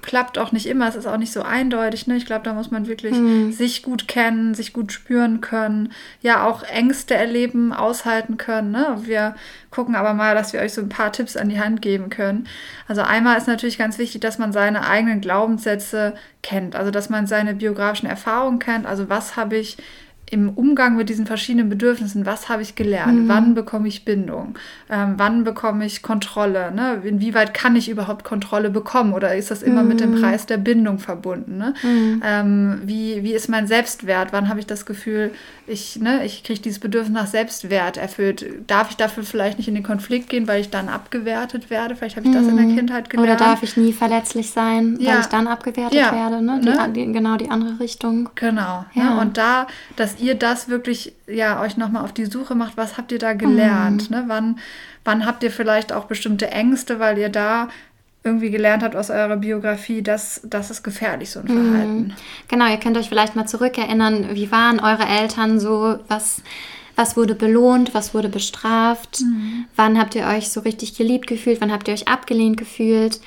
klappt 0.02 0.38
auch 0.38 0.54
nicht 0.54 0.66
immer. 0.66 0.88
Es 0.88 0.96
ist 0.96 1.08
auch 1.08 1.18
nicht 1.18 1.34
so 1.34 1.42
eindeutig. 1.42 2.08
Ne? 2.08 2.16
Ich 2.16 2.26
glaube, 2.26 2.46
da 2.46 2.54
muss 2.54 2.72
man 2.72 2.88
wirklich 2.88 3.18
mhm. 3.18 3.52
sich 3.52 3.84
gut 3.84 4.08
kennen, 4.08 4.54
sich 4.54 4.72
gut 4.72 4.94
spüren 4.94 5.42
können. 5.42 5.92
Ja, 6.22 6.46
auch 6.46 6.64
Ängste 6.64 7.16
erleben, 7.16 7.74
aushalten 7.74 8.38
können. 8.38 8.72
Ne? 8.72 8.96
Wir 9.02 9.36
gucken 9.72 9.96
aber 9.96 10.14
mal, 10.14 10.36
dass 10.36 10.54
wir 10.54 10.62
euch 10.62 10.72
so 10.72 10.80
ein 10.80 10.88
paar 10.88 11.12
Tipps 11.12 11.36
an 11.36 11.50
die 11.50 11.60
Hand 11.60 11.82
geben 11.82 12.10
können. 12.10 12.48
Also 12.88 13.02
einmal 13.02 13.38
ist 13.38 13.50
natürlich 13.50 13.78
ganz 13.78 13.98
wichtig, 13.98 14.22
dass 14.22 14.38
man 14.38 14.54
seine 14.54 14.88
eigenen 14.88 15.20
Glaubenssätze 15.20 16.14
kennt. 16.44 16.78
Also 16.78 16.92
dass 16.92 17.10
man 17.10 17.28
seine 17.28 17.56
biografischen 17.56 18.08
Erfahrungen 18.08 18.60
kennt. 18.60 18.86
Also 18.86 19.10
was 19.10 19.36
habe 19.36 19.58
ich 19.58 19.76
im 20.30 20.50
Umgang 20.50 20.98
mit 20.98 21.08
diesen 21.08 21.26
verschiedenen 21.26 21.70
Bedürfnissen, 21.70 22.26
was 22.26 22.50
habe 22.50 22.62
ich 22.62 22.76
gelernt? 22.76 23.24
Mhm. 23.24 23.28
Wann 23.30 23.54
bekomme 23.54 23.88
ich 23.88 24.04
Bindung? 24.04 24.58
Ähm, 24.90 25.14
wann 25.16 25.46
bekomme 25.46 25.86
ich 25.86 26.02
Kontrolle? 26.02 26.72
Ne? 26.72 27.02
Inwieweit 27.04 27.54
kann 27.54 27.78
ich 27.78 27.90
überhaupt 27.90 28.26
Kontrolle 28.26 28.70
bekommen? 28.70 29.14
Oder 29.14 29.36
ist 29.36 29.52
das 29.52 29.64
immer 29.64 29.84
mhm. 29.84 29.90
mit 29.90 30.00
dem 30.02 30.16
mhm. 30.16 30.22
Preis 30.22 30.46
der 30.46 30.58
Bindung 30.58 31.00
verbunden? 31.00 31.58
Ne? 31.58 31.74
Mhm. 31.82 32.22
Ähm, 32.26 32.82
wie, 32.84 33.24
wie 33.24 33.34
ist 33.34 33.48
mein 33.48 33.68
Selbstwert? 33.68 34.34
Wann 34.34 34.50
habe 34.50 34.60
ich 34.60 34.68
das 34.68 34.86
Gefühl, 34.86 35.32
ich, 35.66 35.98
ne, 36.00 36.26
ich 36.26 36.44
kriege 36.44 36.62
dieses 36.62 36.80
Bedürfnis 36.80 37.14
nach 37.14 37.28
Selbstwert 37.28 37.96
erfüllt? 37.96 38.46
Darf 38.68 38.90
ich 38.90 38.98
dafür 38.98 39.24
vielleicht 39.24 39.58
nicht 39.58 39.70
in 39.70 39.76
den 39.76 39.84
Konflikt 39.84 40.30
gehen, 40.30 40.48
weil 40.48 40.60
ich 40.60 40.70
dann 40.70 40.90
abgewertet 40.90 41.70
werde? 41.70 41.96
Vielleicht 41.96 42.18
habe 42.18 42.28
ich 42.28 42.34
das 42.34 42.46
in 42.48 42.58
der 42.58 42.66
mhm. 42.66 42.76
Kindheit 42.76 43.10
gelernt. 43.10 43.30
Oder 43.30 43.40
darf 43.40 43.64
ich 43.64 43.78
nie 43.78 43.94
verletzlich 43.94 44.52
sein, 44.52 44.98
ja. 45.00 45.14
weil 45.14 45.22
ich 45.22 45.28
dann 45.28 45.48
abgewertet 45.48 45.98
ja. 45.98 46.12
werde? 46.12 46.44
Ne? 46.44 46.60
Die, 46.62 46.70
ne? 46.70 46.90
die, 46.94 47.14
genau 47.14 47.38
die 47.38 47.50
andere 47.50 47.80
Richtung. 47.80 48.30
Genau. 48.36 48.86
Ja. 48.94 49.16
Ne? 49.16 49.22
Und 49.22 49.38
da, 49.38 49.68
das 49.96 50.17
ihr 50.20 50.36
das 50.36 50.70
wirklich, 50.70 51.14
ja, 51.28 51.62
euch 51.62 51.78
nochmal 51.78 52.04
auf 52.04 52.14
die 52.14 52.26
Suche 52.26 52.56
macht, 52.56 52.78
was 52.78 52.98
habt 52.98 53.12
ihr 53.12 53.20
da 53.20 53.34
gelernt? 53.34 54.10
Mhm. 54.10 54.16
Ne? 54.16 54.24
Wann, 54.28 54.60
wann 55.04 55.26
habt 55.26 55.44
ihr 55.44 55.52
vielleicht 55.52 55.94
auch 55.94 56.06
bestimmte 56.06 56.50
Ängste, 56.52 57.00
weil 57.00 57.18
ihr 57.18 57.30
da 57.30 57.70
irgendwie 58.24 58.52
gelernt 58.52 58.84
habt 58.84 58.96
aus 58.96 59.10
eurer 59.10 59.38
Biografie, 59.38 60.02
dass 60.02 60.42
das 60.44 60.70
ist 60.70 60.84
gefährlich, 60.84 61.32
so 61.32 61.40
ein 61.40 61.46
mhm. 61.46 61.72
Verhalten. 61.72 62.14
Genau, 62.48 62.70
ihr 62.70 62.78
könnt 62.78 62.98
euch 62.98 63.10
vielleicht 63.10 63.36
mal 63.36 63.48
zurückerinnern, 63.48 64.36
wie 64.36 64.52
waren 64.52 64.80
eure 64.80 65.06
Eltern 65.08 65.60
so, 65.60 66.00
was, 66.08 66.42
was 66.96 67.16
wurde 67.16 67.36
belohnt, 67.36 67.94
was 67.94 68.14
wurde 68.14 68.30
bestraft, 68.30 69.22
mhm. 69.22 69.66
wann 69.76 69.98
habt 69.98 70.14
ihr 70.16 70.28
euch 70.28 70.50
so 70.50 70.60
richtig 70.60 70.98
geliebt 70.98 71.28
gefühlt, 71.28 71.62
wann 71.62 71.72
habt 71.72 71.88
ihr 71.88 71.94
euch 71.94 72.08
abgelehnt 72.08 72.58
gefühlt, 72.58 73.22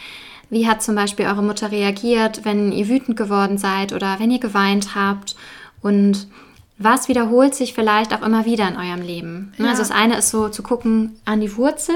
wie 0.50 0.68
hat 0.68 0.83
zum 0.83 0.96
Beispiel 0.96 1.26
eure 1.26 1.42
Mutter 1.42 1.70
reagiert, 1.70 2.44
wenn 2.44 2.70
ihr 2.72 2.88
wütend 2.88 3.16
geworden 3.16 3.57
seid 3.57 3.92
oder 3.92 4.16
wenn 4.18 4.31
ihr 4.31 4.40
geweint 4.40 4.94
habt 4.94 5.35
und 5.81 6.26
was 6.80 7.08
wiederholt 7.08 7.54
sich 7.54 7.74
vielleicht 7.74 8.12
auch 8.14 8.22
immer 8.22 8.46
wieder 8.46 8.66
in 8.66 8.76
eurem 8.76 9.02
Leben. 9.02 9.52
Ne? 9.58 9.66
Ja. 9.66 9.70
Also 9.70 9.82
das 9.82 9.90
eine 9.90 10.16
ist 10.16 10.30
so 10.30 10.48
zu 10.48 10.62
gucken 10.62 11.20
an 11.26 11.40
die 11.40 11.56
Wurzel 11.56 11.94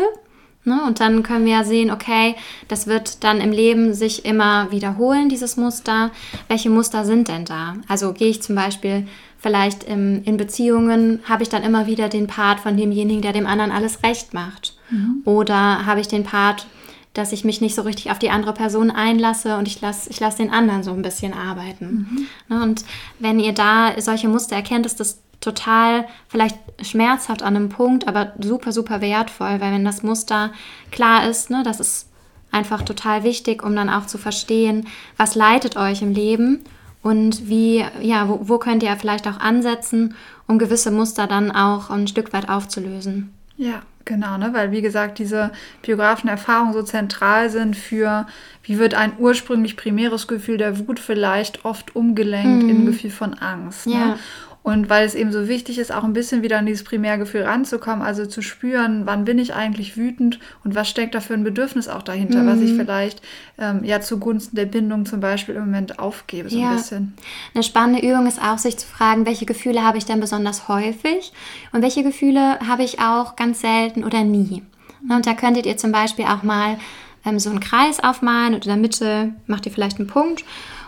ne? 0.64 0.82
und 0.86 1.00
dann 1.00 1.22
können 1.22 1.46
wir 1.46 1.52
ja 1.52 1.64
sehen, 1.64 1.90
okay, 1.90 2.36
das 2.68 2.86
wird 2.86 3.24
dann 3.24 3.40
im 3.40 3.50
Leben 3.50 3.94
sich 3.94 4.26
immer 4.26 4.70
wiederholen, 4.70 5.30
dieses 5.30 5.56
Muster. 5.56 6.10
Welche 6.48 6.68
Muster 6.68 7.06
sind 7.06 7.28
denn 7.28 7.46
da? 7.46 7.76
Also 7.88 8.12
gehe 8.12 8.28
ich 8.28 8.42
zum 8.42 8.56
Beispiel 8.56 9.08
vielleicht 9.38 9.84
im, 9.84 10.22
in 10.24 10.36
Beziehungen, 10.36 11.20
habe 11.24 11.42
ich 11.42 11.48
dann 11.48 11.62
immer 11.62 11.86
wieder 11.86 12.10
den 12.10 12.26
Part 12.26 12.60
von 12.60 12.76
demjenigen, 12.76 13.22
der 13.22 13.32
dem 13.32 13.46
anderen 13.46 13.72
alles 13.72 14.02
recht 14.02 14.34
macht. 14.34 14.76
Mhm. 14.90 15.22
Oder 15.24 15.86
habe 15.86 16.00
ich 16.00 16.08
den 16.08 16.24
Part 16.24 16.66
dass 17.14 17.32
ich 17.32 17.44
mich 17.44 17.60
nicht 17.60 17.74
so 17.74 17.82
richtig 17.82 18.10
auf 18.10 18.18
die 18.18 18.30
andere 18.30 18.52
Person 18.52 18.90
einlasse 18.90 19.56
und 19.56 19.68
ich 19.68 19.80
lasse 19.80 20.10
ich 20.10 20.20
lass 20.20 20.36
den 20.36 20.52
anderen 20.52 20.82
so 20.82 20.92
ein 20.92 21.02
bisschen 21.02 21.32
arbeiten. 21.32 22.08
Mhm. 22.10 22.26
Ne, 22.48 22.62
und 22.62 22.84
wenn 23.20 23.38
ihr 23.40 23.52
da 23.52 23.92
solche 24.00 24.28
Muster 24.28 24.56
erkennt, 24.56 24.84
ist 24.84 25.00
das 25.00 25.20
total 25.40 26.06
vielleicht 26.28 26.58
schmerzhaft 26.82 27.42
an 27.42 27.56
einem 27.56 27.68
Punkt, 27.68 28.08
aber 28.08 28.32
super, 28.40 28.72
super 28.72 29.00
wertvoll, 29.00 29.60
weil 29.60 29.72
wenn 29.72 29.84
das 29.84 30.02
Muster 30.02 30.52
klar 30.90 31.28
ist, 31.28 31.50
ne, 31.50 31.62
das 31.64 31.80
ist 31.80 32.08
einfach 32.50 32.82
total 32.82 33.24
wichtig, 33.24 33.62
um 33.62 33.76
dann 33.76 33.90
auch 33.90 34.06
zu 34.06 34.18
verstehen, 34.18 34.86
was 35.16 35.34
leitet 35.34 35.76
euch 35.76 36.02
im 36.02 36.12
Leben 36.12 36.64
und 37.02 37.48
wie, 37.48 37.84
ja, 38.00 38.28
wo, 38.28 38.40
wo 38.42 38.58
könnt 38.58 38.82
ihr 38.82 38.96
vielleicht 38.96 39.28
auch 39.28 39.38
ansetzen, 39.38 40.14
um 40.46 40.58
gewisse 40.58 40.90
Muster 40.90 41.26
dann 41.26 41.50
auch 41.52 41.90
ein 41.90 42.08
Stück 42.08 42.32
weit 42.32 42.48
aufzulösen. 42.48 43.32
Ja, 43.56 43.82
Genau, 44.04 44.36
ne? 44.36 44.52
weil 44.52 44.70
wie 44.70 44.82
gesagt, 44.82 45.18
diese 45.18 45.50
biografischen 45.82 46.28
Erfahrungen 46.28 46.74
so 46.74 46.82
zentral 46.82 47.48
sind 47.48 47.74
für, 47.74 48.26
wie 48.62 48.78
wird 48.78 48.94
ein 48.94 49.14
ursprünglich 49.18 49.76
primäres 49.76 50.28
Gefühl 50.28 50.58
der 50.58 50.86
Wut 50.86 51.00
vielleicht 51.00 51.64
oft 51.64 51.96
umgelenkt 51.96 52.64
mhm. 52.64 52.70
in 52.70 52.76
ein 52.80 52.86
Gefühl 52.86 53.10
von 53.10 53.34
Angst. 53.34 53.86
Ne? 53.86 54.18
Und 54.64 54.88
weil 54.88 55.04
es 55.04 55.14
eben 55.14 55.30
so 55.30 55.46
wichtig 55.46 55.78
ist, 55.78 55.92
auch 55.92 56.04
ein 56.04 56.14
bisschen 56.14 56.42
wieder 56.42 56.58
an 56.58 56.64
dieses 56.64 56.84
Primärgefühl 56.84 57.42
ranzukommen, 57.42 58.00
also 58.00 58.24
zu 58.24 58.40
spüren, 58.40 59.02
wann 59.04 59.26
bin 59.26 59.38
ich 59.38 59.52
eigentlich 59.52 59.98
wütend 59.98 60.38
und 60.64 60.74
was 60.74 60.88
steckt 60.88 61.14
da 61.14 61.20
für 61.20 61.34
ein 61.34 61.44
Bedürfnis 61.44 61.86
auch 61.86 62.00
dahinter, 62.00 62.42
mhm. 62.42 62.46
was 62.46 62.60
ich 62.62 62.72
mhm. 62.72 62.76
vielleicht 62.78 63.20
ähm, 63.58 63.84
ja 63.84 64.00
zugunsten 64.00 64.56
der 64.56 64.64
Bindung 64.64 65.04
zum 65.04 65.20
Beispiel 65.20 65.56
im 65.56 65.66
Moment 65.66 65.98
aufgebe, 65.98 66.48
so 66.48 66.58
ja. 66.58 66.70
ein 66.70 66.76
bisschen. 66.76 67.12
Eine 67.54 67.62
spannende 67.62 68.00
Übung 68.00 68.26
ist 68.26 68.40
auch, 68.40 68.56
sich 68.56 68.78
zu 68.78 68.86
fragen, 68.86 69.26
welche 69.26 69.44
Gefühle 69.44 69.84
habe 69.84 69.98
ich 69.98 70.06
denn 70.06 70.18
besonders 70.18 70.66
häufig 70.66 71.34
und 71.72 71.82
welche 71.82 72.02
Gefühle 72.02 72.58
habe 72.66 72.84
ich 72.84 73.00
auch 73.00 73.36
ganz 73.36 73.60
selten 73.60 74.02
oder 74.02 74.24
nie. 74.24 74.62
Und 75.10 75.26
da 75.26 75.34
könntet 75.34 75.66
ihr 75.66 75.76
zum 75.76 75.92
Beispiel 75.92 76.24
auch 76.24 76.42
mal 76.42 76.78
ähm, 77.26 77.38
so 77.38 77.50
einen 77.50 77.60
Kreis 77.60 78.00
aufmalen 78.02 78.54
und 78.54 78.64
in 78.64 78.70
der 78.70 78.78
Mitte 78.78 79.34
macht 79.46 79.66
ihr 79.66 79.72
vielleicht 79.72 79.98
einen 79.98 80.08
Punkt 80.08 80.42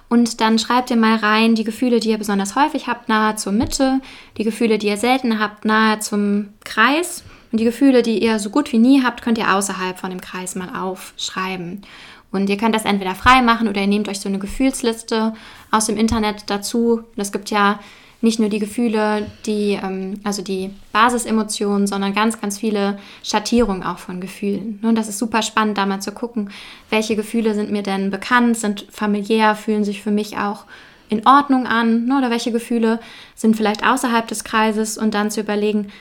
und 0.09 0.41
dann 0.41 0.59
schreibt 0.59 0.91
ihr 0.91 0.97
mal 0.97 1.17
rein 1.17 1.55
die 1.55 1.65
Gefühle, 1.65 1.99
die 1.99 2.11
ihr 2.11 2.19
besonders 2.19 2.55
häufig 2.55 2.87
habt, 2.87 3.09
nahe 3.09 3.37
zur 3.37 3.53
Mitte, 3.53 4.01
die 4.37 4.45
Gefühle, 4.45 4.79
die 4.79 4.87
ihr 4.87 4.97
selten 4.97 5.41
habt, 5.41 5.65
nahe 5.65 5.99
zum 5.99 6.51
Kreis. 6.65 7.25
Und 7.51 7.59
die 7.59 7.65
Gefühle, 7.65 8.03
die 8.03 8.23
ihr 8.23 8.39
so 8.39 8.51
gut 8.51 8.73
wie 8.73 8.79
nie 8.79 9.03
habt, 9.03 9.23
könnt 9.23 9.39
ihr 9.39 9.55
außerhalb 9.55 9.99
von 9.99 10.11
dem 10.11 10.21
Kreis 10.21 10.55
mal 10.55 10.81
aufschreiben. 10.81 11.83
Und 12.31 12.51
ihr 12.51 12.57
könnt 12.57 12.75
das 12.75 12.85
entweder 12.85 13.15
frei 13.15 13.43
machen 13.43 13.69
oder 13.69 13.81
ihr 13.81 13.87
nehmt 13.87 14.09
euch 14.09 14.21
so 14.21 14.29
eine 14.29 14.39
Gefühlsliste 14.39 15.33
aus 15.71 15.87
dem 15.87 15.97
Internet 15.97 16.51
dazu. 16.51 17.03
Es 17.17 17.33
gibt 17.33 17.51
ja 17.51 17.81
nicht 18.21 18.39
nur 18.39 18.49
die 18.49 18.59
Gefühle, 18.59 19.27
die, 19.45 19.79
ähm, 19.83 20.21
also 20.25 20.43
die 20.43 20.71
Basisemotionen, 20.93 21.87
sondern 21.87 22.15
ganz, 22.15 22.41
ganz 22.41 22.59
viele 22.59 22.99
Schattierungen 23.23 23.83
auch 23.83 23.99
von 23.99 24.21
Gefühlen. 24.21 24.81
Und 24.83 24.97
das 24.97 25.09
ist 25.09 25.19
super 25.19 25.43
spannend, 25.43 25.79
da 25.79 25.87
mal 25.87 26.01
zu 26.01 26.13
gucken, 26.13 26.51
welche 26.91 27.17
Gefühle 27.17 27.55
sind 27.55 27.71
mir 27.71 27.83
denn 27.83 28.11
bekannt, 28.11 28.57
sind 28.57 28.87
familiär, 28.91 29.55
fühlen 29.55 29.85
sich 29.85 30.03
für 30.03 30.11
mich 30.11 30.39
auch 30.39 30.65
in 31.09 31.27
Ordnung 31.27 31.67
an 31.67 32.07
ne? 32.07 32.19
oder 32.19 32.31
welche 32.31 32.53
Gefühle 32.53 33.01
sind 33.35 33.57
vielleicht 33.57 33.87
außerhalb 33.87 34.27
des 34.27 34.45
Kreises 34.45 34.99
und 34.99 35.15
dann 35.15 35.31
zu 35.31 35.41
überlegen, 35.41 35.93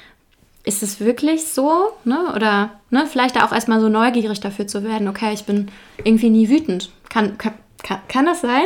ist 0.63 0.81
es 0.81 0.99
wirklich 0.99 1.45
so? 1.45 1.91
Ne? 2.05 2.33
Oder 2.35 2.71
ne, 2.89 3.05
vielleicht 3.05 3.41
auch 3.41 3.51
erstmal 3.51 3.79
so 3.79 3.89
neugierig 3.89 4.39
dafür 4.39 4.65
zu 4.65 4.83
werden, 4.83 5.07
okay, 5.07 5.31
ich 5.33 5.45
bin 5.45 5.67
irgendwie 6.03 6.31
nie 6.31 6.49
wütend. 6.49 6.89
Kann, 7.09 7.37
kann, 7.37 7.53
kann, 7.83 7.99
kann 8.07 8.25
das 8.25 8.41
sein? 8.41 8.65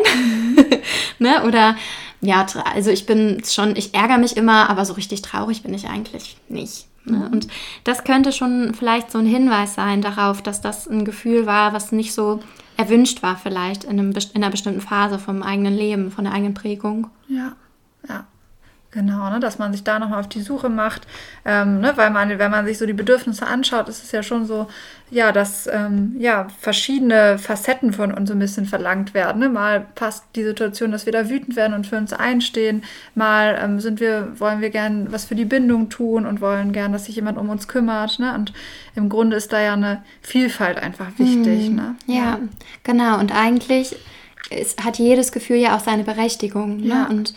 Ne? 1.21 1.43
Oder 1.43 1.75
ja, 2.21 2.45
also 2.73 2.91
ich 2.91 3.05
bin 3.05 3.41
schon, 3.45 3.75
ich 3.75 3.93
ärgere 3.93 4.17
mich 4.17 4.35
immer, 4.35 4.69
aber 4.69 4.85
so 4.85 4.93
richtig 4.93 5.21
traurig 5.21 5.63
bin 5.63 5.73
ich 5.73 5.87
eigentlich 5.87 6.37
nicht. 6.49 6.87
Ne? 7.05 7.17
Mhm. 7.17 7.27
Und 7.27 7.47
das 7.83 8.03
könnte 8.03 8.31
schon 8.31 8.73
vielleicht 8.73 9.11
so 9.11 9.17
ein 9.19 9.25
Hinweis 9.25 9.75
sein 9.75 10.01
darauf, 10.01 10.41
dass 10.41 10.61
das 10.61 10.87
ein 10.87 11.05
Gefühl 11.05 11.45
war, 11.45 11.73
was 11.73 11.91
nicht 11.91 12.13
so 12.13 12.39
erwünscht 12.77 13.23
war, 13.23 13.37
vielleicht 13.37 13.83
in, 13.83 13.91
einem, 13.91 14.11
in 14.11 14.43
einer 14.43 14.51
bestimmten 14.51 14.81
Phase 14.81 15.19
vom 15.19 15.43
eigenen 15.43 15.75
Leben, 15.75 16.11
von 16.11 16.23
der 16.23 16.33
eigenen 16.33 16.53
Prägung. 16.53 17.07
Ja, 17.27 17.53
ja. 18.07 18.25
Genau, 18.91 19.29
ne, 19.29 19.39
dass 19.39 19.59
man 19.59 19.71
sich 19.71 19.83
da 19.83 19.99
nochmal 19.99 20.19
auf 20.19 20.29
die 20.29 20.41
Suche 20.41 20.67
macht, 20.67 21.05
ähm, 21.45 21.79
ne, 21.79 21.93
weil 21.95 22.09
man, 22.09 22.39
wenn 22.39 22.49
man 22.49 22.65
sich 22.65 22.79
so 22.79 22.87
die 22.87 22.93
Bedürfnisse 22.93 23.45
anschaut, 23.45 23.87
ist 23.87 24.03
es 24.03 24.11
ja 24.11 24.23
schon 24.23 24.45
so, 24.45 24.67
ja, 25.11 25.31
dass 25.31 25.67
ähm, 25.71 26.15
ja, 26.17 26.47
verschiedene 26.59 27.37
Facetten 27.37 27.93
von 27.93 28.11
uns 28.11 28.31
ein 28.31 28.39
bisschen 28.39 28.65
verlangt 28.65 29.13
werden. 29.13 29.41
Ne? 29.41 29.49
Mal 29.49 29.85
passt 29.93 30.25
die 30.35 30.43
Situation, 30.43 30.91
dass 30.91 31.05
wir 31.05 31.13
da 31.13 31.29
wütend 31.29 31.55
werden 31.55 31.75
und 31.75 31.85
für 31.85 31.97
uns 31.97 32.13
einstehen, 32.13 32.83
mal 33.13 33.59
ähm, 33.61 33.79
sind 33.79 33.99
wir, 33.99 34.39
wollen 34.39 34.59
wir 34.59 34.71
gern 34.71 35.11
was 35.11 35.25
für 35.25 35.35
die 35.35 35.45
Bindung 35.45 35.89
tun 35.89 36.25
und 36.25 36.41
wollen 36.41 36.71
gern, 36.73 36.91
dass 36.91 37.05
sich 37.05 37.15
jemand 37.15 37.37
um 37.37 37.49
uns 37.49 37.67
kümmert. 37.67 38.17
Ne? 38.17 38.33
Und 38.33 38.53
im 38.95 39.07
Grunde 39.09 39.37
ist 39.37 39.53
da 39.53 39.61
ja 39.61 39.73
eine 39.73 40.03
Vielfalt 40.21 40.79
einfach 40.79 41.07
wichtig. 41.17 41.67
Hm, 41.67 41.75
ne? 41.75 41.95
ja, 42.07 42.15
ja, 42.15 42.39
genau. 42.83 43.19
Und 43.19 43.35
eigentlich 43.35 43.95
ist, 44.49 44.83
hat 44.83 44.97
jedes 44.97 45.31
Gefühl 45.31 45.57
ja 45.57 45.75
auch 45.75 45.81
seine 45.81 46.03
Berechtigung. 46.03 46.77
Ne? 46.77 46.87
Ja. 46.87 47.07
Und 47.07 47.35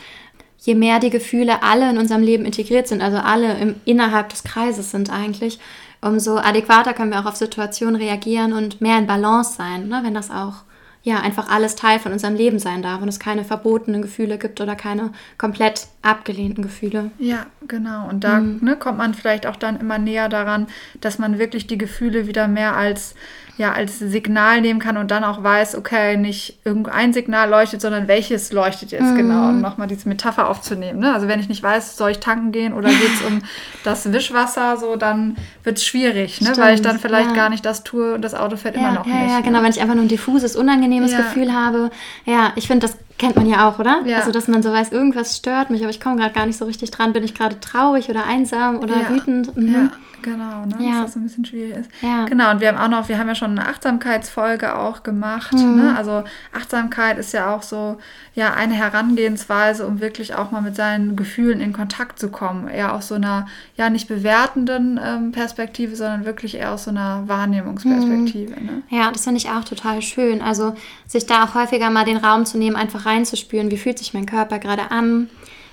je 0.63 0.75
mehr 0.75 1.01
die 1.01 1.11
Gefühle 1.11 1.63
alle 1.63 1.91
in 1.91 1.99
unserem 1.99 2.23
Leben 2.23 2.45
integriert 2.45 2.89
sind, 2.89 3.03
also 3.03 3.19
alle 3.19 3.59
im, 3.59 3.75
innerhalb 3.85 4.29
des 4.29 4.45
Kreises 4.45 4.91
sind 4.91 5.11
eigentlich, 5.11 5.59
umso 6.01 6.37
adäquater 6.37 6.95
können 6.95 7.11
wir 7.11 7.21
auch 7.21 7.27
auf 7.27 7.37
Situationen 7.37 7.97
reagieren 7.97 8.53
und 8.53 8.81
mehr 8.81 8.99
in 8.99 9.07
Balance 9.07 9.55
sein, 9.57 9.89
ne? 9.89 10.01
wenn 10.05 10.15
das 10.15 10.31
auch 10.31 10.63
ja 11.03 11.19
einfach 11.19 11.49
alles 11.51 11.75
Teil 11.75 11.99
von 11.99 12.13
unserem 12.13 12.37
Leben 12.37 12.61
sein 12.61 12.83
darf 12.83 13.03
und 13.03 13.09
es 13.09 13.19
keine 13.19 13.45
verbotenen 13.45 14.03
Gefühle 14.03 14.39
gibt 14.39 14.61
oder 14.61 14.77
keine 14.77 15.11
komplett 15.37 15.89
abgelehnten 16.03 16.63
Gefühle. 16.63 17.11
Ja, 17.19 17.47
genau. 17.67 18.09
Und 18.09 18.25
da 18.25 18.41
mhm. 18.41 18.59
ne, 18.61 18.77
kommt 18.77 18.99
man 18.99 19.15
vielleicht 19.15 19.47
auch 19.47 19.57
dann 19.57 19.79
immer 19.79 19.99
näher 19.99 20.29
daran, 20.29 20.67
dass 21.01 21.19
man 21.19 21.39
wirklich 21.39 21.67
die 21.67 21.79
Gefühle 21.79 22.27
wieder 22.27 22.49
mehr 22.49 22.77
als 22.77 23.15
ja 23.59 23.73
als 23.73 23.99
Signal 23.99 24.61
nehmen 24.63 24.81
kann 24.81 24.97
und 24.97 25.11
dann 25.11 25.25
auch 25.25 25.43
weiß, 25.43 25.77
okay, 25.77 26.17
nicht 26.17 26.59
irgendein 26.65 27.13
Signal 27.13 27.51
leuchtet, 27.51 27.81
sondern 27.81 28.09
welches 28.09 28.51
leuchtet 28.53 28.93
jetzt 28.93 29.03
mhm. 29.03 29.17
genau, 29.17 29.49
um 29.51 29.61
nochmal 29.61 29.89
diese 29.89 30.09
Metapher 30.09 30.49
aufzunehmen. 30.49 31.01
Ne? 31.01 31.13
Also 31.13 31.29
wenn 31.29 31.39
ich 31.39 31.49
nicht 31.49 31.63
weiß, 31.63 31.97
soll 31.97 32.13
ich 32.13 32.19
tanken 32.19 32.51
gehen 32.53 32.73
oder 32.73 32.89
geht 32.89 33.15
es 33.15 33.23
um 33.27 33.43
das 33.85 34.11
Wischwasser, 34.11 34.79
so 34.79 34.97
dann 34.97 35.37
wird 35.65 35.79
es 35.79 35.85
schwierig, 35.85 36.41
ne? 36.41 36.53
weil 36.57 36.75
ich 36.75 36.83
dann 36.83 36.99
vielleicht 36.99 37.31
ja. 37.31 37.37
gar 37.37 37.51
nicht 37.51 37.65
das 37.65 37.85
tue 37.85 38.15
und 38.15 38.23
das 38.23 38.35
Auto 38.35 38.57
fährt 38.57 38.75
ja, 38.75 38.83
immer 38.83 38.93
noch 38.93 39.07
ja, 39.07 39.15
nicht. 39.15 39.31
Ja, 39.31 39.41
genau, 39.41 39.59
ne? 39.59 39.65
wenn 39.65 39.73
ich 39.73 39.81
einfach 39.81 39.95
nur 39.95 40.05
ein 40.05 40.09
diffuses, 40.09 40.57
unangenehmes 40.57 41.15
Gefühl 41.15 41.53
habe. 41.53 41.91
Ja, 42.25 42.53
ich 42.57 42.67
finde, 42.67 42.87
das 42.87 42.97
kennt 43.19 43.37
man 43.37 43.47
ja 43.47 43.69
auch, 43.69 43.79
oder? 43.79 44.03
Ja. 44.05 44.19
Also, 44.19 44.33
dass 44.33 44.49
man 44.49 44.63
so 44.63 44.73
weiß, 44.73 44.93
irgendwas 44.93 45.37
stört 45.37 45.71
mich, 45.71 45.83
aber 45.83 45.91
ich 45.91 46.01
komme 46.01 46.17
gerade 46.17 46.35
gar 46.35 46.47
nicht 46.47 46.59
so 46.59 46.65
richtig 46.65 46.91
dran. 46.91 47.13
Bin 47.13 47.25
ich 47.25 47.35
gerade 47.35 47.61
traurig 47.61 48.09
oder 48.09 48.25
einsam 48.25 48.79
oder 48.81 49.09
wütend? 49.11 49.57
Mhm. 49.57 49.75
Ja. 49.75 49.91
Genau, 50.23 50.65
ne? 50.65 50.77
Ja. 50.81 51.03
dass 51.03 51.13
das 51.13 51.17
ein 51.17 51.25
bisschen 51.25 51.45
schwierig 51.45 51.77
ist. 51.77 51.91
Ja. 52.01 52.25
Genau, 52.27 52.51
und 52.51 52.61
wir 52.61 52.69
haben 52.69 52.79
auch 52.79 52.89
noch, 52.89 53.09
wir 53.09 53.19
haben 53.19 53.29
ja 53.29 53.35
schon 53.35 53.59
eine 53.59 53.69
Achtsamkeitsfolge 53.69 54.77
auch 54.77 55.03
gemacht. 55.03 55.55
Mhm. 55.55 55.77
Ne? 55.77 55.95
Also 55.97 56.25
Achtsamkeit 56.53 57.19
ist 57.19 57.33
ja 57.33 57.55
auch 57.55 57.63
so, 57.63 57.99
ja, 58.35 58.55
eine 58.55 58.75
Herangehensweise, 58.75 59.87
um 59.87 60.01
wirklich 60.01 60.35
auch 60.35 60.51
mal 60.51 60.63
mit 60.63 60.75
seinen 60.75 61.17
Gefühlen 61.17 61.61
in 61.61 61.73
Kontakt 61.73 62.19
zu 62.19 62.31
kommen. 62.31 62.69
Eher 62.69 62.95
aus 62.95 63.09
so 63.09 63.15
einer, 63.15 63.47
ja, 63.77 63.91
nicht 63.91 64.09
bewertenden 64.09 64.99
ähm, 65.05 65.33
Perspektive, 65.33 65.97
sondern 65.97 66.25
wirklich 66.25 66.55
eher 66.57 66.73
aus 66.73 66.85
so 66.85 66.91
einer 66.91 67.25
Wahrnehmungsperspektive. 67.27 68.59
Mhm. 68.59 68.67
Ne? 68.67 68.83
Ja, 68.89 69.11
das 69.11 69.25
finde 69.25 69.39
ich 69.39 69.51
auch 69.51 69.65
total 69.65 70.01
schön. 70.01 70.41
Also 70.41 70.75
sich 71.07 71.27
da 71.27 71.45
auch 71.45 71.55
häufiger 71.55 71.91
mal 71.91 72.05
den 72.05 72.17
Raum 72.17 72.47
zu 72.47 72.57
nehmen, 72.57 72.77
einfach 72.77 73.05
reinzuspüren, 73.05 73.71
wie 73.71 73.77
fühlt 73.77 73.99
sich 73.99 74.15
mein 74.15 74.27
Körper 74.27 74.59
gerade 74.59 74.91
an, 74.91 75.29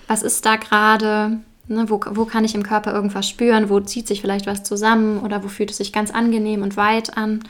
was 0.07 0.23
ist 0.23 0.45
da 0.45 0.55
gerade, 0.55 1.39
Ne, 1.69 1.87
wo, 1.87 2.01
wo 2.11 2.25
kann 2.25 2.43
ich 2.43 2.55
im 2.55 2.63
Körper 2.63 2.91
irgendwas 2.91 3.29
spüren? 3.29 3.69
Wo 3.69 3.79
zieht 3.79 4.07
sich 4.07 4.21
vielleicht 4.21 4.47
was 4.47 4.63
zusammen? 4.63 5.19
Oder 5.19 5.43
wo 5.43 5.47
fühlt 5.47 5.69
es 5.69 5.77
sich 5.77 5.93
ganz 5.93 6.09
angenehm 6.09 6.63
und 6.63 6.77
weit 6.77 7.15
an? 7.15 7.43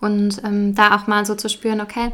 Und 0.00 0.42
ähm, 0.42 0.74
da 0.74 0.96
auch 0.96 1.06
mal 1.06 1.26
so 1.26 1.34
zu 1.34 1.50
spüren, 1.50 1.82
okay, 1.82 2.12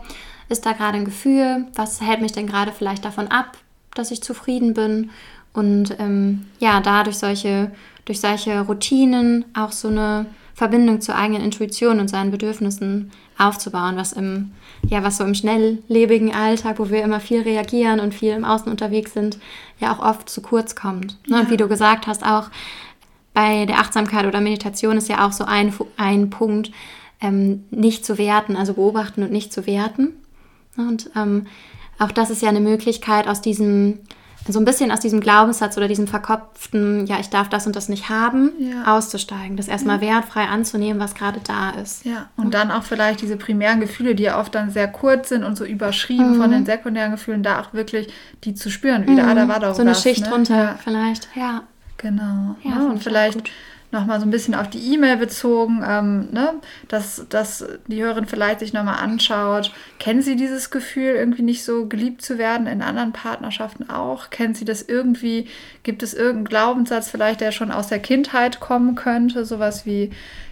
ist 0.49 0.67
da 0.67 0.73
gerade 0.73 0.99
ein 0.99 1.05
Gefühl? 1.05 1.67
Was 1.77 2.01
hält 2.01 2.21
mich 2.21 2.33
denn 2.33 2.49
gerade 2.49 2.73
vielleicht 2.73 3.05
davon 3.05 3.29
ab, 3.29 3.57
dass 3.95 4.11
ich 4.11 4.21
zufrieden 4.21 4.75
bin? 4.75 5.11
Und 5.53 5.97
ähm, 6.01 6.47
ja, 6.59 6.81
da 6.81 7.05
durch 7.05 7.19
solche, 7.19 7.71
durch 8.05 8.21
solche 8.21 8.61
Routinen 8.63 9.45
auch 9.55 9.71
so 9.71 9.87
eine 9.87 10.27
Verbindung 10.55 11.01
zur 11.01 11.17
eigenen 11.17 11.43
Intuition 11.43 12.01
und 12.01 12.09
seinen 12.09 12.31
Bedürfnissen 12.31 13.11
aufzubauen, 13.37 13.97
was 13.97 14.13
im, 14.13 14.53
ja, 14.87 15.03
was 15.03 15.17
so 15.17 15.25
im 15.25 15.35
schnelllebigen 15.35 16.33
Alltag, 16.33 16.79
wo 16.79 16.91
wir 16.91 17.03
immer 17.03 17.21
viel 17.21 17.43
reagieren 17.43 17.99
und 18.01 18.15
viel 18.15 18.33
im 18.33 18.45
Außen 18.45 18.71
unterwegs 18.71 19.13
sind, 19.13 19.39
ja 19.81 19.93
auch 19.93 19.99
oft 19.99 20.29
zu 20.29 20.41
kurz 20.41 20.77
kommt. 20.77 21.19
Ja. 21.27 21.41
Und 21.41 21.51
wie 21.51 21.57
du 21.57 21.69
gesagt 21.69 22.07
hast, 22.07 22.25
auch 22.25 22.51
bei 23.33 23.67
der 23.67 23.81
Achtsamkeit 23.81 24.27
oder 24.27 24.41
Meditation 24.41 24.97
ist 24.97 25.09
ja 25.09 25.27
auch 25.27 25.33
so 25.33 25.45
ein, 25.45 25.75
ein 25.97 26.31
Punkt, 26.31 26.71
ähm, 27.21 27.65
nicht 27.71 28.07
zu 28.07 28.17
werten, 28.17 28.57
also 28.57 28.75
beobachten 28.75 29.25
und 29.25 29.33
nicht 29.33 29.53
zu 29.53 29.67
werten. 29.67 30.13
Und 30.77 31.11
ähm, 31.17 31.47
auch 31.99 32.13
das 32.13 32.31
ist 32.31 32.43
ja 32.43 32.49
eine 32.49 32.61
Möglichkeit, 32.61 33.27
aus 33.27 33.41
diesem 33.41 34.01
so 34.47 34.59
ein 34.59 34.65
bisschen 34.65 34.91
aus 34.91 35.01
diesem 35.01 35.21
Glaubenssatz 35.21 35.77
oder 35.77 35.89
diesem 35.89 36.07
verkopften, 36.07 37.07
ja, 37.07 37.19
ich 37.19 37.31
darf 37.31 37.49
das 37.49 37.67
und 37.67 37.75
das 37.77 37.89
nicht 37.89 38.09
haben, 38.09 38.53
ja. 38.59 38.97
auszusteigen. 38.97 39.57
Das 39.57 39.69
erstmal 39.69 40.03
ja. 40.03 40.15
wertfrei 40.15 40.45
anzunehmen, 40.45 41.01
was 41.01 41.15
gerade 41.15 41.41
da 41.45 41.71
ist. 41.71 42.05
Ja, 42.05 42.29
und 42.37 42.53
dann 42.53 42.71
auch 42.71 42.83
vielleicht 42.83 43.23
diese 43.23 43.37
primären 43.37 43.81
Gefühle, 43.81 44.15
die 44.15 44.25
ja 44.25 44.39
oft 44.39 44.55
dann 44.55 44.71
sehr 44.71 44.89
kurz 44.89 45.31
sind 45.31 45.45
und 45.45 45.57
so 45.57 45.65
überschrieben 45.65 46.37
mhm. 46.37 46.41
von 46.41 46.51
den 46.51 46.67
sekundären 46.67 47.13
Gefühlen, 47.13 47.43
da 47.43 47.61
auch 47.61 47.73
wirklich 47.73 48.13
die 48.45 48.55
zu 48.55 48.71
spüren. 48.71 49.07
Wieder, 49.07 49.23
mhm. 49.23 49.29
ah, 49.31 49.35
da 49.35 49.49
war 49.49 49.61
doch 49.61 49.75
So 49.75 49.83
eine 49.83 49.95
Schicht 49.95 50.23
ne? 50.23 50.29
drunter 50.29 50.79
vielleicht, 50.83 51.29
ja. 51.35 51.63
Genau. 51.97 52.57
Ja, 52.63 52.87
und 52.91 53.03
vielleicht 53.03 53.51
nochmal 53.95 54.21
so 54.21 54.27
ein 54.27 54.31
bisschen 54.31 54.55
auf 54.55 54.69
die 54.69 54.93
E-Mail 54.93 55.17
bezogen, 55.17 55.83
ähm, 55.87 56.29
ne, 56.33 56.55
dass, 56.89 57.25
dass 57.31 57.65
die 57.87 58.03
Hörerin 58.03 58.27
vielleicht 58.27 58.59
sich 58.61 58.75
nochmal 58.75 58.99
anschaut, 59.03 59.73
kennen 59.99 60.21
Sie 60.21 60.37
dieses 60.37 60.71
Gefühl, 60.71 61.15
irgendwie 61.15 61.43
nicht 61.43 61.65
so 61.65 61.87
geliebt 61.87 62.21
zu 62.21 62.37
werden, 62.37 62.67
in 62.67 62.83
anderen 62.83 63.13
Partnerschaften 63.13 63.89
auch? 63.89 64.29
Kennen 64.29 64.55
Sie 64.55 64.67
das 64.67 64.83
irgendwie, 64.83 65.47
gibt 65.83 66.03
es 66.03 66.13
irgendeinen 66.13 66.45
Glaubenssatz 66.45 67.09
vielleicht, 67.09 67.41
der 67.41 67.53
schon 67.53 67.71
aus 67.71 67.87
der 67.87 68.01
Kindheit 68.01 68.61
kommen 68.61 68.95
könnte, 68.97 69.47
sowas 69.47 69.87
wie, 69.87 70.11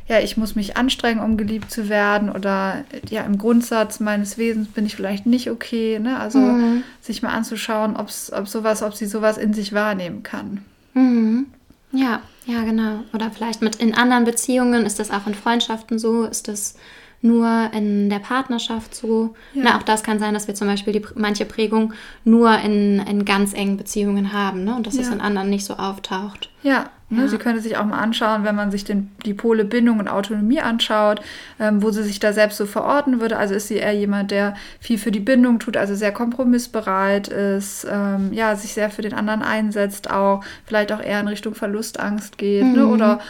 ja, 0.09 0.21
ich 0.21 0.37
muss 0.37 0.55
mich 0.55 0.77
anstrengen, 0.77 1.21
um 1.21 1.37
geliebt 1.37 1.71
zu 1.71 1.89
werden 1.89 2.31
oder 2.31 2.85
ja, 3.11 3.23
im 3.23 3.39
Grundsatz 3.39 4.01
meines 4.01 4.39
Wesens 4.39 4.69
bin 4.69 4.87
ich 4.87 4.97
vielleicht 4.97 5.27
nicht 5.27 5.51
okay, 5.51 5.99
ne? 5.99 6.19
Also 6.19 6.39
mhm. 6.39 6.83
sich 7.01 7.23
mal 7.23 7.31
anzuschauen, 7.31 7.97
ob's, 7.97 8.33
ob 8.33 8.49
sowas, 8.49 8.83
ob 8.83 8.95
sie 8.95 9.07
sowas 9.07 9.39
in 9.39 9.53
sich 9.55 9.73
wahrnehmen 9.73 10.23
kann. 10.23 10.65
Mhm. 10.95 11.47
Ja, 11.93 12.23
ja, 12.47 12.65
genau. 12.65 13.05
Oder 13.13 13.31
vielleicht 13.31 13.63
mit 13.63 13.77
in 13.77 13.95
anderen 13.95 14.25
Beziehungen, 14.25 14.85
ist 14.85 14.99
das 14.99 15.11
auch 15.11 15.27
in 15.27 15.35
Freundschaften 15.35 15.99
so, 15.99 16.25
ist 16.25 16.49
das 16.49 16.75
nur 17.23 17.71
in 17.73 18.11
der 18.11 18.19
Partnerschaft 18.19 18.95
so. 18.95 19.35
Ja. 19.55 19.63
Na, 19.65 19.79
auch 19.79 19.83
das 19.83 20.03
kann 20.03 20.19
sein, 20.19 20.35
dass 20.35 20.49
wir 20.49 20.55
zum 20.55 20.69
Beispiel 20.69 20.93
die, 20.93 21.03
manche 21.15 21.45
Prägung 21.45 21.95
nur 22.25 22.59
in, 22.59 22.99
in 22.99 23.25
ganz 23.25 23.55
engen 23.55 23.77
Beziehungen 23.77 24.33
haben 24.33 24.65
ne? 24.65 24.75
und 24.75 24.87
dass 24.87 24.97
ja. 24.97 25.03
es 25.03 25.09
in 25.09 25.21
anderen 25.21 25.49
nicht 25.49 25.65
so 25.65 25.75
auftaucht. 25.75 26.51
Ja, 26.63 26.91
Ne? 27.13 27.23
Ja. 27.23 27.29
Sie 27.29 27.37
könnte 27.37 27.61
sich 27.61 27.77
auch 27.77 27.85
mal 27.85 27.99
anschauen, 27.99 28.45
wenn 28.45 28.55
man 28.55 28.71
sich 28.71 28.85
den, 28.85 29.11
die 29.25 29.35
Pole 29.35 29.65
Bindung 29.65 29.99
und 29.99 30.09
Autonomie 30.09 30.61
anschaut, 30.61 31.21
ähm, 31.61 31.83
wo 31.83 31.91
sie 31.91 32.03
sich 32.03 32.19
da 32.21 32.33
selbst 32.33 32.57
so 32.57 32.65
verorten 32.65 33.21
würde. 33.21 33.37
Also 33.37 33.55
ist 33.55 33.69
sie 33.69 33.77
eher 33.77 33.93
jemand, 33.93 34.31
der 34.31 34.55
viel 34.81 34.99
für 34.99 35.13
die 35.13 35.21
Bindung 35.21 35.59
tut, 35.59 35.77
also 35.77 35.95
sehr 35.95 36.13
kompromissbereit 36.13 37.29
ist, 37.29 37.87
ähm, 37.91 38.33
ja, 38.33 38.57
sich 38.57 38.73
sehr 38.73 38.91
für 38.91 39.03
den 39.03 39.13
anderen 39.13 39.43
einsetzt, 39.43 40.11
auch 40.11 40.43
vielleicht 40.65 40.91
auch 40.91 41.03
eher 41.03 41.21
in 41.21 41.29
Richtung 41.29 41.55
Verlustangst 41.55 42.39
geht, 42.39 42.65
ne? 42.65 42.69
mhm. 42.69 42.77
ne? 42.77 42.87
oder 42.87 43.21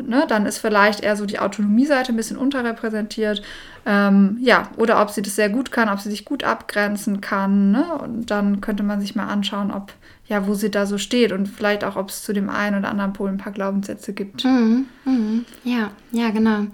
Ne, 0.00 0.24
dann 0.26 0.46
ist 0.46 0.58
vielleicht 0.58 1.00
eher 1.00 1.16
so 1.16 1.26
die 1.26 1.38
Autonomie-Seite 1.38 2.12
ein 2.12 2.16
bisschen 2.16 2.38
unterrepräsentiert. 2.38 3.42
Ähm, 3.84 4.38
ja, 4.40 4.70
oder 4.76 5.02
ob 5.02 5.10
sie 5.10 5.20
das 5.20 5.36
sehr 5.36 5.50
gut 5.50 5.70
kann, 5.70 5.90
ob 5.90 6.00
sie 6.00 6.10
sich 6.10 6.24
gut 6.24 6.44
abgrenzen 6.44 7.20
kann. 7.20 7.72
Ne? 7.72 7.84
Und 8.02 8.30
dann 8.30 8.60
könnte 8.60 8.82
man 8.82 9.00
sich 9.00 9.14
mal 9.14 9.26
anschauen, 9.26 9.70
ob 9.70 9.92
ja, 10.26 10.46
wo 10.46 10.54
sie 10.54 10.70
da 10.70 10.86
so 10.86 10.96
steht 10.96 11.30
und 11.32 11.46
vielleicht 11.46 11.84
auch, 11.84 11.96
ob 11.96 12.08
es 12.08 12.22
zu 12.22 12.32
dem 12.32 12.48
einen 12.48 12.78
oder 12.78 12.88
anderen 12.88 13.12
Pol 13.12 13.28
ein 13.28 13.36
paar 13.36 13.52
Glaubenssätze 13.52 14.14
gibt. 14.14 14.44
Mhm, 14.44 14.86
mhm. 15.04 15.44
Ja, 15.64 15.90
ja, 16.10 16.30
genau. 16.30 16.66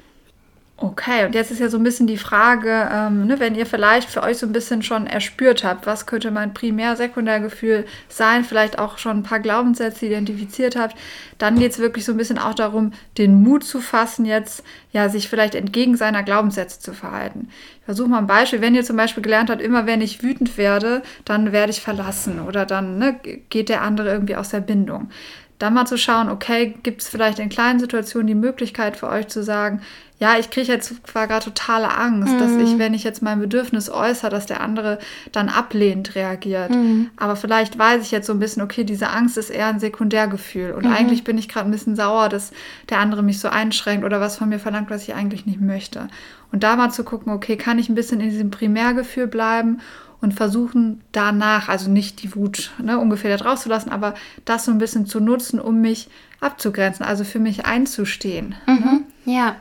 Okay, 0.81 1.27
und 1.27 1.35
jetzt 1.35 1.51
ist 1.51 1.59
ja 1.59 1.69
so 1.69 1.77
ein 1.77 1.83
bisschen 1.83 2.07
die 2.07 2.17
Frage, 2.17 2.89
ähm, 2.93 3.27
ne, 3.27 3.41
wenn 3.41 3.57
ihr 3.57 3.67
vielleicht 3.67 4.09
für 4.09 4.23
euch 4.23 4.39
so 4.39 4.47
ein 4.47 4.53
bisschen 4.53 4.85
schon 4.85 5.09
erspürt 5.09 5.65
habt, 5.65 5.87
was 5.87 6.07
könnte 6.07 6.31
mein 6.31 6.55
Primär-Sekundärgefühl 6.55 7.85
sein, 8.09 8.45
vielleicht 8.45 8.79
auch 8.79 8.97
schon 8.97 9.17
ein 9.17 9.23
paar 9.25 9.41
Glaubenssätze 9.41 10.07
identifiziert 10.07 10.77
habt, 10.77 10.97
dann 11.37 11.59
geht 11.59 11.73
es 11.73 11.81
wirklich 11.81 12.05
so 12.05 12.13
ein 12.13 12.17
bisschen 12.17 12.39
auch 12.39 12.55
darum, 12.55 12.93
den 13.19 13.43
Mut 13.43 13.65
zu 13.65 13.81
fassen, 13.81 14.25
jetzt 14.25 14.63
ja 14.93 15.09
sich 15.09 15.29
vielleicht 15.29 15.57
entgegen 15.57 15.97
seiner 15.97 16.23
Glaubenssätze 16.23 16.79
zu 16.79 16.93
verhalten. 16.93 17.49
Ich 17.81 17.85
versuche 17.85 18.09
mal 18.09 18.19
ein 18.19 18.29
Beispiel, 18.29 18.61
wenn 18.61 18.77
ihr 18.77 18.85
zum 18.85 18.97
Beispiel 18.97 19.25
gelernt 19.25 19.51
habt, 19.51 19.61
immer 19.61 19.85
wenn 19.87 20.01
ich 20.01 20.23
wütend 20.23 20.57
werde, 20.59 21.03
dann 21.25 21.51
werde 21.51 21.73
ich 21.73 21.81
verlassen 21.81 22.39
oder 22.39 22.67
dann 22.67 22.99
ne, 22.99 23.19
geht 23.51 23.69
der 23.69 23.83
andere 23.83 24.13
irgendwie 24.13 24.37
aus 24.37 24.51
der 24.51 24.61
Bindung 24.61 25.11
dann 25.59 25.75
mal 25.75 25.87
zu 25.87 25.99
schauen, 25.99 26.29
okay, 26.29 26.75
gibt 26.83 27.03
es 27.03 27.09
vielleicht 27.09 27.39
in 27.39 27.49
kleinen 27.49 27.81
Situationen 27.81 28.29
die 28.29 28.35
Möglichkeit 28.35 28.97
für 28.97 29.09
euch 29.09 29.29
zu 29.29 29.43
sagen, 29.43 29.83
ja, 30.21 30.37
ich 30.37 30.51
kriege 30.51 30.73
jetzt 30.73 31.07
zwar 31.07 31.29
gerade 31.29 31.45
totale 31.45 31.97
Angst, 31.97 32.33
mhm. 32.35 32.39
dass 32.39 32.51
ich, 32.53 32.75
mhm. 32.75 32.79
wenn 32.81 32.95
ich 32.95 33.05
jetzt 33.05 33.23
mein 33.23 33.39
Bedürfnis 33.39 33.89
äußere, 33.89 34.31
dass 34.31 34.47
der 34.47 34.61
andere 34.61 34.99
dann 35.31 35.49
ablehnend 35.49 36.17
reagiert. 36.17 36.71
Mhm. 36.71 37.11
Aber 37.17 37.37
vielleicht 37.37 37.79
weiß 37.79 38.03
ich 38.03 38.11
jetzt 38.11 38.27
so 38.27 38.33
ein 38.33 38.41
bisschen, 38.41 38.63
okay, 38.63 38.83
diese 38.83 39.11
Angst 39.11 39.39
ist 39.39 39.51
eher 39.51 39.69
ein 39.69 39.79
Sekundärgefühl. 39.79 40.73
Und 40.73 40.87
mhm. 40.87 40.93
eigentlich 40.93 41.23
bin 41.23 41.39
ich 41.39 41.49
gerade 41.49 41.69
ein 41.69 41.73
bisschen 41.73 41.95
sauer, 41.95 42.29
dass 42.29 42.51
der 42.89 42.99
andere 42.99 43.23
mich 43.23 43.39
so 43.39 43.49
einschränkt 43.49 44.05
oder 44.05 44.21
was 44.21 44.37
von 44.37 44.49
mir 44.49 44.59
verlangt, 44.59 44.91
was 44.91 45.05
ich 45.05 45.15
eigentlich 45.15 45.47
nicht 45.47 45.61
möchte. 45.61 46.09
Und 46.51 46.65
da 46.65 46.75
mal 46.75 46.91
zu 46.91 47.05
gucken, 47.05 47.33
okay, 47.33 47.57
kann 47.57 47.79
ich 47.79 47.89
ein 47.89 47.95
bisschen 47.95 48.21
in 48.21 48.31
diesem 48.31 48.51
Primärgefühl 48.51 49.29
bleiben 49.29 49.79
und 50.21 50.35
versuchen 50.35 51.03
danach, 51.13 51.69
also 51.69 51.91
nicht 51.91 52.23
die 52.23 52.35
Wut 52.35 52.73
ne, 52.83 52.99
ungefähr 52.99 53.37
da 53.37 53.43
draus 53.43 53.63
zu 53.63 53.69
lassen, 53.69 53.91
aber 53.91 54.15
das 54.45 54.65
so 54.65 54.73
ein 54.73 54.79
bisschen 54.79 55.07
zu 55.07 55.21
nutzen, 55.21 55.61
um 55.61 55.81
mich 55.81 56.09
abzugrenzen, 56.41 57.05
also 57.05 57.23
für 57.23 57.39
mich 57.39 57.67
einzustehen. 57.67 58.57
Ne? 58.67 58.75
Mhm. 58.75 58.85
Ne? 58.85 59.05
Ja, 59.29 59.57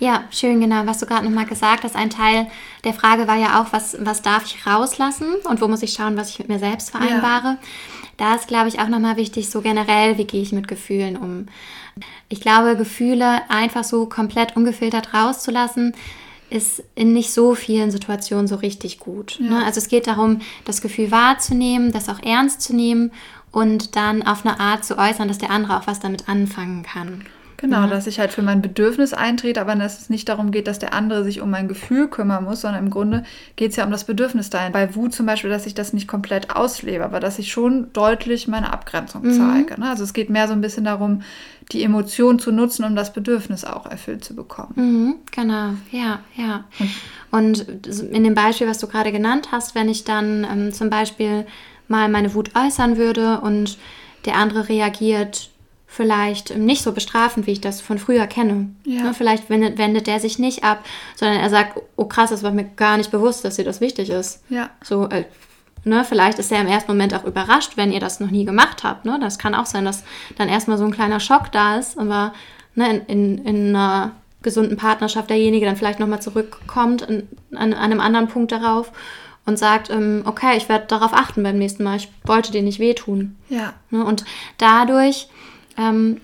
ja, 0.00 0.24
schön, 0.32 0.60
genau. 0.60 0.84
Was 0.84 0.98
du 0.98 1.06
gerade 1.06 1.24
nochmal 1.24 1.46
gesagt 1.46 1.84
hast, 1.84 1.94
ein 1.94 2.10
Teil 2.10 2.48
der 2.82 2.92
Frage 2.92 3.28
war 3.28 3.36
ja 3.36 3.62
auch, 3.62 3.72
was, 3.72 3.96
was 4.00 4.20
darf 4.20 4.44
ich 4.44 4.66
rauslassen 4.66 5.34
und 5.44 5.60
wo 5.60 5.68
muss 5.68 5.84
ich 5.84 5.92
schauen, 5.92 6.16
was 6.16 6.30
ich 6.30 6.40
mit 6.40 6.48
mir 6.48 6.58
selbst 6.58 6.90
vereinbare. 6.90 7.46
Ja. 7.46 7.58
Da 8.16 8.34
ist, 8.34 8.48
glaube 8.48 8.66
ich, 8.66 8.80
auch 8.80 8.88
nochmal 8.88 9.16
wichtig, 9.16 9.48
so 9.48 9.60
generell, 9.60 10.18
wie 10.18 10.24
gehe 10.24 10.42
ich 10.42 10.50
mit 10.50 10.66
Gefühlen 10.66 11.16
um. 11.16 11.46
Ich 12.28 12.40
glaube, 12.40 12.76
Gefühle 12.76 13.48
einfach 13.48 13.84
so 13.84 14.06
komplett 14.06 14.56
ungefiltert 14.56 15.14
rauszulassen, 15.14 15.94
ist 16.50 16.82
in 16.96 17.12
nicht 17.12 17.32
so 17.32 17.54
vielen 17.54 17.92
Situationen 17.92 18.48
so 18.48 18.56
richtig 18.56 18.98
gut. 18.98 19.38
Ja. 19.38 19.50
Ne? 19.50 19.64
Also 19.64 19.78
es 19.78 19.86
geht 19.86 20.08
darum, 20.08 20.40
das 20.64 20.82
Gefühl 20.82 21.12
wahrzunehmen, 21.12 21.92
das 21.92 22.08
auch 22.08 22.20
ernst 22.24 22.60
zu 22.60 22.74
nehmen 22.74 23.12
und 23.52 23.94
dann 23.94 24.24
auf 24.26 24.44
eine 24.44 24.58
Art 24.58 24.84
zu 24.84 24.98
äußern, 24.98 25.28
dass 25.28 25.38
der 25.38 25.50
andere 25.50 25.78
auch 25.78 25.86
was 25.86 26.00
damit 26.00 26.28
anfangen 26.28 26.82
kann. 26.82 27.24
Genau, 27.62 27.82
ja. 27.82 27.86
dass 27.86 28.08
ich 28.08 28.18
halt 28.18 28.32
für 28.32 28.42
mein 28.42 28.60
Bedürfnis 28.60 29.14
eintrete, 29.14 29.60
aber 29.60 29.76
dass 29.76 30.00
es 30.00 30.10
nicht 30.10 30.28
darum 30.28 30.50
geht, 30.50 30.66
dass 30.66 30.80
der 30.80 30.92
andere 30.94 31.22
sich 31.22 31.40
um 31.40 31.48
mein 31.48 31.68
Gefühl 31.68 32.08
kümmern 32.08 32.42
muss, 32.42 32.62
sondern 32.62 32.86
im 32.86 32.90
Grunde 32.90 33.22
geht 33.54 33.70
es 33.70 33.76
ja 33.76 33.84
um 33.84 33.92
das 33.92 34.02
Bedürfnis 34.02 34.50
dahin. 34.50 34.72
Bei 34.72 34.96
Wut 34.96 35.14
zum 35.14 35.26
Beispiel, 35.26 35.48
dass 35.48 35.64
ich 35.64 35.74
das 35.74 35.92
nicht 35.92 36.08
komplett 36.08 36.56
auslebe, 36.56 37.04
aber 37.04 37.20
dass 37.20 37.38
ich 37.38 37.52
schon 37.52 37.92
deutlich 37.92 38.48
meine 38.48 38.72
Abgrenzung 38.72 39.22
mhm. 39.22 39.34
zeige. 39.34 39.80
Ne? 39.80 39.88
Also 39.88 40.02
es 40.02 40.12
geht 40.12 40.28
mehr 40.28 40.48
so 40.48 40.54
ein 40.54 40.60
bisschen 40.60 40.82
darum, 40.82 41.22
die 41.70 41.84
Emotion 41.84 42.40
zu 42.40 42.50
nutzen, 42.50 42.84
um 42.84 42.96
das 42.96 43.12
Bedürfnis 43.12 43.64
auch 43.64 43.86
erfüllt 43.86 44.24
zu 44.24 44.34
bekommen. 44.34 44.72
Mhm, 44.74 45.14
genau, 45.30 45.74
ja, 45.92 46.18
ja. 46.36 46.64
Und 47.30 47.60
in 47.88 48.24
dem 48.24 48.34
Beispiel, 48.34 48.66
was 48.66 48.78
du 48.78 48.88
gerade 48.88 49.12
genannt 49.12 49.50
hast, 49.52 49.76
wenn 49.76 49.88
ich 49.88 50.02
dann 50.02 50.44
ähm, 50.50 50.72
zum 50.72 50.90
Beispiel 50.90 51.46
mal 51.86 52.08
meine 52.08 52.34
Wut 52.34 52.50
äußern 52.56 52.96
würde 52.96 53.40
und 53.40 53.78
der 54.24 54.34
andere 54.34 54.68
reagiert 54.68 55.51
vielleicht 55.92 56.56
nicht 56.56 56.82
so 56.82 56.92
bestrafend, 56.92 57.46
wie 57.46 57.52
ich 57.52 57.60
das 57.60 57.82
von 57.82 57.98
früher 57.98 58.26
kenne. 58.26 58.70
Ja. 58.84 59.02
Ne, 59.02 59.14
vielleicht 59.14 59.50
wendet, 59.50 59.76
wendet 59.76 60.06
der 60.06 60.20
sich 60.20 60.38
nicht 60.38 60.64
ab, 60.64 60.82
sondern 61.16 61.38
er 61.38 61.50
sagt, 61.50 61.78
oh 61.96 62.06
krass, 62.06 62.30
das 62.30 62.42
war 62.42 62.50
mir 62.50 62.64
gar 62.64 62.96
nicht 62.96 63.10
bewusst, 63.10 63.44
dass 63.44 63.56
dir 63.56 63.64
das 63.64 63.82
wichtig 63.82 64.08
ist. 64.08 64.42
Ja. 64.48 64.70
So, 64.82 65.06
äh, 65.10 65.24
ne, 65.84 66.02
vielleicht 66.08 66.38
ist 66.38 66.50
er 66.50 66.62
im 66.62 66.66
ersten 66.66 66.90
Moment 66.90 67.12
auch 67.14 67.24
überrascht, 67.24 67.72
wenn 67.76 67.92
ihr 67.92 68.00
das 68.00 68.20
noch 68.20 68.30
nie 68.30 68.46
gemacht 68.46 68.84
habt. 68.84 69.04
Ne? 69.04 69.18
Das 69.20 69.38
kann 69.38 69.54
auch 69.54 69.66
sein, 69.66 69.84
dass 69.84 70.02
dann 70.38 70.48
erstmal 70.48 70.78
so 70.78 70.84
ein 70.84 70.92
kleiner 70.92 71.20
Schock 71.20 71.52
da 71.52 71.76
ist, 71.78 71.98
aber 71.98 72.32
ne, 72.74 73.04
in, 73.06 73.36
in, 73.36 73.44
in 73.44 73.76
einer 73.76 74.12
gesunden 74.40 74.78
Partnerschaft 74.78 75.28
derjenige 75.28 75.66
dann 75.66 75.76
vielleicht 75.76 76.00
nochmal 76.00 76.22
zurückkommt 76.22 77.02
in, 77.02 77.28
an, 77.54 77.74
an 77.74 77.74
einem 77.74 78.00
anderen 78.00 78.28
Punkt 78.28 78.50
darauf 78.50 78.92
und 79.44 79.58
sagt, 79.58 79.90
ähm, 79.90 80.22
okay, 80.24 80.56
ich 80.56 80.70
werde 80.70 80.86
darauf 80.86 81.12
achten 81.12 81.42
beim 81.42 81.58
nächsten 81.58 81.84
Mal, 81.84 81.96
ich 81.96 82.08
wollte 82.24 82.50
dir 82.50 82.62
nicht 82.62 82.78
wehtun. 82.78 83.36
Ja. 83.50 83.74
Ne, 83.90 84.06
und 84.06 84.24
dadurch 84.56 85.28
ähm, 85.76 86.20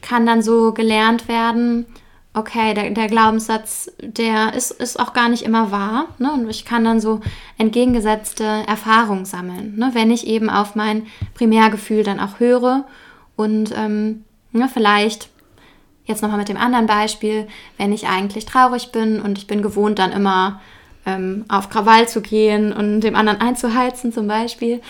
kann 0.00 0.26
dann 0.26 0.42
so 0.42 0.72
gelernt 0.72 1.28
werden, 1.28 1.86
okay, 2.34 2.74
der, 2.74 2.90
der 2.90 3.08
Glaubenssatz, 3.08 3.90
der 4.00 4.54
ist, 4.54 4.70
ist 4.70 4.98
auch 4.98 5.12
gar 5.12 5.28
nicht 5.28 5.42
immer 5.42 5.70
wahr. 5.70 6.06
Ne? 6.18 6.32
Und 6.32 6.48
ich 6.48 6.64
kann 6.64 6.84
dann 6.84 7.00
so 7.00 7.20
entgegengesetzte 7.58 8.44
Erfahrungen 8.44 9.24
sammeln, 9.24 9.76
ne? 9.76 9.90
wenn 9.92 10.10
ich 10.10 10.26
eben 10.26 10.48
auf 10.48 10.74
mein 10.74 11.06
Primärgefühl 11.34 12.04
dann 12.04 12.20
auch 12.20 12.40
höre 12.40 12.84
und 13.36 13.72
ähm, 13.76 14.24
ne, 14.52 14.68
vielleicht 14.72 15.28
jetzt 16.04 16.22
nochmal 16.22 16.38
mit 16.38 16.48
dem 16.48 16.56
anderen 16.56 16.86
Beispiel, 16.86 17.46
wenn 17.76 17.92
ich 17.92 18.08
eigentlich 18.08 18.44
traurig 18.46 18.92
bin 18.92 19.20
und 19.20 19.38
ich 19.38 19.46
bin 19.46 19.62
gewohnt 19.62 19.98
dann 19.98 20.12
immer 20.12 20.60
ähm, 21.06 21.44
auf 21.48 21.68
Krawall 21.68 22.08
zu 22.08 22.20
gehen 22.20 22.72
und 22.72 23.00
dem 23.00 23.14
anderen 23.14 23.40
einzuheizen 23.40 24.12
zum 24.12 24.26
Beispiel 24.26 24.80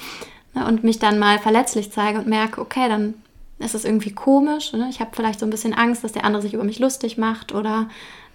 ne, 0.55 0.67
und 0.67 0.85
mich 0.85 0.99
dann 0.99 1.19
mal 1.19 1.39
verletzlich 1.39 1.93
zeige 1.93 2.19
und 2.19 2.27
merke, 2.27 2.61
okay, 2.61 2.89
dann 2.89 3.15
ist 3.63 3.75
es 3.75 3.85
irgendwie 3.85 4.13
komisch. 4.13 4.73
Ne? 4.73 4.89
Ich 4.91 5.01
habe 5.01 5.11
vielleicht 5.15 5.41
so 5.41 5.47
ein 5.47 5.51
bisschen 5.51 5.75
Angst, 5.75 6.05
dass 6.05 6.13
der 6.13 6.25
andere 6.25 6.43
sich 6.43 6.55
über 6.55 6.65
mich 6.65 6.79
lustig 6.79 7.19
macht 7.19 7.53
oder 7.53 7.89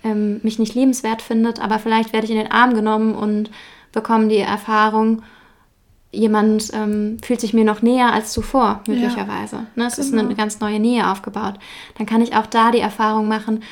ähm, 0.03 0.39
mich 0.43 0.59
nicht 0.59 0.75
liebenswert 0.75 1.21
findet, 1.21 1.59
aber 1.59 1.79
vielleicht 1.79 2.13
werde 2.13 2.25
ich 2.25 2.31
in 2.31 2.37
den 2.37 2.51
Arm 2.51 2.73
genommen 2.73 3.15
und 3.15 3.49
bekomme 3.91 4.27
die 4.27 4.37
Erfahrung, 4.37 5.23
jemand 6.11 6.71
ähm, 6.73 7.17
fühlt 7.21 7.41
sich 7.41 7.53
mir 7.53 7.65
noch 7.65 7.81
näher 7.81 8.13
als 8.13 8.31
zuvor, 8.31 8.81
möglicherweise. 8.87 9.55
Ja, 9.55 9.67
ne? 9.75 9.85
Es 9.87 9.95
genau. 9.95 10.07
ist 10.07 10.13
eine, 10.13 10.21
eine 10.21 10.35
ganz 10.35 10.59
neue 10.59 10.79
Nähe 10.79 11.09
aufgebaut. 11.09 11.55
Dann 11.97 12.05
kann 12.07 12.21
ich 12.21 12.35
auch 12.35 12.45
da 12.45 12.71
die 12.71 12.79
Erfahrung 12.79 13.27
machen, 13.27 13.63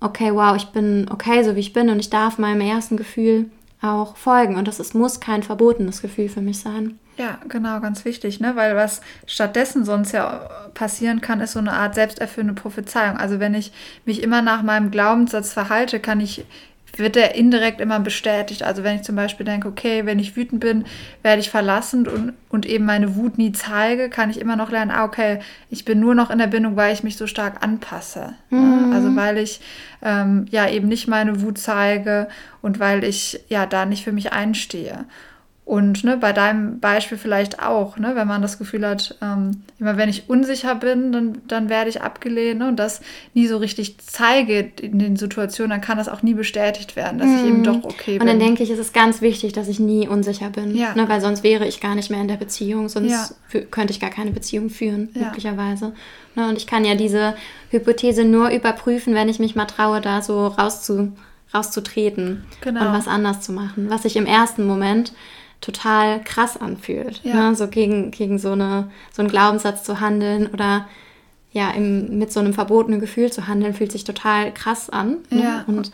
okay, 0.00 0.34
wow, 0.34 0.56
ich 0.56 0.66
bin 0.66 1.06
okay, 1.10 1.42
so 1.42 1.56
wie 1.56 1.60
ich 1.60 1.72
bin 1.72 1.90
und 1.90 1.98
ich 1.98 2.10
darf 2.10 2.38
meinem 2.38 2.60
ersten 2.60 2.96
Gefühl 2.96 3.50
auch 3.82 4.16
folgen. 4.16 4.56
Und 4.56 4.68
das 4.68 4.80
ist, 4.80 4.94
muss 4.94 5.20
kein 5.20 5.42
verbotenes 5.42 6.02
Gefühl 6.02 6.28
für 6.28 6.40
mich 6.40 6.60
sein. 6.60 6.98
Ja, 7.16 7.38
genau, 7.48 7.80
ganz 7.80 8.04
wichtig, 8.04 8.40
ne? 8.40 8.56
Weil 8.56 8.76
was 8.76 9.02
stattdessen 9.26 9.84
sonst 9.84 10.12
ja 10.12 10.48
passieren 10.72 11.20
kann, 11.20 11.40
ist 11.40 11.52
so 11.52 11.58
eine 11.58 11.72
Art 11.72 11.94
selbsterfüllende 11.94 12.60
Prophezeiung. 12.60 13.18
Also 13.18 13.40
wenn 13.40 13.54
ich 13.54 13.72
mich 14.06 14.22
immer 14.22 14.40
nach 14.40 14.62
meinem 14.62 14.90
Glaubenssatz 14.90 15.52
verhalte, 15.52 16.00
kann 16.00 16.20
ich 16.20 16.46
wird 16.98 17.16
der 17.16 17.34
indirekt 17.34 17.80
immer 17.80 18.00
bestätigt. 18.00 18.62
Also 18.62 18.82
wenn 18.82 18.96
ich 18.96 19.02
zum 19.02 19.16
Beispiel 19.16 19.46
denke, 19.46 19.68
okay, 19.68 20.06
wenn 20.06 20.18
ich 20.18 20.36
wütend 20.36 20.60
bin, 20.60 20.84
werde 21.22 21.40
ich 21.40 21.50
verlassen 21.50 22.06
und, 22.06 22.32
und 22.48 22.66
eben 22.66 22.84
meine 22.84 23.16
Wut 23.16 23.38
nie 23.38 23.52
zeige, 23.52 24.10
kann 24.10 24.30
ich 24.30 24.40
immer 24.40 24.56
noch 24.56 24.70
lernen, 24.70 24.90
ah, 24.90 25.04
okay, 25.04 25.40
ich 25.70 25.84
bin 25.84 26.00
nur 26.00 26.14
noch 26.14 26.30
in 26.30 26.38
der 26.38 26.46
Bindung, 26.46 26.76
weil 26.76 26.92
ich 26.92 27.02
mich 27.02 27.16
so 27.16 27.26
stark 27.26 27.62
anpasse. 27.64 28.34
Ne? 28.50 28.58
Mhm. 28.58 28.92
Also 28.92 29.14
weil 29.16 29.38
ich 29.38 29.60
ähm, 30.02 30.46
ja 30.50 30.68
eben 30.68 30.88
nicht 30.88 31.08
meine 31.08 31.42
Wut 31.42 31.58
zeige 31.58 32.28
und 32.62 32.80
weil 32.80 33.04
ich 33.04 33.40
ja 33.48 33.66
da 33.66 33.86
nicht 33.86 34.04
für 34.04 34.12
mich 34.12 34.32
einstehe. 34.32 35.04
Und 35.70 36.02
ne, 36.02 36.16
bei 36.16 36.32
deinem 36.32 36.80
Beispiel 36.80 37.16
vielleicht 37.16 37.62
auch, 37.62 37.96
ne, 37.96 38.16
wenn 38.16 38.26
man 38.26 38.42
das 38.42 38.58
Gefühl 38.58 38.84
hat, 38.84 39.16
ähm, 39.22 39.62
immer 39.78 39.96
wenn 39.96 40.08
ich 40.08 40.28
unsicher 40.28 40.74
bin, 40.74 41.12
dann, 41.12 41.42
dann 41.46 41.68
werde 41.68 41.88
ich 41.88 42.02
abgelehnt 42.02 42.58
ne, 42.58 42.66
und 42.66 42.74
das 42.74 43.00
nie 43.34 43.46
so 43.46 43.56
richtig 43.56 43.98
zeige 43.98 44.72
in 44.82 44.98
den 44.98 45.14
Situationen, 45.14 45.70
dann 45.70 45.80
kann 45.80 45.96
das 45.96 46.08
auch 46.08 46.24
nie 46.24 46.34
bestätigt 46.34 46.96
werden, 46.96 47.20
dass 47.20 47.28
mm. 47.28 47.36
ich 47.36 47.44
eben 47.44 47.58
mhm. 47.58 47.62
doch 47.62 47.84
okay 47.84 48.18
bin. 48.18 48.22
Und 48.22 48.26
dann 48.26 48.40
denke 48.40 48.64
ich, 48.64 48.70
es 48.70 48.80
ist 48.80 48.92
ganz 48.92 49.20
wichtig, 49.20 49.52
dass 49.52 49.68
ich 49.68 49.78
nie 49.78 50.08
unsicher 50.08 50.50
bin, 50.50 50.74
ja. 50.74 50.92
ne, 50.96 51.08
weil 51.08 51.20
sonst 51.20 51.44
wäre 51.44 51.68
ich 51.68 51.80
gar 51.80 51.94
nicht 51.94 52.10
mehr 52.10 52.20
in 52.20 52.26
der 52.26 52.36
Beziehung, 52.36 52.88
sonst 52.88 53.36
ja. 53.52 53.60
könnte 53.70 53.92
ich 53.92 54.00
gar 54.00 54.10
keine 54.10 54.32
Beziehung 54.32 54.70
führen, 54.70 55.10
ja. 55.14 55.26
möglicherweise. 55.26 55.92
Ne, 56.34 56.48
und 56.48 56.58
ich 56.58 56.66
kann 56.66 56.84
ja 56.84 56.96
diese 56.96 57.36
Hypothese 57.70 58.24
nur 58.24 58.50
überprüfen, 58.50 59.14
wenn 59.14 59.28
ich 59.28 59.38
mich 59.38 59.54
mal 59.54 59.66
traue, 59.66 60.00
da 60.00 60.20
so 60.20 60.48
rauszu, 60.48 61.12
rauszutreten 61.54 62.42
genau. 62.60 62.88
und 62.88 62.92
was 62.92 63.06
anders 63.06 63.40
zu 63.40 63.52
machen, 63.52 63.88
was 63.88 64.04
ich 64.04 64.16
im 64.16 64.26
ersten 64.26 64.66
Moment 64.66 65.12
total 65.60 66.22
krass 66.22 66.56
anfühlt. 66.56 67.20
Ja. 67.22 67.50
Ne? 67.50 67.56
So 67.56 67.68
gegen, 67.68 68.10
gegen 68.10 68.38
so, 68.38 68.52
eine, 68.52 68.90
so 69.12 69.22
einen 69.22 69.30
Glaubenssatz 69.30 69.84
zu 69.84 70.00
handeln 70.00 70.46
oder 70.46 70.88
ja, 71.52 71.70
im, 71.70 72.18
mit 72.18 72.32
so 72.32 72.40
einem 72.40 72.54
verbotenen 72.54 73.00
Gefühl 73.00 73.32
zu 73.32 73.48
handeln, 73.48 73.74
fühlt 73.74 73.92
sich 73.92 74.04
total 74.04 74.54
krass 74.54 74.88
an. 74.88 75.18
Ne? 75.30 75.42
Ja. 75.42 75.64
Und 75.66 75.90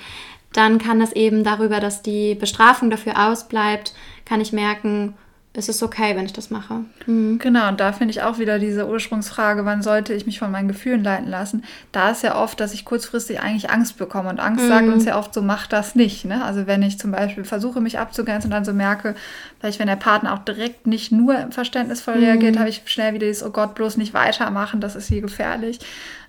dann 0.53 0.79
kann 0.79 1.01
das 1.01 1.13
eben 1.13 1.45
darüber, 1.45 1.81
dass 1.81 2.03
die 2.03 2.35
Bestrafung 2.35 2.91
dafür 2.91 3.29
ausbleibt, 3.29 3.95
kann 4.25 4.41
ich 4.41 4.53
merken, 4.53 5.15
es 5.57 5.71
ist 5.71 5.83
okay, 5.83 6.15
wenn 6.15 6.27
ich 6.27 6.35
das 6.35 6.51
mache. 6.51 6.85
Mhm. 7.07 7.39
Genau, 7.39 7.69
und 7.69 7.81
da 7.81 7.93
finde 7.93 8.13
ich 8.13 8.23
auch 8.23 8.39
wieder 8.39 8.59
diese 8.59 8.87
Ursprungsfrage, 8.87 9.65
wann 9.65 9.83
sollte 9.83 10.13
ich 10.13 10.27
mich 10.27 10.39
von 10.39 10.51
meinen 10.51 10.69
Gefühlen 10.69 11.03
leiten 11.03 11.29
lassen? 11.29 11.65
Da 11.93 12.11
ist 12.11 12.23
ja 12.23 12.37
oft, 12.37 12.61
dass 12.61 12.75
ich 12.75 12.85
kurzfristig 12.85 13.41
eigentlich 13.41 13.71
Angst 13.71 13.97
bekomme. 13.97 14.29
Und 14.29 14.39
Angst 14.39 14.65
mhm. 14.65 14.69
sagt 14.69 14.89
uns 14.89 15.05
ja 15.07 15.19
oft 15.19 15.33
so, 15.33 15.41
mach 15.41 15.67
das 15.67 15.95
nicht. 15.95 16.27
Ne? 16.27 16.45
Also 16.45 16.67
wenn 16.67 16.83
ich 16.83 16.99
zum 16.99 17.11
Beispiel 17.11 17.45
versuche, 17.45 17.81
mich 17.81 17.99
abzugrenzen 17.99 18.49
und 18.49 18.55
dann 18.55 18.67
so 18.67 18.75
merke, 18.75 19.15
vielleicht 19.59 19.79
wenn 19.79 19.87
der 19.87 19.97
Partner 19.97 20.35
auch 20.35 20.41
direkt 20.41 20.87
nicht 20.87 21.11
nur 21.11 21.51
verständnisvoll 21.51 22.17
mhm. 22.17 22.25
reagiert, 22.25 22.59
habe 22.59 22.69
ich 22.69 22.83
schnell 22.85 23.15
wieder 23.15 23.27
dieses, 23.27 23.43
oh 23.43 23.51
Gott, 23.51 23.75
bloß 23.75 23.97
nicht 23.97 24.13
weitermachen, 24.13 24.81
das 24.81 24.95
ist 24.95 25.09
hier 25.09 25.23
gefährlich. 25.23 25.79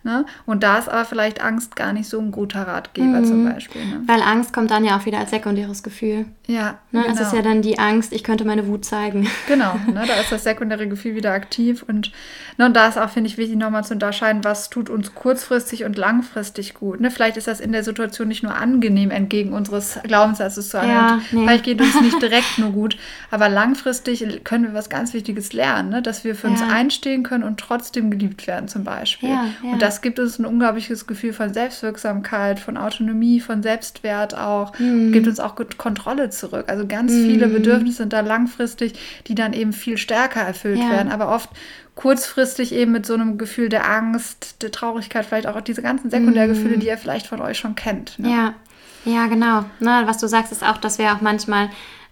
Ne? 0.07 0.25
Und 0.45 0.63
da 0.63 0.77
ist 0.77 0.87
aber 0.87 1.03
vielleicht 1.03 1.43
Angst 1.43 1.75
gar 1.75 1.91
nicht 1.91 2.07
so 2.07 2.17
ein 2.17 2.31
guter 2.31 2.65
Ratgeber 2.65 3.19
mhm. 3.19 3.25
zum 3.25 3.43
Beispiel. 3.43 3.85
Ne? 3.85 4.03
Weil 4.05 4.21
Angst 4.21 4.53
kommt 4.53 4.71
dann 4.71 4.85
ja 4.85 4.97
auch 4.97 5.05
wieder 5.05 5.19
als 5.19 5.31
sekundäres 5.31 5.83
Gefühl. 5.83 6.27
Ja. 6.47 6.79
Ne? 6.91 7.01
Genau. 7.01 7.13
Es 7.13 7.19
ist 7.19 7.33
ja 7.33 7.41
dann 7.41 7.61
die 7.61 7.77
Angst, 7.77 8.13
ich 8.13 8.23
könnte 8.23 8.45
meine 8.45 8.67
Wut 8.67 8.85
zeigen. 8.85 9.27
Genau, 9.47 9.75
ne? 9.87 10.03
da 10.05 10.15
ist 10.15 10.31
das 10.31 10.43
sekundäre 10.43 10.87
Gefühl 10.87 11.15
wieder 11.15 11.31
aktiv. 11.31 11.83
Und, 11.87 12.11
ne, 12.57 12.65
und 12.65 12.75
da 12.75 12.87
ist 12.87 12.97
auch, 12.97 13.09
finde 13.09 13.29
ich, 13.29 13.37
wichtig, 13.37 13.57
nochmal 13.57 13.83
zu 13.83 13.93
unterscheiden, 13.93 14.43
was 14.43 14.69
tut 14.69 14.89
uns 14.89 15.15
kurzfristig 15.15 15.83
und 15.85 15.97
langfristig 15.97 16.73
gut. 16.73 16.99
Ne? 16.99 17.11
Vielleicht 17.11 17.37
ist 17.37 17.47
das 17.47 17.59
in 17.59 17.71
der 17.71 17.83
Situation 17.83 18.27
nicht 18.27 18.43
nur 18.43 18.55
angenehm, 18.55 19.09
entgegen 19.09 19.53
unseres 19.53 19.99
Glaubenssatzes 20.03 20.69
zu 20.69 20.79
handeln. 20.81 20.97
Ja, 20.97 21.21
nee. 21.31 21.43
Vielleicht 21.43 21.63
geht 21.63 21.81
uns 21.81 21.99
nicht 22.01 22.21
direkt 22.21 22.57
nur 22.57 22.71
gut, 22.71 22.97
aber 23.31 23.49
langfristig 23.49 24.43
können 24.43 24.65
wir 24.65 24.73
was 24.73 24.89
ganz 24.89 25.13
Wichtiges 25.13 25.53
lernen, 25.53 25.89
ne? 25.89 26.01
dass 26.01 26.23
wir 26.23 26.35
für 26.35 26.47
ja. 26.47 26.53
uns 26.53 26.61
einstehen 26.61 27.23
können 27.23 27.43
und 27.43 27.59
trotzdem 27.59 28.11
geliebt 28.11 28.47
werden 28.47 28.67
zum 28.67 28.83
Beispiel. 28.83 29.29
Ja, 29.29 29.47
und 29.63 29.81
das 29.81 29.96
gibt 30.01 30.19
uns 30.19 30.39
ein 30.39 30.45
unglaubliches 30.45 31.07
Gefühl 31.07 31.33
von 31.33 31.53
Selbstwirksamkeit, 31.53 32.59
von 32.59 32.77
Autonomie, 32.77 33.39
von 33.39 33.63
Selbstwert 33.63 34.37
auch, 34.37 34.77
mhm. 34.79 35.11
gibt 35.11 35.27
uns 35.27 35.39
auch 35.39 35.55
Kontrolle 35.77 36.29
zurück. 36.29 36.65
Also 36.67 36.87
ganz 36.87 37.13
mhm. 37.13 37.25
viele 37.25 37.47
Bedürfnisse 37.47 37.97
sind 37.97 38.13
da 38.13 38.21
langfristig, 38.21 38.93
die 39.27 39.35
dann 39.35 39.53
eben 39.53 39.73
viel 39.73 39.97
stärker 39.97 40.41
erfüllt 40.41 40.79
werden, 40.79 41.11
aber 41.11 41.33
oft 41.33 41.49
kurzfristig 41.95 42.73
eben 42.73 42.91
mit 42.91 43.05
so 43.05 43.15
einem 43.15 43.37
Gefühl 43.37 43.69
der 43.69 43.89
Angst, 43.89 44.61
der 44.61 44.71
Traurigkeit, 44.71 45.25
vielleicht 45.25 45.47
auch 45.47 45.59
diese 45.61 45.81
ganzen 45.81 46.09
Sekundärgefühle, 46.09 46.77
mhm. 46.77 46.79
die 46.79 46.87
ihr 46.87 46.97
vielleicht 46.97 47.27
von 47.27 47.41
euch 47.41 47.57
schon 47.57 47.75
kennt. 47.75 48.19
Ne? 48.19 48.29
Ja, 48.29 48.53
ja, 49.05 49.27
genau. 49.27 49.65
Ne, 49.79 50.03
was 50.05 50.17
du 50.17 50.27
sagst, 50.27 50.51
ist 50.51 50.63
auch, 50.63 50.77
dass 50.77 50.99
wir 50.99 51.13
auch 51.13 51.21
manchmal 51.21 51.69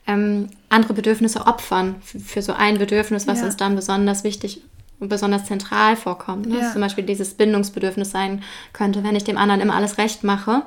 ähm, 0.08 0.48
andere 0.70 0.94
Bedürfnisse 0.94 1.46
opfern 1.46 1.96
für, 2.02 2.20
für, 2.20 2.42
so 2.42 2.54
ein 2.54 2.78
Bedürfnis, 2.78 3.28
was 3.28 3.40
ja. 3.40 3.46
uns 3.46 3.58
dann 3.58 3.76
besonders 3.76 4.24
wichtig 4.24 4.62
besonders 5.00 5.46
zentral 5.46 5.96
vorkommt. 5.96 6.48
Ne? 6.48 6.60
Ja. 6.60 6.72
zum 6.72 6.82
Beispiel 6.82 7.04
dieses 7.04 7.34
Bindungsbedürfnis 7.34 8.12
sein 8.12 8.44
könnte, 8.74 9.04
wenn 9.04 9.16
ich 9.16 9.24
dem 9.24 9.38
anderen 9.38 9.62
immer 9.62 9.76
alles 9.76 9.98
recht 9.98 10.24
mache. 10.24 10.64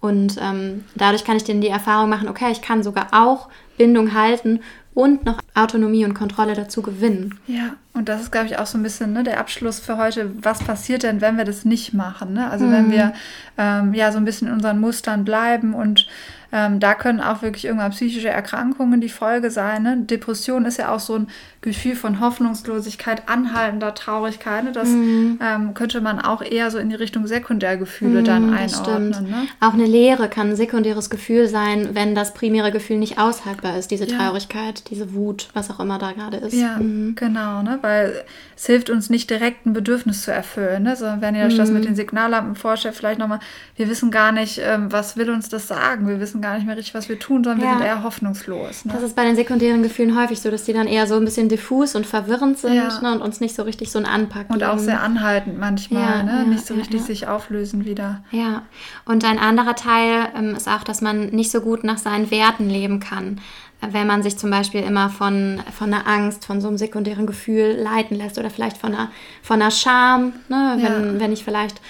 Und 0.00 0.36
ähm, 0.40 0.84
dadurch 0.94 1.24
kann 1.24 1.36
ich 1.36 1.44
dann 1.44 1.60
die 1.60 1.68
Erfahrung 1.68 2.08
machen, 2.08 2.28
okay, 2.28 2.50
ich 2.50 2.62
kann 2.62 2.82
sogar 2.82 3.08
auch 3.12 3.48
Bindung 3.76 4.14
halten 4.14 4.60
und 4.94 5.24
noch 5.24 5.38
Autonomie 5.54 6.04
und 6.04 6.14
Kontrolle 6.14 6.54
dazu 6.54 6.82
gewinnen. 6.82 7.38
Ja, 7.46 7.74
und 8.00 8.08
das 8.08 8.22
ist, 8.22 8.32
glaube 8.32 8.46
ich, 8.46 8.58
auch 8.58 8.64
so 8.64 8.78
ein 8.78 8.82
bisschen 8.82 9.12
ne, 9.12 9.24
der 9.24 9.38
Abschluss 9.38 9.78
für 9.78 9.98
heute. 9.98 10.30
Was 10.42 10.60
passiert 10.60 11.02
denn, 11.02 11.20
wenn 11.20 11.36
wir 11.36 11.44
das 11.44 11.66
nicht 11.66 11.92
machen? 11.92 12.32
Ne? 12.32 12.50
Also 12.50 12.64
mhm. 12.64 12.72
wenn 12.72 12.90
wir 12.90 13.12
ähm, 13.58 13.92
ja 13.92 14.10
so 14.10 14.16
ein 14.16 14.24
bisschen 14.24 14.48
in 14.48 14.54
unseren 14.54 14.80
Mustern 14.80 15.22
bleiben 15.26 15.74
und 15.74 16.08
ähm, 16.52 16.80
da 16.80 16.94
können 16.94 17.20
auch 17.20 17.42
wirklich 17.42 17.64
irgendwann 17.64 17.92
psychische 17.92 18.28
Erkrankungen 18.28 19.00
die 19.00 19.08
Folge 19.08 19.50
sein. 19.50 19.82
Ne? 19.84 19.98
Depression 19.98 20.64
ist 20.64 20.78
ja 20.78 20.92
auch 20.92 20.98
so 20.98 21.16
ein 21.16 21.28
Gefühl 21.60 21.94
von 21.94 22.20
Hoffnungslosigkeit, 22.20 23.28
anhaltender 23.28 23.94
Traurigkeit. 23.94 24.64
Ne? 24.64 24.72
Das 24.72 24.88
mhm. 24.88 25.38
ähm, 25.40 25.74
könnte 25.74 26.00
man 26.00 26.18
auch 26.18 26.42
eher 26.42 26.70
so 26.70 26.78
in 26.78 26.88
die 26.88 26.96
Richtung 26.96 27.26
Sekundärgefühle 27.26 28.20
mhm, 28.20 28.24
dann 28.24 28.54
einordnen. 28.54 29.10
Ne? 29.10 29.46
Auch 29.60 29.74
eine 29.74 29.86
Leere 29.86 30.28
kann 30.28 30.50
ein 30.50 30.56
sekundäres 30.56 31.08
Gefühl 31.08 31.46
sein, 31.46 31.90
wenn 31.92 32.14
das 32.14 32.34
primäre 32.34 32.72
Gefühl 32.72 32.98
nicht 32.98 33.18
aushaltbar 33.18 33.78
ist, 33.78 33.90
diese 33.90 34.06
ja. 34.06 34.16
Traurigkeit, 34.16 34.90
diese 34.90 35.14
Wut, 35.14 35.50
was 35.54 35.70
auch 35.70 35.78
immer 35.78 35.98
da 35.98 36.12
gerade 36.12 36.38
ist. 36.38 36.54
Ja, 36.54 36.78
mhm. 36.78 37.14
genau, 37.14 37.62
ne? 37.62 37.78
Weil 37.90 38.24
es 38.56 38.66
hilft 38.66 38.90
uns 38.90 39.08
nicht 39.08 39.30
direkt 39.30 39.64
ein 39.66 39.72
Bedürfnis 39.72 40.22
zu 40.22 40.32
erfüllen, 40.32 40.82
ne? 40.82 40.94
sondern 40.94 41.22
wenn 41.22 41.34
ihr 41.34 41.46
euch 41.46 41.56
das 41.56 41.70
mit 41.70 41.82
mhm. 41.82 41.88
den 41.88 41.96
Signallampen 41.96 42.54
vorstellt, 42.54 42.94
vielleicht 42.94 43.18
nochmal, 43.18 43.40
wir 43.76 43.88
wissen 43.88 44.10
gar 44.10 44.32
nicht, 44.32 44.60
ähm, 44.62 44.92
was 44.92 45.16
will 45.16 45.30
uns 45.30 45.48
das 45.48 45.66
sagen, 45.66 46.06
wir 46.06 46.20
wissen 46.20 46.42
gar 46.42 46.54
nicht 46.54 46.66
mehr 46.66 46.76
richtig, 46.76 46.94
was 46.94 47.08
wir 47.08 47.18
tun, 47.18 47.42
sondern 47.42 47.60
ja. 47.60 47.72
wir 47.72 47.78
sind 47.78 47.86
eher 47.86 48.02
hoffnungslos. 48.02 48.84
Ne? 48.84 48.92
Das 48.92 49.02
ist 49.02 49.16
bei 49.16 49.24
den 49.24 49.34
sekundären 49.34 49.82
Gefühlen 49.82 50.18
häufig 50.20 50.40
so, 50.40 50.50
dass 50.50 50.64
die 50.64 50.72
dann 50.72 50.86
eher 50.86 51.06
so 51.06 51.16
ein 51.16 51.24
bisschen 51.24 51.48
diffus 51.48 51.94
und 51.94 52.06
verwirrend 52.06 52.58
sind 52.58 52.74
ja. 52.74 53.00
ne? 53.00 53.12
und 53.12 53.22
uns 53.22 53.40
nicht 53.40 53.54
so 53.54 53.62
richtig 53.62 53.90
so 53.90 53.98
ein 53.98 54.06
Anpacken. 54.06 54.54
Und 54.54 54.62
auch 54.62 54.78
sehr 54.78 55.02
anhaltend 55.02 55.58
manchmal, 55.58 56.02
ja, 56.02 56.22
ne? 56.22 56.46
nicht 56.46 56.66
so 56.66 56.74
richtig 56.74 57.02
sich 57.02 57.26
auflösen 57.26 57.84
wieder. 57.84 58.22
Ja, 58.30 58.62
und 59.06 59.24
ein 59.24 59.38
anderer 59.38 59.74
Teil 59.74 60.28
ähm, 60.36 60.54
ist 60.54 60.68
auch, 60.68 60.84
dass 60.84 61.00
man 61.00 61.30
nicht 61.30 61.50
so 61.50 61.60
gut 61.62 61.82
nach 61.82 61.98
seinen 61.98 62.30
Werten 62.30 62.68
leben 62.68 63.00
kann 63.00 63.40
wenn 63.80 64.06
man 64.06 64.22
sich 64.22 64.36
zum 64.36 64.50
Beispiel 64.50 64.82
immer 64.82 65.10
von, 65.10 65.62
von 65.76 65.92
einer 65.92 66.06
Angst, 66.06 66.44
von 66.44 66.60
so 66.60 66.68
einem 66.68 66.78
sekundären 66.78 67.26
Gefühl 67.26 67.78
leiten 67.80 68.16
lässt 68.16 68.38
oder 68.38 68.50
vielleicht 68.50 68.76
von 68.76 68.94
einer, 68.94 69.10
von 69.42 69.60
einer 69.60 69.70
Scham, 69.70 70.34
ne? 70.48 70.76
wenn, 70.76 71.14
ja. 71.14 71.20
wenn 71.20 71.32
ich 71.32 71.44
vielleicht 71.44 71.80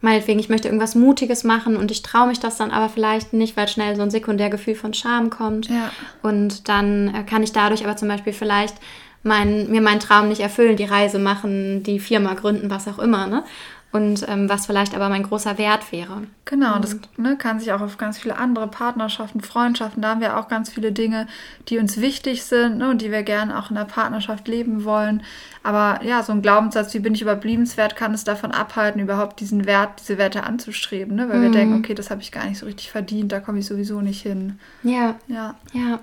meinetwegen, 0.00 0.38
ich 0.38 0.48
möchte 0.48 0.68
irgendwas 0.68 0.94
Mutiges 0.94 1.42
machen 1.42 1.76
und 1.76 1.90
ich 1.90 2.02
traue 2.02 2.28
mich 2.28 2.38
das 2.38 2.56
dann 2.56 2.70
aber 2.70 2.88
vielleicht 2.88 3.32
nicht, 3.32 3.56
weil 3.56 3.66
schnell 3.68 3.96
so 3.96 4.02
ein 4.02 4.10
Sekundärgefühl 4.10 4.74
von 4.74 4.94
Scham 4.94 5.30
kommt. 5.30 5.68
Ja. 5.68 5.90
Und 6.22 6.68
dann 6.68 7.14
äh, 7.14 7.22
kann 7.24 7.42
ich 7.42 7.52
dadurch 7.52 7.84
aber 7.84 7.96
zum 7.96 8.08
Beispiel 8.08 8.32
vielleicht 8.32 8.76
mein, 9.22 9.70
mir 9.70 9.80
meinen 9.80 10.00
Traum 10.00 10.28
nicht 10.28 10.40
erfüllen, 10.40 10.76
die 10.76 10.84
Reise 10.84 11.18
machen, 11.18 11.82
die 11.82 11.98
Firma 11.98 12.34
gründen, 12.34 12.70
was 12.70 12.86
auch 12.86 12.98
immer. 12.98 13.26
Ne? 13.26 13.42
Und 13.92 14.28
ähm, 14.28 14.48
was 14.48 14.66
vielleicht 14.66 14.94
aber 14.94 15.08
mein 15.08 15.22
großer 15.22 15.58
Wert 15.58 15.90
wäre. 15.92 16.22
Genau, 16.44 16.76
und 16.76 16.84
das 16.84 16.96
ne, 17.16 17.36
kann 17.36 17.60
sich 17.60 17.72
auch 17.72 17.80
auf 17.80 17.96
ganz 17.96 18.18
viele 18.18 18.36
andere 18.36 18.68
Partnerschaften, 18.68 19.40
Freundschaften, 19.40 20.02
da 20.02 20.10
haben 20.10 20.20
wir 20.20 20.38
auch 20.38 20.48
ganz 20.48 20.70
viele 20.70 20.92
Dinge, 20.92 21.26
die 21.68 21.78
uns 21.78 22.00
wichtig 22.00 22.44
sind 22.44 22.78
ne, 22.78 22.90
und 22.90 23.00
die 23.00 23.10
wir 23.10 23.22
gerne 23.22 23.58
auch 23.58 23.70
in 23.70 23.76
der 23.76 23.84
Partnerschaft 23.84 24.48
leben 24.48 24.84
wollen. 24.84 25.22
Aber 25.66 25.98
ja, 26.04 26.22
so 26.22 26.30
ein 26.30 26.42
Glaubenssatz, 26.42 26.94
wie 26.94 27.00
bin 27.00 27.12
ich 27.12 27.22
überbliebenswert, 27.22 27.96
kann 27.96 28.14
es 28.14 28.22
davon 28.22 28.52
abhalten, 28.52 29.00
überhaupt 29.00 29.40
diesen 29.40 29.66
Wert, 29.66 29.98
diese 29.98 30.16
Werte 30.16 30.44
anzustreben, 30.44 31.16
ne? 31.16 31.28
weil 31.28 31.38
mhm. 31.38 31.42
wir 31.42 31.50
denken, 31.50 31.78
okay, 31.80 31.92
das 31.92 32.08
habe 32.08 32.22
ich 32.22 32.30
gar 32.30 32.46
nicht 32.46 32.58
so 32.58 32.66
richtig 32.66 32.92
verdient, 32.92 33.32
da 33.32 33.40
komme 33.40 33.58
ich 33.58 33.66
sowieso 33.66 34.00
nicht 34.00 34.22
hin. 34.22 34.60
Ja. 34.84 35.16
Ja. 35.26 35.56
Ja, 35.72 35.98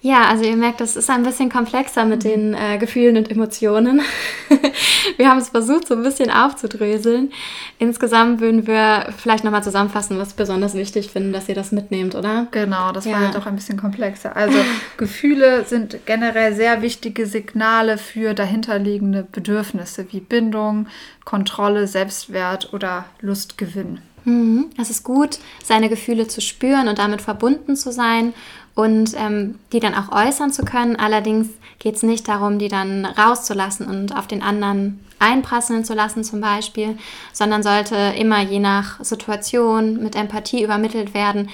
ja 0.00 0.24
also 0.24 0.44
ihr 0.44 0.56
merkt, 0.56 0.80
das 0.80 0.96
ist 0.96 1.10
ein 1.10 1.24
bisschen 1.24 1.50
komplexer 1.50 2.06
mit 2.06 2.24
mhm. 2.24 2.28
den 2.28 2.54
äh, 2.54 2.78
Gefühlen 2.78 3.18
und 3.18 3.30
Emotionen. 3.30 4.00
wir 5.18 5.28
haben 5.28 5.40
es 5.40 5.50
versucht, 5.50 5.88
so 5.88 5.94
ein 5.94 6.02
bisschen 6.02 6.30
aufzudröseln. 6.30 7.32
Insgesamt 7.78 8.40
würden 8.40 8.66
wir 8.66 9.12
vielleicht 9.18 9.44
nochmal 9.44 9.62
zusammenfassen, 9.62 10.18
was 10.18 10.32
besonders 10.32 10.72
wichtig 10.72 11.10
finden, 11.10 11.34
dass 11.34 11.50
ihr 11.50 11.54
das 11.54 11.70
mitnehmt, 11.70 12.14
oder? 12.14 12.46
Genau, 12.50 12.92
das 12.92 13.04
ja. 13.04 13.12
war 13.12 13.20
halt 13.20 13.34
doch 13.34 13.44
ein 13.44 13.56
bisschen 13.56 13.76
komplexer. 13.76 14.34
Also 14.34 14.56
Gefühle 14.96 15.66
sind 15.66 15.98
generell 16.06 16.54
sehr 16.54 16.80
wichtige 16.80 17.26
Signale 17.26 17.98
für 17.98 18.32
dahinterliegende 18.32 18.85
dahinterliegende 18.86 19.26
Bedürfnisse 19.30 20.06
wie 20.12 20.20
Bindung, 20.20 20.86
Kontrolle, 21.24 21.86
Selbstwert 21.86 22.72
oder 22.72 23.04
Lustgewinn. 23.20 24.00
Mhm. 24.24 24.70
Es 24.80 24.90
ist 24.90 25.04
gut, 25.04 25.38
seine 25.62 25.88
Gefühle 25.88 26.26
zu 26.28 26.40
spüren 26.40 26.88
und 26.88 26.98
damit 26.98 27.20
verbunden 27.20 27.76
zu 27.76 27.92
sein 27.92 28.32
und 28.74 29.14
ähm, 29.16 29.58
die 29.72 29.80
dann 29.80 29.94
auch 29.94 30.12
äußern 30.12 30.52
zu 30.52 30.64
können. 30.64 30.96
Allerdings 30.96 31.48
geht 31.78 31.96
es 31.96 32.02
nicht 32.02 32.28
darum, 32.28 32.58
die 32.58 32.68
dann 32.68 33.04
rauszulassen 33.04 33.86
und 33.86 34.16
auf 34.16 34.26
den 34.26 34.42
anderen 34.42 35.00
einprasseln 35.18 35.84
zu 35.84 35.94
lassen 35.94 36.24
zum 36.24 36.40
Beispiel, 36.40 36.98
sondern 37.32 37.62
sollte 37.62 37.96
immer 38.18 38.42
je 38.42 38.58
nach 38.58 39.02
Situation 39.02 40.02
mit 40.02 40.14
Empathie 40.14 40.62
übermittelt 40.62 41.14
werden, 41.14 41.48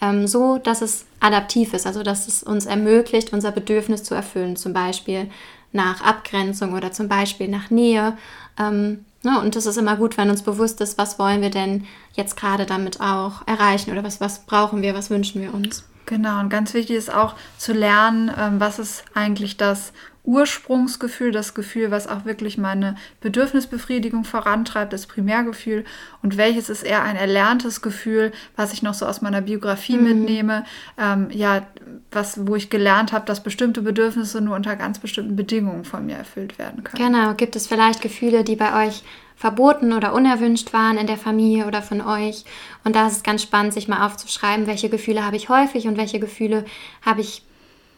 ähm, 0.00 0.28
so 0.28 0.58
dass 0.58 0.82
es 0.82 1.06
adaptiv 1.18 1.74
ist, 1.74 1.86
also 1.86 2.04
dass 2.04 2.28
es 2.28 2.44
uns 2.44 2.66
ermöglicht, 2.66 3.32
unser 3.32 3.50
Bedürfnis 3.50 4.04
zu 4.04 4.14
erfüllen, 4.14 4.54
zum 4.54 4.72
Beispiel 4.72 5.28
nach 5.72 6.00
Abgrenzung 6.00 6.74
oder 6.74 6.92
zum 6.92 7.08
Beispiel 7.08 7.48
nach 7.48 7.70
Nähe. 7.70 8.16
Ähm, 8.58 9.04
ne? 9.22 9.40
Und 9.40 9.56
das 9.56 9.66
ist 9.66 9.76
immer 9.76 9.96
gut, 9.96 10.16
wenn 10.16 10.30
uns 10.30 10.42
bewusst 10.42 10.80
ist, 10.80 10.98
was 10.98 11.18
wollen 11.18 11.42
wir 11.42 11.50
denn 11.50 11.86
jetzt 12.14 12.36
gerade 12.36 12.66
damit 12.66 13.00
auch 13.00 13.46
erreichen 13.46 13.92
oder 13.92 14.04
was, 14.04 14.20
was 14.20 14.40
brauchen 14.46 14.82
wir, 14.82 14.94
was 14.94 15.10
wünschen 15.10 15.42
wir 15.42 15.54
uns. 15.54 15.84
Genau, 16.06 16.40
und 16.40 16.48
ganz 16.48 16.72
wichtig 16.72 16.96
ist 16.96 17.12
auch 17.12 17.34
zu 17.58 17.74
lernen, 17.74 18.30
ähm, 18.36 18.60
was 18.60 18.78
ist 18.78 19.04
eigentlich 19.12 19.58
das 19.58 19.92
Ursprungsgefühl, 20.28 21.32
das 21.32 21.54
Gefühl, 21.54 21.90
was 21.90 22.06
auch 22.06 22.26
wirklich 22.26 22.58
meine 22.58 22.96
Bedürfnisbefriedigung 23.22 24.24
vorantreibt, 24.24 24.92
das 24.92 25.06
Primärgefühl 25.06 25.86
und 26.22 26.36
welches 26.36 26.68
ist 26.68 26.82
eher 26.82 27.02
ein 27.02 27.16
erlerntes 27.16 27.80
Gefühl, 27.80 28.32
was 28.54 28.74
ich 28.74 28.82
noch 28.82 28.92
so 28.92 29.06
aus 29.06 29.22
meiner 29.22 29.40
Biografie 29.40 29.96
mhm. 29.96 30.04
mitnehme, 30.04 30.64
ähm, 30.98 31.28
ja, 31.30 31.66
was, 32.10 32.46
wo 32.46 32.56
ich 32.56 32.68
gelernt 32.68 33.12
habe, 33.12 33.24
dass 33.24 33.42
bestimmte 33.42 33.80
Bedürfnisse 33.80 34.42
nur 34.42 34.54
unter 34.54 34.76
ganz 34.76 34.98
bestimmten 34.98 35.34
Bedingungen 35.34 35.86
von 35.86 36.04
mir 36.04 36.16
erfüllt 36.16 36.58
werden 36.58 36.84
können. 36.84 37.02
Genau, 37.02 37.32
gibt 37.32 37.56
es 37.56 37.66
vielleicht 37.66 38.02
Gefühle, 38.02 38.44
die 38.44 38.56
bei 38.56 38.86
euch 38.86 39.02
verboten 39.34 39.94
oder 39.94 40.12
unerwünscht 40.12 40.74
waren 40.74 40.98
in 40.98 41.06
der 41.06 41.16
Familie 41.16 41.66
oder 41.66 41.80
von 41.80 42.02
euch. 42.02 42.44
Und 42.84 42.96
da 42.96 43.06
ist 43.06 43.16
es 43.16 43.22
ganz 43.22 43.42
spannend, 43.42 43.72
sich 43.72 43.88
mal 43.88 44.04
aufzuschreiben, 44.04 44.66
welche 44.66 44.90
Gefühle 44.90 45.24
habe 45.24 45.36
ich 45.36 45.48
häufig 45.48 45.86
und 45.86 45.96
welche 45.96 46.20
Gefühle 46.20 46.66
habe 47.02 47.22
ich 47.22 47.42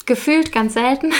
gefühlt 0.06 0.52
ganz 0.52 0.74
selten. 0.74 1.12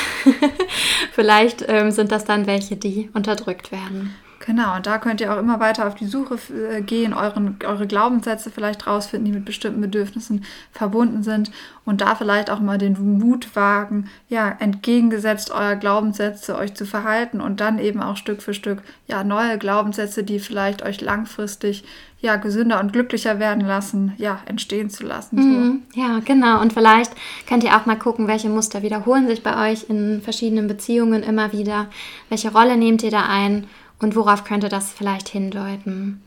Vielleicht 1.12 1.64
ähm, 1.68 1.90
sind 1.90 2.12
das 2.12 2.24
dann 2.24 2.46
welche, 2.46 2.76
die 2.76 3.10
unterdrückt 3.14 3.72
werden. 3.72 4.14
Genau, 4.46 4.76
und 4.76 4.86
da 4.86 4.96
könnt 4.96 5.20
ihr 5.20 5.34
auch 5.34 5.38
immer 5.38 5.60
weiter 5.60 5.86
auf 5.86 5.94
die 5.94 6.06
Suche 6.06 6.38
äh, 6.54 6.80
gehen, 6.80 7.12
euren, 7.12 7.58
eure 7.62 7.86
Glaubenssätze 7.86 8.50
vielleicht 8.50 8.86
rausfinden, 8.86 9.26
die 9.26 9.36
mit 9.36 9.44
bestimmten 9.44 9.82
Bedürfnissen 9.82 10.46
verbunden 10.72 11.22
sind 11.22 11.52
und 11.84 12.00
da 12.00 12.14
vielleicht 12.14 12.48
auch 12.48 12.58
mal 12.58 12.78
den 12.78 13.18
Mut 13.18 13.54
wagen, 13.54 14.08
ja, 14.30 14.48
entgegengesetzt 14.58 15.50
eurer 15.50 15.76
Glaubenssätze 15.76 16.56
euch 16.56 16.72
zu 16.72 16.86
verhalten 16.86 17.42
und 17.42 17.60
dann 17.60 17.78
eben 17.78 18.00
auch 18.00 18.16
Stück 18.16 18.40
für 18.40 18.54
Stück, 18.54 18.82
ja, 19.06 19.24
neue 19.24 19.58
Glaubenssätze, 19.58 20.24
die 20.24 20.38
vielleicht 20.38 20.82
euch 20.82 21.02
langfristig, 21.02 21.84
ja, 22.20 22.37
gesünder 22.37 22.80
und 22.80 22.92
glücklicher 22.92 23.38
werden 23.38 23.66
lassen, 23.66 24.12
ja, 24.18 24.40
entstehen 24.47 24.90
zu 24.90 25.05
lassen. 25.07 25.36
So. 25.36 25.42
Mhm, 25.42 25.82
ja, 25.94 26.20
genau. 26.24 26.61
Und 26.61 26.72
vielleicht 26.72 27.12
könnt 27.49 27.64
ihr 27.64 27.76
auch 27.76 27.86
mal 27.86 27.99
gucken, 27.99 28.28
welche 28.28 28.49
Muster 28.49 28.82
wiederholen 28.82 29.26
sich 29.26 29.42
bei 29.42 29.70
euch 29.70 29.88
in 29.88 30.20
verschiedenen 30.22 30.66
Beziehungen 30.66 31.22
immer 31.22 31.53
wieder. 31.53 31.86
Welche 32.28 32.53
Rolle 32.53 32.76
nehmt 32.76 33.03
ihr 33.03 33.11
da 33.11 33.26
ein? 33.26 33.66
und 34.01 34.16
worauf 34.16 34.44
könnte 34.44 34.68
das 34.68 34.92
vielleicht 34.92 35.28
hindeuten. 35.28 36.22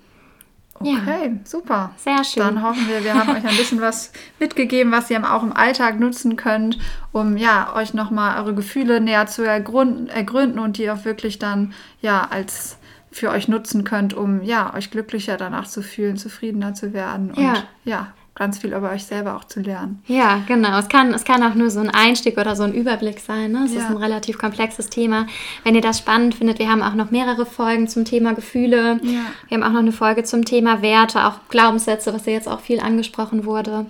Okay, 0.76 1.28
ja. 1.28 1.32
super. 1.44 1.92
Sehr 1.98 2.24
schön. 2.24 2.44
Dann 2.44 2.64
hoffen 2.64 2.88
wir, 2.88 3.04
wir 3.04 3.14
haben 3.14 3.30
euch 3.30 3.46
ein 3.46 3.58
bisschen 3.58 3.80
was 3.80 4.12
mitgegeben, 4.40 4.92
was 4.92 5.10
ihr 5.10 5.24
auch 5.32 5.44
im 5.44 5.54
Alltag 5.54 6.00
nutzen 6.00 6.36
könnt, 6.36 6.78
um 7.12 7.38
ja, 7.38 7.74
euch 7.76 7.94
nochmal 7.94 8.40
eure 8.40 8.54
Gefühle 8.54 9.00
näher 9.00 9.28
zu 9.28 9.44
ergründen, 9.44 10.08
ergründen 10.08 10.60
und 10.60 10.78
die 10.78 10.90
auch 10.90 11.06
wirklich 11.06 11.40
dann 11.40 11.74
ja 12.02 12.28
als 12.30 12.78
für 13.14 13.30
euch 13.30 13.48
nutzen 13.48 13.84
könnt, 13.84 14.14
um 14.14 14.42
ja, 14.42 14.74
euch 14.74 14.92
glücklicher 14.92 15.38
danach 15.38 15.68
zu 15.68 15.82
fühlen, 15.82 16.18
zufriedener 16.18 16.74
zu 16.74 16.94
werden 16.94 17.32
und 17.32 17.42
ja, 17.42 17.64
ja 17.86 18.14
ganz 18.36 18.58
viel 18.58 18.74
über 18.74 18.92
euch 18.92 19.04
selber 19.04 19.36
auch 19.36 19.44
zu 19.44 19.62
lernen. 19.62 20.02
Ja, 20.08 20.42
genau. 20.48 20.80
Es 20.80 20.90
kann, 20.90 21.14
es 21.14 21.24
kann 21.24 21.44
auch 21.44 21.54
nur 21.54 21.70
so 21.70 21.80
ein 21.80 21.92
Einstieg 21.92 22.38
oder 22.38 22.56
so 22.56 22.64
ein 22.64 22.74
Überblick 22.74 23.20
sein. 23.20 23.52
Ne? 23.52 23.66
Es 23.66 23.74
ja. 23.74 23.82
ist 23.82 23.90
ein 23.90 23.98
relativ 23.98 24.40
komplexes 24.40 24.90
Thema. 24.90 25.28
Wenn 25.64 25.76
ihr 25.76 25.82
das 25.82 26.00
spannend 26.00 26.34
findet, 26.34 26.58
wir 26.58 26.68
haben 26.68 26.82
auch 26.82 26.96
noch 26.96 27.12
mehrere 27.12 27.46
Folgen 27.46 27.88
zum 27.88 28.06
Thema 28.06 28.34
Gefühle. 28.34 29.00
Ja. 29.04 29.20
Wir 29.48 29.58
haben 29.58 29.64
auch 29.64 29.72
noch 29.74 29.80
eine 29.80 29.92
Folge 29.92 30.24
zum 30.24 30.46
Thema 30.46 30.82
Werte, 30.82 31.26
auch 31.28 31.42
Glaubenssätze, 31.50 32.12
was 32.12 32.26
ja 32.26 32.34
jetzt 32.34 32.48
auch 32.48 32.62
viel 32.62 32.80
angesprochen 32.80 33.46
wurde. 33.46 33.86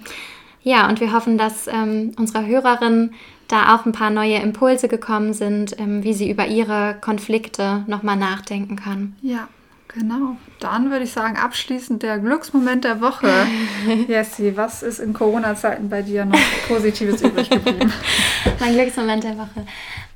Ja, 0.62 0.90
und 0.90 1.00
wir 1.00 1.14
hoffen, 1.14 1.38
dass 1.38 1.68
ähm, 1.68 2.14
unsere 2.18 2.46
Hörerinnen 2.46 3.14
da 3.54 3.76
auch 3.76 3.86
ein 3.86 3.92
paar 3.92 4.10
neue 4.10 4.38
Impulse 4.38 4.88
gekommen 4.88 5.34
sind, 5.34 5.80
ähm, 5.80 6.04
wie 6.04 6.14
sie 6.14 6.30
über 6.30 6.48
ihre 6.48 6.96
Konflikte 7.00 7.84
nochmal 7.88 8.18
nachdenken 8.18 8.76
kann. 8.76 9.16
Ja. 9.22 9.48
Genau. 9.96 10.38
Dann 10.60 10.90
würde 10.90 11.04
ich 11.04 11.12
sagen, 11.12 11.38
abschließend 11.38 12.02
der 12.02 12.18
Glücksmoment 12.18 12.84
der 12.84 13.00
Woche. 13.00 13.30
Jessie, 14.08 14.58
was 14.58 14.82
ist 14.82 14.98
in 14.98 15.14
Corona-Zeiten 15.14 15.88
bei 15.88 16.02
dir 16.02 16.26
noch 16.26 16.40
Positives 16.68 17.22
übrig 17.22 17.48
geblieben? 17.48 17.94
mein 18.60 18.74
Glücksmoment 18.74 19.24
der 19.24 19.38
Woche. 19.38 19.68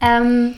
Ähm, 0.02 0.56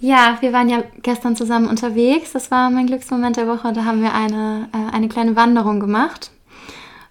ja, 0.00 0.36
wir 0.40 0.52
waren 0.52 0.68
ja 0.68 0.82
gestern 1.00 1.34
zusammen 1.34 1.66
unterwegs. 1.66 2.32
Das 2.32 2.50
war 2.50 2.68
mein 2.68 2.88
Glücksmoment 2.88 3.38
der 3.38 3.48
Woche. 3.48 3.72
Da 3.72 3.86
haben 3.86 4.02
wir 4.02 4.12
eine, 4.12 4.68
äh, 4.74 4.94
eine 4.94 5.08
kleine 5.08 5.34
Wanderung 5.34 5.80
gemacht 5.80 6.30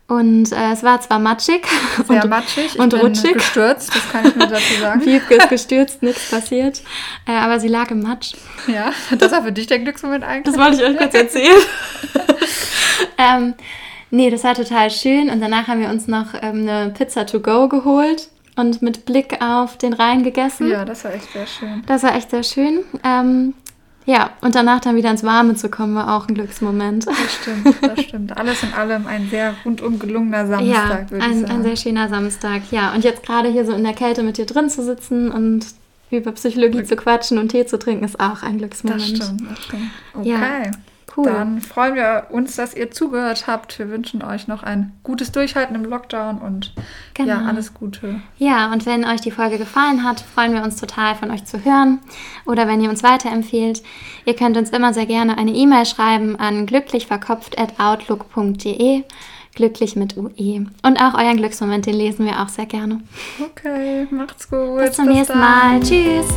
und 0.08 0.54
äh, 0.54 0.72
es 0.72 0.84
war 0.84 1.02
zwar 1.02 1.20
matschig. 1.20 1.68
Sehr 2.08 2.24
und, 2.24 2.30
matschig. 2.30 2.76
Ich 2.76 2.80
und 2.80 2.92
bin 2.92 3.02
rutschig. 3.02 3.34
gestürzt, 3.34 3.94
das 3.94 4.10
kann 4.10 4.26
ich 4.26 4.36
mir 4.36 4.48
dazu 4.48 4.74
sagen. 4.82 5.06
Wiebke 5.06 5.36
ist 5.36 5.50
gestürzt, 5.50 6.02
nichts 6.02 6.32
passiert. 6.32 6.82
Äh, 7.28 7.34
aber 7.34 7.60
sie 7.60 7.68
lag 7.68 7.92
im 7.92 8.02
Matsch. 8.02 8.34
Ja, 8.68 8.92
das 9.18 9.32
war 9.34 9.44
für 9.44 9.52
dich 9.52 9.68
der 9.68 9.80
Glücksmoment 9.80 10.24
eigentlich. 10.24 10.56
Das 10.56 10.64
wollte 10.64 10.78
ich 10.82 10.90
euch 10.90 10.98
kurz 10.98 11.14
erzählen. 11.14 11.62
ähm, 13.18 13.54
nee, 14.10 14.30
das 14.30 14.46
war 14.46 14.56
total 14.56 14.90
schön. 14.92 15.30
Und 15.30 15.42
danach 15.42 15.68
haben 15.68 15.82
wir 15.82 15.90
uns 15.90 16.08
noch 16.08 16.34
ähm, 16.42 16.70
eine 16.70 16.94
Pizza 16.98 17.26
to 17.26 17.42
go 17.42 17.68
geholt 17.68 18.30
und 18.56 18.82
mit 18.82 19.06
Blick 19.06 19.42
auf 19.42 19.78
den 19.78 19.92
Rhein 19.92 20.24
gegessen. 20.24 20.70
Ja, 20.70 20.86
das 20.86 21.04
war 21.04 21.14
echt 21.14 21.32
sehr 21.34 21.48
schön. 21.48 21.84
Das 21.86 22.04
war 22.04 22.16
echt 22.16 22.32
sehr 22.32 22.44
schön. 22.44 22.80
Ähm, 23.04 23.54
ja, 24.08 24.30
und 24.40 24.56
danach 24.56 24.80
dann 24.80 24.96
wieder 24.96 25.12
ins 25.12 25.26
Warme 25.26 25.56
zu 25.56 25.70
kommen, 25.70 25.94
war 25.94 26.16
auch 26.16 26.30
ein 26.30 26.34
Glücksmoment. 26.34 27.06
Das 27.06 27.34
stimmt, 27.42 27.76
das 27.82 28.02
stimmt. 28.06 28.38
Alles 28.38 28.64
in 28.64 28.74
allem 28.74 29.06
ein 29.06 29.30
sehr 29.30 29.54
rundum 29.66 30.00
gelungener 30.00 30.48
Samstag, 30.48 31.02
ja, 31.02 31.12
würde 31.12 31.26
ein, 31.26 31.32
ich 31.32 31.42
sagen. 31.42 31.52
ein 31.52 31.64
sehr 31.64 31.76
schöner 31.76 32.08
Samstag, 32.08 32.62
ja. 32.72 32.94
Und 32.94 33.04
jetzt 33.04 33.22
gerade 33.24 33.50
hier 33.50 33.66
so 33.66 33.74
in 33.74 33.84
der 33.84 33.92
Kälte 33.92 34.24
mit 34.24 34.38
dir 34.38 34.46
drin 34.46 34.70
zu 34.70 34.82
sitzen 34.82 35.30
und 35.30 35.66
über 36.10 36.32
Psychologie 36.32 36.80
okay. 36.80 36.88
zu 36.88 36.96
quatschen 36.96 37.38
und 37.38 37.50
Tee 37.50 37.66
zu 37.66 37.78
trinken, 37.78 38.06
ist 38.06 38.18
auch 38.18 38.44
ein 38.44 38.60
Glücksmoment. 38.60 39.20
Das 39.20 39.28
stimmt, 39.28 39.52
das 39.52 39.64
stimmt. 39.66 39.92
Okay. 40.14 40.30
Ja. 40.30 40.72
Cool. 41.18 41.26
Dann 41.26 41.60
freuen 41.62 41.96
wir 41.96 42.28
uns, 42.30 42.56
dass 42.58 42.76
ihr 42.76 42.92
zugehört 42.92 43.48
habt. 43.48 43.80
Wir 43.80 43.90
wünschen 43.90 44.24
euch 44.24 44.48
noch 44.48 44.62
ein 44.62 44.92
gutes 45.02 45.32
Durchhalten 45.32 45.76
im 45.76 45.84
Lockdown 45.84 46.38
und 46.38 46.76
genau. 47.16 47.30
ja, 47.30 47.42
alles 47.46 47.74
Gute. 47.74 48.22
Ja, 48.38 48.72
und 48.72 48.86
wenn 48.86 49.04
euch 49.04 49.22
die 49.22 49.32
Folge 49.32 49.58
gefallen 49.58 50.04
hat, 50.04 50.20
freuen 50.20 50.54
wir 50.54 50.62
uns 50.62 50.80
total 50.80 51.16
von 51.16 51.32
euch 51.32 51.44
zu 51.46 51.66
hören 51.66 51.98
oder 52.46 52.68
wenn 52.68 52.82
ihr 52.82 52.92
uns 52.92 53.02
weiterempfehlt. 53.02 53.82
Ihr 54.26 54.36
könnt 54.36 54.58
uns 54.58 54.70
immer 54.70 54.94
sehr 54.94 55.08
gerne 55.08 55.40
eine 55.40 55.54
E-Mail 55.54 55.88
schreiben 55.88 56.40
an 56.40 56.68
glücklichverkopft@outlook.de. 56.68 59.02
Glücklich 59.56 59.96
mit 59.96 60.18
UE. 60.18 60.68
Und 60.84 61.02
auch 61.02 61.16
euren 61.16 61.38
Glücksmoment, 61.38 61.88
den 61.88 61.96
lesen 61.96 62.28
wir 62.28 62.44
auch 62.44 62.50
sehr 62.50 62.68
gerne. 62.68 63.02
Okay, 63.44 64.06
macht's 64.12 64.48
gut. 64.48 64.78
Bis 64.78 64.92
zum 64.92 65.08
Bis 65.08 65.16
nächsten 65.16 65.40
dann. 65.40 65.80
Mal. 65.80 65.82
Tschüss. 65.82 66.28